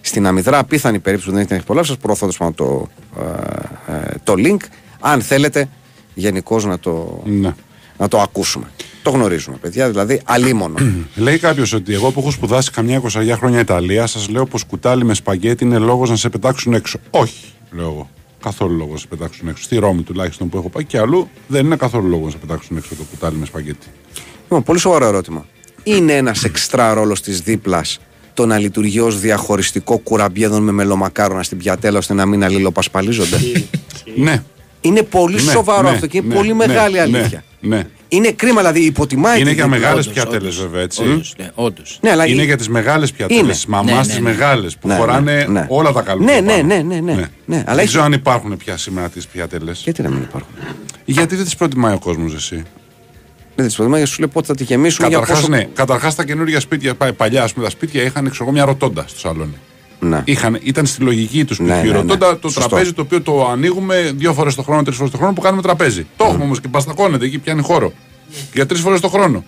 Στην 0.00 0.26
αμυδρά 0.26 0.58
απίθανη 0.58 0.98
περίπτωση 0.98 1.30
που 1.30 1.36
δεν 1.36 1.44
έχετε 1.44 1.60
απολαύσει, 1.62 1.90
σας 1.90 1.98
προωθώ 1.98 2.20
τέλος 2.20 2.36
πάντων 2.36 2.54
το, 2.54 2.88
ε, 3.88 3.92
ε, 3.92 4.14
το 4.24 4.34
link. 4.36 4.60
Αν 5.00 5.22
θέλετε, 5.22 5.68
γενικώς 6.14 6.64
να 6.64 6.78
το, 6.78 7.22
Ναι. 7.24 7.54
να 7.98 8.08
το 8.08 8.20
ακούσουμε. 8.20 8.70
Το 9.02 9.10
γνωρίζουμε, 9.10 9.56
παιδιά, 9.56 9.88
δηλαδή 9.88 10.20
αλίμονο. 10.24 10.74
Λέει 11.16 11.38
κάποιος 11.38 11.72
ότι 11.72 11.94
εγώ 11.94 12.10
που 12.10 12.20
έχω 12.20 12.30
σπουδάσει 12.30 12.70
καμιά 12.70 13.02
20 13.02 13.08
χρόνια 13.36 13.60
Ιταλία, 13.60 14.06
σας 14.06 14.28
λέω 14.28 14.46
πως 14.46 14.64
κουτάλι 14.64 15.04
με 15.04 15.14
σπαγκέτι 15.14 15.64
είναι 15.64 15.78
λόγος 15.78 16.10
να 16.10 16.16
σε 16.16 16.28
πετάξουν 16.28 16.74
έξω. 16.74 16.98
Όχι, 17.10 17.44
λέω 17.70 17.84
εγώ. 17.84 18.10
Καθόλου 18.42 18.76
λόγος 18.76 18.92
να 18.92 18.98
σε 18.98 19.06
πετάξουν 19.06 19.48
έξω. 19.48 19.62
Στη 19.62 19.76
Ρώμη 19.78 20.02
τουλάχιστον 20.02 20.48
που 20.48 20.56
έχω 20.56 20.68
πάει 20.68 20.84
και 20.84 20.98
αλλού 20.98 21.28
δεν 21.46 21.64
είναι 21.64 21.76
καθόλου 21.76 22.08
λόγος 22.08 22.24
να 22.24 22.30
σε 22.30 22.36
πετάξουν 22.46 22.76
έξω 22.76 22.94
το 22.94 23.02
κουτάλι 23.10 23.36
με 23.36 23.46
σπαγκέτι. 23.46 23.86
Λοιπόν, 24.42 24.62
πολύ 24.62 24.78
σοβαρό 24.78 25.06
ερώτημα. 25.06 25.46
Είναι 25.82 26.12
ένας 26.12 26.44
εξτρά 26.44 26.94
ρόλος 26.94 27.20
της 27.20 27.40
δίπλας 27.40 27.98
το 28.34 28.46
να 28.46 28.58
λειτουργεί 28.58 29.00
ως 29.00 29.20
διαχωριστικό 29.20 29.98
κουραμπιέδον 29.98 30.62
με 30.62 30.72
μελομακάρονα 30.72 31.42
στην 31.42 31.58
πιατέλα 31.58 31.98
ώστε 31.98 32.14
να 32.14 32.26
μην 32.26 32.44
αλληλοπασπαλίζονται; 32.44 33.36
Ναι. 34.16 34.42
Είναι 34.80 35.02
πολύ 35.02 35.34
ναι, 35.34 35.40
σοβαρό 35.52 35.88
ναι, 35.88 35.94
αυτό 35.94 36.06
και 36.06 36.16
είναι 36.16 36.26
ναι, 36.26 36.34
πολύ 36.34 36.48
ναι, 36.48 36.54
μεγάλη 36.66 36.94
ναι, 36.94 37.00
αλήθεια. 37.00 37.44
Ναι. 37.60 37.82
Είναι 38.08 38.30
κρίμα, 38.30 38.60
δηλαδή 38.60 38.80
υποτιμάει 38.84 39.40
Είναι 39.40 39.48
τη 39.48 39.54
για 39.54 39.64
δίπλα. 39.64 39.78
μεγάλες 39.80 40.06
Όντως, 40.06 40.14
πιατέλες 40.22 40.42
όντως. 40.56 40.60
βέβαια 40.60 40.82
έτσι. 40.82 41.02
Όντως, 41.02 41.34
ναι, 41.38 41.50
όντως. 41.54 41.98
Ναι, 42.02 42.10
αλλά 42.10 42.26
Είναι 42.26 42.42
η- 42.42 42.44
για 42.44 42.56
τις 42.56 42.68
μεγάλες 42.68 43.12
πιατέλες. 43.12 43.42
Είναι. 43.42 43.52
Τη 43.52 43.70
μαμά 43.70 43.92
Ναι, 43.92 43.98
τις 44.00 44.08
ναι, 44.08 44.14
ναι. 44.14 44.20
μεγάλες 44.20 44.76
που 44.76 44.88
Ναι, 44.88 44.94
χωράνε 44.96 45.32
ναι, 45.34 45.44
ναι. 45.44 45.66
όλα 45.68 45.92
τα 45.92 46.02
καλούδια. 46.02 46.34
Ναι, 46.34 46.40
ναι, 46.40 46.52
πάνω. 46.52 46.66
ναι, 46.66 46.82
ναι, 46.82 47.00
ναι. 47.00 47.12
Ναι, 47.44 47.56
αλλά 47.56 47.64
Δεν 47.64 47.78
έχει- 47.78 47.86
ξέρω 47.86 48.04
αν 48.04 48.12
υπάρχουν 48.12 48.56
πια 48.56 48.76
σήμερα 48.76 49.08
τις 49.08 49.26
πιατέλες. 49.26 49.80
Γιατί 49.84 50.02
να 50.02 50.08
μην 50.10 50.22
υπάρχουν; 50.22 50.54
Γιατί 51.04 51.34
δεν 51.36 51.44
τις 51.44 51.56
προτιμάει 51.56 51.94
ο 51.94 51.98
κόσμος, 51.98 52.34
εσύ; 52.34 52.62
Δεν 53.54 53.66
τις 53.66 53.74
προτιμάει, 53.76 54.04
σου 54.04 54.20
λέει 54.20 54.28
πότε 54.32 54.46
θα 54.46 54.54
τη 54.54 54.64
γεμίσουν 54.64 55.06
για 55.08 55.18
Καταρχάς, 55.18 55.40
πόσο... 55.46 55.52
ναι. 55.56 55.64
Καταρχάς, 55.74 56.14
τα 56.14 56.24
καινούργια 56.24 56.60
σπίτια, 56.60 56.94
πα- 56.94 57.12
παλιά, 57.12 57.42
ας 57.42 57.52
πούμε, 57.52 57.64
τα 57.64 57.70
σπίτια 57.70 58.02
είχαν 58.02 58.24
ξέρω, 58.30 58.44
εγώ, 58.44 58.52
μια 58.52 58.64
ροτόντα 58.64 59.04
στο 59.08 59.18
σαλόνι. 59.18 59.56
Ναι. 60.00 60.22
Είχαν, 60.24 60.58
ήταν 60.62 60.86
στη 60.86 61.02
λογική 61.02 61.44
τους 61.44 61.56
σπιτιού. 61.56 61.74
Ναι, 61.74 61.82
ναι, 61.82 61.90
ναι. 61.90 61.96
Ροτόντα 61.96 62.38
το 62.38 62.48
Σωστό. 62.48 62.68
τραπέζι 62.68 62.92
το 62.92 63.02
οποίο 63.02 63.22
το 63.22 63.46
ανοίγουμε 63.48 64.12
δύο 64.16 64.34
φορές 64.34 64.54
το 64.54 64.62
χρόνο, 64.62 64.82
τρεις 64.82 64.96
φορές 64.96 65.10
το 65.12 65.18
χρόνο 65.18 65.32
που 65.32 65.40
κάνουμε 65.40 65.62
τραπέζι. 65.62 66.06
Το 66.16 66.24
έχουμε 66.24 66.44
όμως 66.44 66.60
και 66.60 66.68
μπαστακώνεται 66.68 67.24
εκεί, 67.24 67.38
πιάνει 67.38 67.62
χώρο. 67.62 67.92
Για 68.54 68.66
τρεις 68.66 68.80
φορές 68.80 69.00
το 69.00 69.08
χρόνο. 69.08 69.44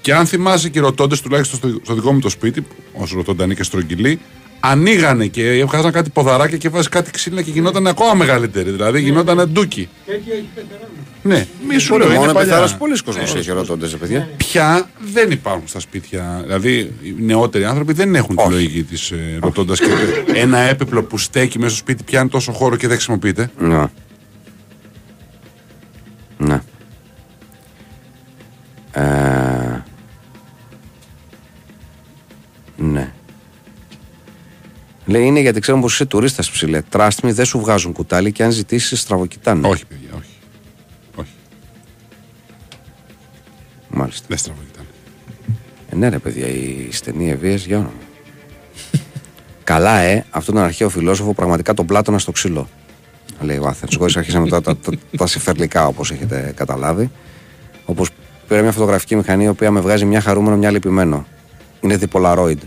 Και 0.00 0.14
αν 0.14 0.26
θυμάσαι 0.26 0.68
και 0.68 0.78
οι 0.78 0.82
ροτόντε, 0.82 1.16
τουλάχιστον 1.16 1.58
στο, 1.58 1.80
στο 1.82 1.94
δικό 1.94 2.12
μου 2.12 2.20
το 2.20 2.28
σπίτι, 2.28 2.66
όσο 2.92 3.16
ροτόντα 3.16 3.44
είναι 3.44 3.54
και 3.54 3.62
στρογγυλή, 3.62 4.20
ανοίγανε 4.60 5.26
και 5.26 5.50
έβγαζαν 5.50 5.92
κάτι 5.92 6.10
ποδαράκια 6.10 6.56
και 6.56 6.68
βάζει 6.68 6.88
κάτι 6.88 7.10
ξύλινα 7.10 7.42
και 7.42 7.50
γινόταν 7.50 7.86
ακόμα 7.86 8.14
μεγαλύτερη. 8.14 8.70
Δηλαδή 8.70 9.00
γινόταν 9.00 9.48
ντούκι. 9.52 9.88
Τέτοιο 10.06 10.32
έχει 10.32 10.48
πεθεράνει. 10.54 10.92
Ναι, 11.22 11.46
μη 11.68 11.78
σου 11.78 11.98
λέω, 11.98 12.08
Μόνο 12.08 12.22
είναι 12.22 12.32
παλιά. 12.32 12.48
πεθάρας 12.50 12.76
πολλοί 12.76 13.02
κόσμος 13.02 13.34
έχει 13.34 13.50
ρωτώντας, 13.50 13.96
παιδιά. 13.96 14.28
Πια 14.36 14.88
δεν 15.12 15.30
υπάρχουν 15.30 15.68
στα 15.68 15.80
σπίτια. 15.80 16.40
Δηλαδή, 16.44 16.78
οι 17.02 17.14
νεότεροι 17.18 17.64
άνθρωποι 17.64 17.92
δεν 17.92 18.14
έχουν 18.14 18.36
τη 18.36 18.42
Όχι. 18.42 18.52
λογική 18.52 18.82
της 18.82 19.10
ε, 19.10 19.38
ρωτώντας 19.42 19.78
και 19.80 19.86
ένα 20.34 20.58
έπιπλο 20.58 21.02
που 21.02 21.18
στέκει 21.18 21.58
μέσα 21.58 21.70
στο 21.70 21.78
σπίτι 21.78 22.02
πιάνει 22.02 22.28
τόσο 22.28 22.52
χώρο 22.52 22.76
και 22.76 22.86
δεν 22.86 22.96
χρησιμοποιείται. 22.96 23.50
Ναι. 23.58 23.84
Ναι. 26.38 26.60
Ε, 28.92 29.00
Ναι. 29.00 29.37
Λέει 35.08 35.26
είναι 35.26 35.40
γιατί 35.40 35.60
ξέρουν 35.60 35.80
πως 35.80 35.92
είσαι 35.92 36.04
τουρίστας 36.04 36.50
ψηλέ. 36.50 36.82
Τράστμι 36.82 37.32
δεν 37.32 37.44
σου 37.44 37.58
βγάζουν 37.60 37.92
κουτάλι 37.92 38.32
και 38.32 38.42
αν 38.42 38.50
ζητήσεις 38.50 39.00
στραβοκοιτάνε. 39.00 39.68
Όχι, 39.68 39.86
παιδιά, 39.86 40.08
όχι. 40.12 40.30
Όχι, 41.14 41.30
Μάλιστα. 43.88 44.26
δεν 44.28 44.38
στραβοκοιτάνε. 44.38 44.86
Ε, 45.90 45.96
ναι, 45.96 46.08
ρε 46.08 46.18
παιδιά, 46.18 46.46
οι 46.46 46.88
στενοί 46.90 47.30
ευβίε 47.30 47.54
για 47.54 47.76
όνομα. 47.76 47.92
Καλά, 49.64 49.98
ε, 49.98 50.24
αυτόν 50.30 50.54
τον 50.54 50.64
αρχαίο 50.64 50.88
φιλόσοφο 50.88 51.34
πραγματικά 51.34 51.74
τον 51.74 51.86
Πλάτωνα 51.86 52.18
στο 52.18 52.32
ξύλο. 52.32 52.68
Λέει 53.40 53.58
ο 53.58 53.66
Άθερ. 53.66 53.88
Εγώ 53.94 54.04
αρχίσαμε 54.04 54.48
τώρα 54.48 54.62
τα, 54.62 54.76
τα, 54.76 54.92
τα 55.16 55.26
συμφερλικά 55.26 55.86
όπως 55.86 56.10
έχετε 56.10 56.52
καταλάβει. 56.56 57.10
Όπως 57.84 58.10
πήρα 58.48 58.62
μια 58.62 58.72
φωτογραφική 58.72 59.16
μηχανή 59.16 59.44
η 59.44 59.48
οποία 59.48 59.70
με 59.70 59.80
βγάζει 59.80 60.04
μια 60.04 60.20
χαρούμενο, 60.20 60.56
μια 60.56 60.70
λυπημένο. 60.70 61.26
Είναι 61.80 61.96
διπολαρόιντ. 61.96 62.60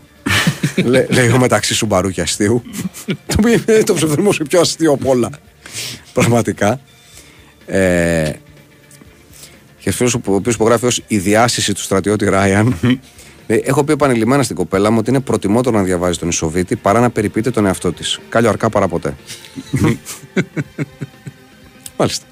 Λέ, 0.75 1.05
λέει 1.09 1.25
εγώ 1.25 1.37
μεταξύ 1.37 1.73
σου 1.73 1.87
και 2.13 2.21
αστείου. 2.21 2.63
το 3.05 3.35
οποίο 3.39 3.53
είναι 3.53 3.83
το 3.83 3.93
ψευδερμό 3.93 4.31
σου 4.31 4.43
πιο 4.43 4.59
αστείο 4.59 4.91
από 4.91 5.09
όλα. 5.09 5.29
Πραγματικά. 6.13 6.79
Ε, 7.65 8.31
και 9.79 9.91
φίλος 9.91 10.13
ο 10.13 10.19
οποίος 10.25 10.55
υπογράφει 10.55 10.85
ως 10.85 11.01
η 11.07 11.17
διάσηση 11.17 11.73
του 11.73 11.81
στρατιώτη 11.81 12.25
Ράιαν. 12.25 12.75
λέει, 13.47 13.63
Έχω 13.65 13.83
πει 13.83 13.91
επανειλημμένα 13.91 14.43
στην 14.43 14.55
κοπέλα 14.55 14.91
μου 14.91 14.97
ότι 14.99 15.09
είναι 15.09 15.19
προτιμότερο 15.19 15.77
να 15.77 15.83
διαβάζει 15.83 16.19
τον 16.19 16.29
Ισοβίτη 16.29 16.75
παρά 16.75 16.99
να 16.99 17.09
περιποιείται 17.09 17.51
τον 17.51 17.65
εαυτό 17.65 17.93
της. 17.93 18.19
Κάλιο 18.29 18.49
αρκά 18.49 18.69
παρά 18.69 18.87
ποτέ. 18.87 19.15
Μάλιστα. 21.97 22.25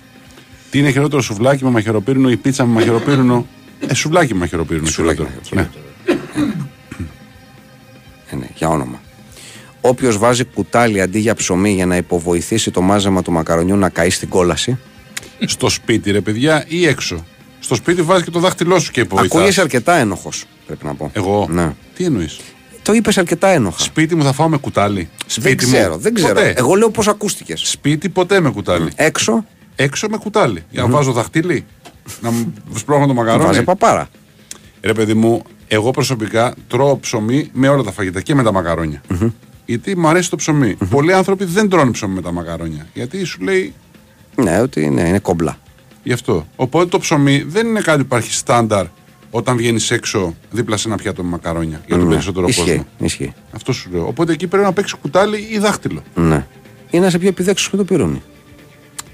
Τι 0.72 0.80
είναι 0.80 0.92
χειρότερο, 0.92 1.22
σουβλάκι 1.22 1.64
με 1.64 1.70
μαχαιροπύρινο 1.70 2.30
ή 2.30 2.38
πίτσα 2.38 2.66
με 2.66 2.74
μαχαιροπύρινο; 2.74 3.48
Ε, 3.88 3.94
σουβλάκι 3.94 4.34
με 4.34 4.40
μαχαιροπύρινο. 4.40 4.88
Σουβλάκι 4.88 5.22
με 5.22 5.28
χειρότερο. 5.44 5.84
Ναι. 8.76 8.84
Ε, 8.84 8.86
ναι, 8.86 8.86
για 8.86 8.86
όνομα. 8.86 9.02
Όποιος 9.82 10.18
βάζει 10.18 10.44
κουτάλι 10.44 11.02
αντί 11.02 11.20
για 11.20 11.36
ψωμί 11.36 11.72
για 11.74 11.86
να 11.86 11.96
υποβοηθήσει 11.96 12.72
το 12.72 12.82
μάζεμα 12.82 13.22
του 13.22 13.32
μακαρονιού 13.32 13.76
να 13.76 13.90
καεί 13.90 14.10
στην 14.10 14.30
κόλαση. 14.30 14.78
Στο 15.46 15.70
σπίτι, 15.70 16.12
ρε 16.12 16.22
παιδιά, 16.22 16.66
ή 16.68 16.88
έξω. 16.88 17.26
Στο 17.60 17.76
σπίτι 17.76 18.02
βάζει 18.02 18.24
και 18.24 18.32
το 18.32 18.40
δάχτυλό 18.40 18.80
σου 18.80 18.92
και 18.92 19.00
υποβοηθάς. 19.00 19.36
Ακούγεσαι 19.36 19.62
αρκετά 19.62 19.96
ένοχος, 19.96 20.46
πρέπει 20.66 20.86
να 20.86 20.96
πω. 20.96 21.10
Εγώ; 21.14 21.48
Ναι. 21.50 21.74
Τι 21.96 22.04
εννοείς; 22.04 22.40
Το 22.82 22.94
είπες 22.94 23.18
αρκετά 23.18 23.48
ένοχα. 23.48 23.84
Σπίτι 23.84 24.16
μου 24.16 24.24
θα 24.24 24.32
φάω 24.32 24.50
με 24.50 24.58
κουτάλι. 24.58 25.10
Σπίτι 25.26 25.48
δεν 25.48 25.58
ξέρω, 25.58 25.94
μου. 25.94 26.00
δεν 26.00 26.14
ξέρω. 26.14 26.34
Ποτέ; 26.34 26.54
Εγώ 26.58 26.76
λέω 26.76 26.90
πώς 26.90 27.08
ακούστηκες. 27.08 27.62
Σπίτι 27.66 28.10
ποτέ 28.10 28.40
με 28.40 28.52
κουτάλι. 28.52 28.92
Έξω; 28.96 29.46
Έξω 29.76 30.08
με 30.10 30.18
κουτάλι. 30.18 30.64
Για 30.70 30.82
να 30.82 30.90
βάζω 30.90 31.12
δαχτυλί. 31.12 31.66
να 32.22 32.32
μου 32.32 32.54
σπρώχνω 32.76 33.08
το 33.08 33.14
μακαρόνι. 33.14 33.46
βάζει 33.46 33.64
παπάρα. 33.64 34.10
Ρε 34.82 34.94
παιδί 34.94 35.14
μου, 35.14 35.44
εγώ 35.72 35.92
προσωπικά 35.92 36.54
τρώω 36.68 36.98
ψωμί 37.00 37.50
με 37.54 37.68
όλα 37.68 37.84
τα 37.84 37.92
φαγητά 37.92 38.22
και 38.22 38.36
με 38.36 38.44
τα 38.44 38.52
μακαρονια 38.52 39.02
Γιατί 39.66 39.98
μου 39.98 40.08
αρέσει 40.08 40.30
το 40.30 40.36
ψωμι 40.36 40.78
Πολλοί 40.90 41.14
άνθρωποι 41.14 41.46
δεν 41.46 41.70
τρώνε 41.70 41.92
ψωμί 41.92 42.14
με 42.14 42.22
τα 42.22 42.32
μακαρόνια. 42.32 42.88
Γιατί 42.94 43.24
σου 43.24 43.42
λέει 43.42 43.74
Ναι, 44.36 44.60
ότι 44.60 44.90
ναι, 44.90 45.02
είναι 45.08 45.20
κόμπλα. 45.20 45.58
γι' 46.04 46.14
αυτό. 46.14 46.48
Οπότε 46.56 46.86
το 46.86 47.00
ψωμί 47.00 47.44
δεν 47.48 47.68
είναι 47.68 47.82
κάτι 47.82 47.98
που 47.98 48.06
υπάρχει 48.06 48.34
στάνταρ 48.34 48.86
όταν 49.32 49.58
βγαίνεις 49.58 49.92
έξω 49.92 50.36
δίπλα 50.52 50.78
σε 50.78 50.88
ένα 50.88 50.98
πιάτο 50.98 51.24
με 51.24 51.30
μακαρόνια 51.30 51.82
για 51.86 51.96
τον 51.98 52.06
Ναι, 52.08 52.12
περισσότερο 52.14 52.48
ισχύει, 52.48 52.62
κόσμο. 52.66 52.86
Ισχύει. 53.00 53.34
Αυτό 53.52 53.72
σου 53.74 53.90
λέω. 53.92 54.08
Οπότε 54.08 54.32
εκεί 54.34 54.48
πρέπει 54.48 54.64
να 54.66 54.74
παίξεις 54.74 54.94
κουτάλι 54.98 55.48
ή 55.52 55.58
δάχτυλο. 55.60 56.04
Ναι. 56.16 56.46
Ή 56.90 57.00
να 57.00 57.08
είσαι 57.08 57.18
πιο 57.20 57.28
επιδέξιο 57.28 57.70
με 57.72 57.78
το 57.78 57.84
πυρούνι. 57.84 58.22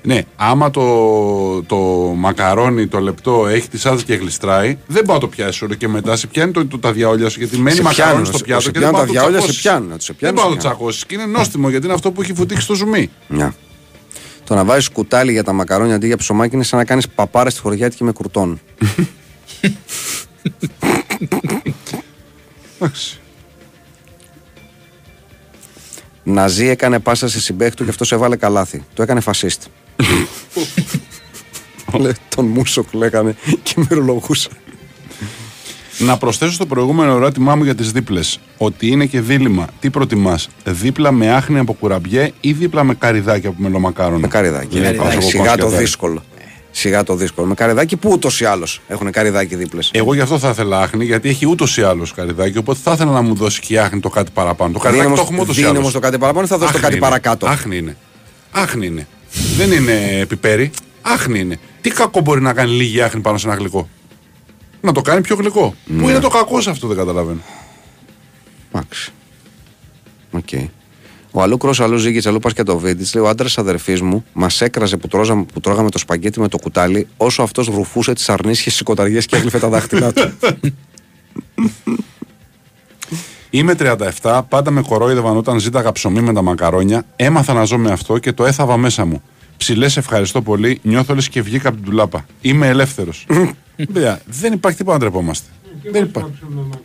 Ναι, 0.05 0.21
άμα 0.35 0.69
το, 0.71 1.63
το 1.63 1.75
μακαρόνι, 2.15 2.87
το 2.87 2.99
λεπτό 2.99 3.47
έχει 3.47 3.67
τη 3.69 3.77
σάλτσα 3.77 4.05
και 4.05 4.13
γλιστράει, 4.15 4.77
δεν 4.87 5.05
πάω 5.05 5.15
να 5.15 5.21
το 5.21 5.27
πιάσει 5.27 5.63
όλο 5.63 5.73
και 5.73 5.87
μετά 5.87 6.15
σε 6.15 6.27
πιάνει 6.27 6.51
το, 6.51 6.65
το, 6.67 6.79
τα 6.79 6.91
διαόλια 6.91 7.29
σου. 7.29 7.39
Γιατί 7.39 7.57
μένει 7.57 7.75
Σε 7.75 7.81
μακαρόνι 7.81 8.09
πιάνουν, 8.11 8.25
στο 8.25 8.37
σε- 8.37 8.43
πιάτο 8.43 8.61
σε 8.61 8.71
και 8.71 8.79
δεν 8.79 8.89
πιάνουν 8.89 9.05
πάω 9.05 9.13
τα 9.15 9.21
να 9.21 9.25
το 9.25 9.29
διαόλια, 9.29 9.39
σε 9.53 9.59
τσακώσεις. 9.59 9.61
πιάνουν, 9.61 9.89
να 9.89 9.95
τους 9.95 10.05
σε 10.05 10.15
Δεν 10.19 10.33
πιάνουν, 10.33 10.35
πάω 10.41 10.45
σε 10.45 10.55
να 10.55 10.55
το 10.55 10.61
πιάνουν. 10.61 10.77
τσακώσει. 10.77 11.05
Και 11.05 11.13
είναι 11.15 11.25
νόστιμο 11.39 11.69
γιατί 11.69 11.85
είναι 11.85 11.93
αυτό 11.95 12.11
που 12.11 12.21
έχει 12.21 12.33
βουτήξει 12.33 12.63
στο 12.63 12.73
ζουμί. 12.73 13.09
Μια. 13.27 13.55
Το 14.43 14.55
να 14.55 14.65
βάζεις 14.65 14.89
κουτάλι 14.89 15.31
για 15.31 15.43
τα 15.43 15.53
μακαρόνια 15.53 15.95
αντί 15.95 16.07
για 16.07 16.17
ψωμάκι 16.17 16.55
είναι 16.55 16.63
σαν 16.63 16.79
να 16.79 16.85
κάνεις 16.85 17.07
παπάρα 17.09 17.49
στη 17.49 17.59
χωριάτικη 17.61 18.03
με 18.03 18.11
κουρτόν. 18.11 18.59
Εντάξει. 22.79 23.19
Ναζί 26.23 26.67
έκανε 26.67 26.99
πάσα 26.99 27.27
σε 27.27 27.39
συμπέχτου 27.41 27.83
και 27.83 27.89
αυτό 27.89 28.15
έβαλε 28.15 28.35
καλάθι. 28.35 28.83
Το 28.93 29.01
έκανε 29.03 29.19
φασίστ. 29.19 29.61
Λέ, 31.99 32.11
τον 32.35 32.45
Μούσοκ 32.45 32.93
λέγανε 32.93 33.35
και 33.63 33.73
μυρολογούσα. 33.75 34.49
Να 35.97 36.17
προσθέσω 36.17 36.51
στο 36.51 36.65
προηγούμενο 36.65 37.15
ερώτημά 37.15 37.55
μου 37.55 37.63
για 37.63 37.75
τις 37.75 37.91
δίπλες. 37.91 38.39
Ότι 38.57 38.87
είναι 38.87 39.05
και 39.05 39.21
δίλημα. 39.21 39.67
Τι 39.79 39.89
προτιμάς, 39.89 40.49
δίπλα 40.65 41.11
με 41.11 41.31
άχνη 41.31 41.59
από 41.59 41.73
κουραμπιέ 41.73 42.31
ή 42.41 42.51
δίπλα 42.51 42.83
με 42.83 42.93
καριδάκι 42.95 43.47
από 43.47 43.55
μελομακάρονα. 43.61 44.19
Με 44.19 44.27
καριδάκι. 44.27 44.77
Λέει, 44.79 44.89
Ε, 44.89 44.93
πάω 44.93 45.09
εγώ 45.11 45.21
Σιγά 45.21 45.43
το 45.43 45.47
κονσκιαδάκι. 45.47 45.81
δύσκολο. 45.83 46.23
Σιγά 46.71 47.03
το 47.03 47.15
δύσκολο. 47.15 47.47
Με 47.47 47.53
καριδάκι 47.53 47.95
που 47.97 48.09
ούτως 48.11 48.39
ή 48.41 48.45
άλλως 48.45 48.81
έχουν 48.87 49.11
καριδάκι 49.11 49.55
δίπλες. 49.55 49.89
Εγώ 49.93 50.13
γι' 50.13 50.21
αυτό 50.21 50.39
θα 50.39 50.49
ήθελα 50.49 50.81
άχνη, 50.81 51.05
γιατί 51.05 51.29
έχει 51.29 51.45
ούτως 51.47 51.77
ή 51.77 51.81
άλλως 51.83 52.13
καριδάκι. 52.13 52.57
Οπότε 52.57 52.79
θα 52.83 52.91
ήθελα 52.91 53.11
να 53.11 53.21
μου 53.21 53.35
δώσει 53.35 53.59
και 53.61 53.73
η 53.73 53.77
άχνη 53.77 53.99
το 53.99 54.09
κάτι 54.09 54.31
παραπάνω. 54.33 54.73
Το 54.73 54.79
καριδάκι 54.79 55.13
το 55.13 55.21
έχουμε 55.21 55.41
ούτως 55.41 55.53
ή 55.55 55.55
Δίνει 55.55 55.67
άλλως. 55.67 55.79
όμως 55.81 55.93
το 55.93 55.99
κάτι 55.99 56.17
παραπάνω 56.17 56.45
ή 56.45 56.49
θα 56.49 56.57
δώσει 56.57 56.71
το 56.71 56.77
Άχνη 56.77 56.81
κάτι 56.89 56.97
είναι. 56.97 57.05
παρακάτω; 57.07 57.47
Άχνη 57.47 57.77
είναι. 57.77 57.97
Άχνη 58.51 58.85
είναι. 58.85 59.07
Δεν 59.57 59.71
είναι 59.71 60.25
πιπέρι. 60.27 60.71
Άχνη 61.01 61.39
είναι. 61.39 61.59
Τι 61.81 61.89
κακό 61.89 62.19
μπορεί 62.19 62.41
να 62.41 62.53
κάνει 62.53 62.71
λίγη 62.71 63.01
άχνη 63.01 63.21
πάνω 63.21 63.37
σε 63.37 63.47
ένα 63.47 63.55
γλυκό; 63.55 63.89
Να 64.81 64.91
το 64.91 65.01
κάνει 65.01 65.21
πιο 65.21 65.35
γλυκό. 65.35 65.75
Ναι. 65.85 66.01
Πού 66.01 66.09
είναι 66.09 66.19
το 66.19 66.29
κακό 66.29 66.61
σε 66.61 66.69
αυτό 66.69 66.87
δεν 66.87 66.97
καταλαβαίνω. 66.97 67.41
Εντάξει. 68.71 69.11
Οκ. 70.31 70.49
Ο 71.31 71.41
αλλού 71.41 71.57
κρό, 71.57 71.73
αλλού 71.77 71.97
ζήγη, 71.97 72.27
αλλού 72.27 72.39
πα 72.39 72.51
και 72.51 72.63
το 72.63 72.77
βίντεο. 72.77 73.05
Λέει 73.13 73.23
ο 73.23 73.27
άντρας 73.27 73.57
αδερφής 73.57 74.01
μου 74.01 74.25
μας 74.33 74.61
έκραζε 74.61 74.97
που, 74.97 75.07
τρώζαμε, 75.07 75.45
που 75.53 75.59
τρώγαμε 75.59 75.89
το 75.89 75.97
σπαγκέτι 75.97 76.39
με 76.39 76.47
το 76.47 76.57
κουτάλι, 76.57 77.07
όσο 77.17 77.41
αυτός 77.41 77.67
ρουφούσε 77.67 78.13
τις 78.13 78.29
αρνίσιες 78.29 78.71
συκωταριές 78.71 79.21
και 79.21 79.35
έγλυφε 79.35 79.59
τα 79.59 79.69
δάχτυλά 79.69 80.13
του. 80.13 80.33
Είμαι 83.55 83.75
37, 84.21 84.41
πάντα 84.49 84.71
με 84.71 84.81
κορόιδευαν 84.81 85.37
όταν 85.37 85.59
ζήταγα 85.59 85.91
ψωμί 85.91 86.21
με 86.21 86.33
τα 86.33 86.41
μακαρόνια. 86.41 87.05
Έμαθα 87.15 87.53
να 87.53 87.63
ζω 87.63 87.77
με 87.77 87.91
αυτό 87.91 88.17
και 88.17 88.33
το 88.33 88.45
έθαβα 88.45 88.77
μέσα 88.77 89.05
μου. 89.05 89.21
Ψηλές, 89.57 89.97
ευχαριστώ 89.97 90.41
πολύ. 90.41 90.79
Νιώθω 90.81 91.13
λες 91.15 91.29
και 91.29 91.41
βγήκα 91.41 91.67
από 91.67 91.77
την 91.77 91.85
τουλάπα. 91.85 92.25
Είμαι 92.41 92.67
ελεύθερος. 92.67 93.25
Παιδιά, 93.93 94.21
δεν 94.25 94.53
υπάρχει 94.53 94.77
τίποτα 94.77 94.97
να 94.97 95.03
ντρεπόμαστε. 95.03 95.49
Δεν 95.91 96.03
υπάρχει. 96.03 96.31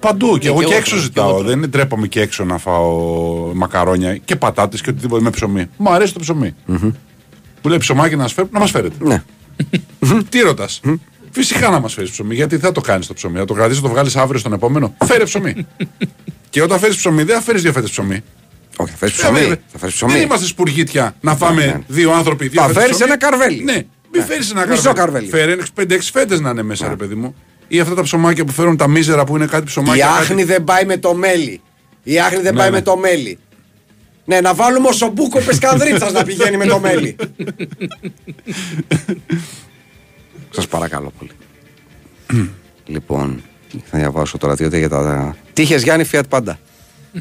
Παντού 0.01 0.39
και 0.39 0.49
εγώ 0.49 0.59
και 0.59 0.65
και 0.65 0.71
εγώ 0.71 0.81
έξω 0.81 0.91
τρώω, 0.91 0.99
και 1.01 1.05
ζητάω. 1.05 1.29
εγώ 1.29 1.39
τρώω. 1.39 1.57
Δεν 1.57 1.71
τρέπομαι 1.71 2.07
και 2.07 2.21
έξω 2.21 2.45
να 2.45 2.59
φάω 2.59 2.95
μακαρόνια 3.55 4.17
και 4.17 4.37
πατάτες 4.37 4.81
και 4.81 4.91
οτιδήποτε 4.91 5.23
με 5.23 5.31
ψωμί. 5.31 5.67
Μου 5.77 5.91
αρέσει 5.91 6.13
το 6.13 6.21
ψωμί. 6.21 6.55
Που 7.61 7.69
λέει 7.69 7.79
ψωμάκι 7.79 8.17
να 8.17 8.23
μα 8.23 8.29
φέρει, 8.29 8.49
να 8.53 8.59
μας 8.59 8.71
φέρετε. 8.71 9.05
ναι. 9.05 9.23
Τι 10.29 10.41
ρωτάς; 10.41 10.81
Φυσικά 11.31 11.71
να 11.71 11.81
μας 11.81 11.95
φέρεις 11.95 12.11
ψωμί. 12.11 12.35
Γιατί 12.35 12.59
θα 12.59 12.73
το 12.73 12.81
κάνεις 12.81 13.07
το 13.07 13.15
ψωμί. 13.15 13.39
Θα 13.39 13.45
το 13.45 13.55
κρατήσεις, 13.55 13.83
το 13.83 13.89
βγάλεις 13.89 14.17
αύριο 14.17 14.41
στον 14.41 14.53
επόμενο. 14.53 14.95
Φέρε 15.05 15.25
ψωμί. 15.25 15.55
και 16.51 16.63
όταν 16.63 16.79
φέρεις 16.79 16.97
ψωμί, 16.97 17.23
δεν 17.23 17.37
θα 17.37 17.43
φέρεις 17.43 17.63
δύο 17.63 17.73
φέτες 17.73 17.91
ψωμί. 17.91 18.23
Όχι, 18.77 18.91
θα 18.91 18.97
φέρεις 18.97 19.19
Ε, 19.19 19.23
ψωμί. 19.23 19.39
βέβαια. 19.39 19.57
Θα 19.73 19.79
φέρεις 19.79 19.99
Δεν 19.99 20.09
ψωμί. 20.09 20.23
είμαστε 20.25 20.47
σπουργίτια 20.47 21.15
να 21.21 21.37
φάμε 21.37 21.65
ναι. 21.67 21.81
δύο 21.87 22.13
άνθρωποι. 22.13 22.49
Δύο 22.49 22.61
Θα 22.61 22.67
φέτες 22.67 22.83
φέρεις 22.83 22.97
ψωμί. 22.97 23.11
ένα 23.11 23.19
καρβέλι. 23.21 23.65
Ναι, 23.65 23.83
μην 24.13 24.25
φέρεις 24.25 24.51
ένα 24.51 24.67
Μισό 24.67 24.93
καρβέλι. 24.93 25.29
καρβέλι. 25.29 25.63
Φέρε 25.75 25.97
5-6 25.97 25.99
φέτες 26.13 26.41
να 26.41 26.51
είναι 26.51 26.63
μέσα, 26.63 26.89
ρε 26.89 26.97
παιδί 26.97 27.15
μου. 27.15 27.35
Ή 27.69 27.81
αυτά 27.81 27.95
τα 27.95 28.03
ψωμάκια 28.03 28.45
που 28.45 28.53
φέρουν 28.53 28.77
τα 28.77 28.89
μίζερα 28.89 29.25
που 29.25 29.37
είναι 29.37 29.47
κάτι 29.47 29.63
Η 29.63 29.67
ψωμάκια. 29.67 30.07
κάτι- 30.07 30.19
άχνη 30.23 30.45
δεν 30.45 30.65
πάει 30.65 30.85
με 30.85 30.97
το 30.97 31.15
μέλι. 31.15 31.61
Η 32.03 32.21
άχνη 32.21 32.43
δεν 32.43 32.53
Ναι, 32.55 32.59
πάει 32.61 32.71
ναι. 32.71 32.77
με 32.77 32.83
το 32.83 32.97
μέλι. 32.97 33.39
Ναι, 34.25 34.41
να 34.41 34.55
βάλουμε 34.55 34.89
ο 34.89 34.93
Σομπούκο 34.93 35.41
Πεσκανδρίτσα 35.41 36.11
να 36.11 36.25
πηγαίνει 36.25 36.57
με 36.57 36.67
το 36.67 36.79
μέλι. 36.79 37.17
Σας 40.51 40.67
παρακαλώ 40.69 41.13
πολύ. 41.19 41.31
λοιπόν, 42.87 43.43
θα 43.91 43.99
διαβάσω 43.99 44.39
τώρα 44.39 44.55
διότι 44.55 44.79
για 44.79 44.89
τα. 44.89 45.37
Τύχε 45.53 45.77
Γιάννη 45.77 46.09
Fiat 46.13 46.23
πάντα. 46.29 46.59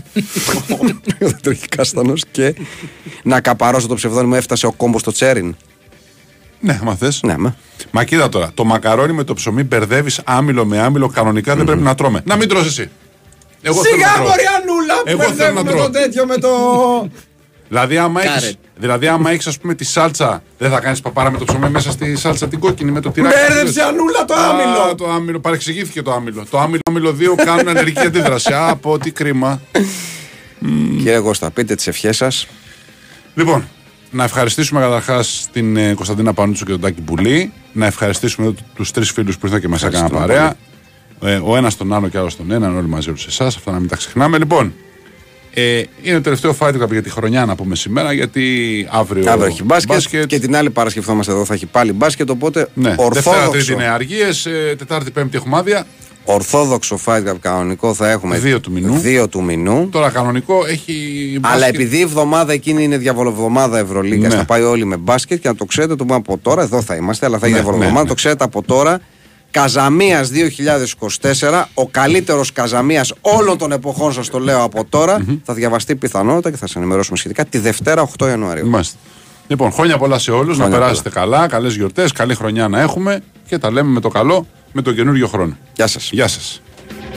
Ο 1.47 1.51
Κάστανος 1.69 2.23
και 2.31 2.55
να 3.23 3.41
καπαρώσω 3.41 3.87
το 3.87 3.95
ψευδόνιμο 3.95 4.33
έφτασε 4.37 4.65
ο 4.65 4.71
κόμπος 4.71 5.01
στο 5.01 5.11
Τσέριν. 5.11 5.55
Ναι, 6.59 6.79
μα 6.83 6.95
θες. 6.95 7.21
Ναι, 7.23 7.37
μα. 7.37 7.55
Μα 7.91 8.03
κοίτα 8.03 8.29
τώρα, 8.29 8.51
το 8.53 8.63
μακαρόνι 8.65 9.13
με 9.13 9.23
το 9.23 9.33
ψωμί 9.33 9.63
μπερδεύεις 9.63 10.21
άμυλο 10.25 10.65
με 10.65 10.79
άμυλο. 10.79 11.07
Κανονικά 11.07 11.55
δεν 11.55 11.65
πρέπει 11.65 11.81
να 11.81 11.95
τρώμε. 11.95 12.21
Να 12.25 12.35
μην 12.35 12.49
τρως 12.49 12.65
εσύ. 12.65 12.89
Εγώ 13.61 13.81
θέλω 13.83 13.95
να 13.97 14.03
Σιγά 14.03 14.13
τρώω. 14.13 14.27
μωρή 14.27 14.43
Ανούλα 14.61 14.93
που 14.95 15.03
Εγώ 15.23 15.33
θέλω 15.33 15.53
να 15.53 15.63
μπερδεύουμε 15.63 15.71
τρώω. 15.71 15.85
το 15.85 15.91
τέτοιο 15.91 16.25
με 16.25 16.37
το. 16.37 16.49
Δηλαδή, 17.69 17.97
άμα 17.97 18.21
Κάρετ. 18.21 18.41
έχεις, 18.43 18.55
δηλαδή, 18.77 19.07
άμα 19.07 19.31
έχεις, 19.31 19.47
ας 19.47 19.57
πούμε, 19.59 19.73
τη 19.75 19.83
σάλτσα, 19.83 20.43
δεν 20.57 20.69
θα 20.71 20.79
κάνεις 20.79 21.01
παπάρα 21.01 21.31
με 21.31 21.37
το 21.37 21.45
ψωμί 21.45 21.69
μέσα 21.69 21.91
στη 21.91 22.15
σάλτσα 22.15 22.47
την 22.47 22.59
κόκκινη 22.59 22.91
με 22.91 23.01
το 23.01 23.09
τυράκι. 23.11 23.35
Μπέρδεψε 23.47 23.81
Ανούλα 23.83 24.25
το 24.25 24.33
Α, 24.33 24.47
άμυλο. 24.49 24.95
το 24.95 25.09
άμυλο, 25.09 25.39
παρεξηγήθηκε 25.39 26.01
το 26.01 26.11
άμυλο. 26.11 26.45
Το 26.49 26.59
άμυλο, 26.59 26.79
άμυλο 26.89 27.15
2 27.19 27.35
κάνουν 27.45 27.67
ενεργική 27.67 27.99
αντίδραση. 27.99 28.53
Α, 28.53 28.69
από 28.69 28.97
τι 28.97 29.11
κρίμα. 29.11 29.61
Κύριε 30.97 31.19
Κώστα, 31.19 31.51
πείτε 31.51 31.75
τις 31.75 31.87
ευχές 31.87 32.17
σας. 32.17 32.47
Λοιπόν, 33.35 33.67
να 34.11 34.23
ευχαριστήσουμε 34.23 34.79
καταρχάς 34.81 35.47
την 35.51 35.77
ε, 35.77 35.93
Κωνσταντίνα 35.93 36.33
Πανούτσο 36.33 36.65
και 36.65 36.71
τον 36.71 36.81
Τάκη 36.81 37.01
Πουλή. 37.01 37.51
Να 37.73 37.85
ευχαριστήσουμε 37.85 38.53
τους 38.75 38.91
τρεις 38.91 39.11
φίλους 39.11 39.37
που 39.37 39.45
ήρθαν 39.45 39.61
και 39.61 39.67
μας 39.67 39.83
έκαναν 39.83 40.05
Ευχαριστούμε 40.05 40.55
παρέα. 41.19 41.35
Ε, 41.35 41.41
ο 41.43 41.55
ένας 41.55 41.77
τον 41.77 41.93
άλλο 41.93 42.07
και 42.07 42.17
άλλος 42.17 42.35
τον 42.35 42.51
έναν, 42.51 42.77
όλοι 42.77 42.87
μαζί 42.87 43.09
όλου 43.09 43.17
εσάς. 43.27 43.55
Αυτά 43.55 43.71
να 43.71 43.79
μην 43.79 43.89
τα 43.89 43.95
ξεχνάμε. 43.95 44.37
Λοιπόν, 44.37 44.73
ε, 45.53 45.81
είναι 46.01 46.15
το 46.15 46.21
τελευταίο 46.21 46.55
Fight 46.59 46.73
Club 46.83 46.91
για 46.91 47.01
τη 47.01 47.09
χρονιά 47.09 47.45
να 47.45 47.55
πούμε 47.55 47.75
σήμερα, 47.75 48.13
γιατί 48.13 48.43
αύριο, 48.91 49.31
Αύριο 49.31 49.45
έχει 49.47 49.63
μπάσκετ, 49.63 50.25
και 50.25 50.39
την 50.39 50.55
άλλη 50.55 50.69
Παρασκευή 50.69 51.05
θα 51.05 51.13
είμαστε 51.13 51.31
εδώ 51.31 51.45
θα 51.45 51.53
έχει 51.53 51.65
πάλι 51.65 51.93
μπάσκετ. 51.93 52.29
Οπότε 52.29 52.67
Ναι, 52.73 52.87
Δευτέρα, 52.89 53.05
ορθόδοξο, 53.07 53.51
Τρίτη 53.51 53.71
είναι 53.73 53.83
αργίες, 53.87 54.47
Τετάρτη, 54.77 55.11
Πέμπτη 55.11 55.37
έχουμε 55.37 55.57
άδεια. 55.57 55.85
ορθόδοξο 56.23 56.99
fight 57.05 57.17
club 57.29 57.35
κανονικό 57.41 57.93
θα 57.93 58.09
έχουμε 58.09 58.37
Δύο 58.37 58.59
του 58.59 58.71
μηνού. 58.71 58.97
δύο 58.97 59.27
του 59.27 59.43
μηνού. 59.43 59.89
Τώρα 59.91 60.09
κανονικό 60.09 60.65
έχει. 60.67 60.93
Αλλά 61.41 61.55
μπάσκετ. 61.57 61.75
επειδή 61.75 61.97
η 61.97 62.01
εβδομάδα 62.01 62.53
εκείνη 62.53 62.83
είναι 62.83 62.97
διαβολοβδομάδα 62.97 63.77
Ευρωλίγκας, 63.79 64.31
Ναι. 64.33 64.39
θα 64.39 64.45
πάει 64.45 64.61
όλοι 64.61 64.85
με 64.85 64.97
μπάσκετ 64.97 65.39
και 65.41 65.47
να 65.47 65.55
το 65.55 65.65
ξέρετε, 65.65 65.95
το 65.95 66.03
πούμε 66.03 66.15
από 66.17 66.37
τώρα, 66.37 66.61
εδώ 66.61 66.81
θα 66.81 66.95
είμαστε, 66.95 67.25
αλλά 67.25 67.37
θα 67.37 67.47
είναι 67.47 67.55
Ναι, 67.55 67.61
διαβολοβδομάδα, 67.61 67.97
ναι, 67.99 68.03
ναι. 68.03 68.09
το 68.09 68.15
ξέρετε 68.15 68.43
από 68.43 68.61
τώρα. 68.61 68.99
Καζαμίας 69.51 70.29
2024, 70.29 71.69
ο 71.73 71.87
καλύτερος 71.87 72.51
Καζαμίας 72.51 73.13
όλων 73.21 73.57
των 73.57 73.71
εποχών, 73.71 74.13
σας 74.13 74.29
το 74.29 74.39
λέω 74.39 74.63
από 74.63 74.85
τώρα, 74.89 75.25
θα 75.43 75.53
διαβαστεί 75.53 75.95
πιθανότατα 75.95 76.51
και 76.51 76.57
θα 76.57 76.67
σα 76.67 76.79
ενημερώσουμε 76.79 77.17
σχετικά 77.17 77.45
τη 77.45 77.57
Δευτέρα 77.57 78.01
8 78.17 78.27
Ιανουαρίου. 78.27 78.69
Μάλιστα. 78.69 78.97
Λοιπόν, 79.47 79.71
χρόνια 79.71 79.97
πολλά 79.97 80.19
σε 80.19 80.31
όλους. 80.31 80.57
Να 80.57 80.63
Χρόνια 80.63 80.79
περάσετε 80.79 81.09
καλά, 81.09 81.47
καλές 81.47 81.75
γιορτές, 81.75 82.11
καλή 82.11 82.35
χρονιά 82.35 82.67
να 82.67 82.79
έχουμε 82.79 83.21
και 83.47 83.57
τα 83.57 83.71
λέμε 83.71 83.89
με 83.89 83.99
το 83.99 84.09
καλό 84.09 84.47
με 84.71 84.81
τον 84.81 84.95
καινούριο 84.95 85.27
χρόνο. 85.27 85.57
Γεια 85.75 85.87
σας. 85.87 86.09
Γεια 86.11 86.27
σας. 86.27 86.61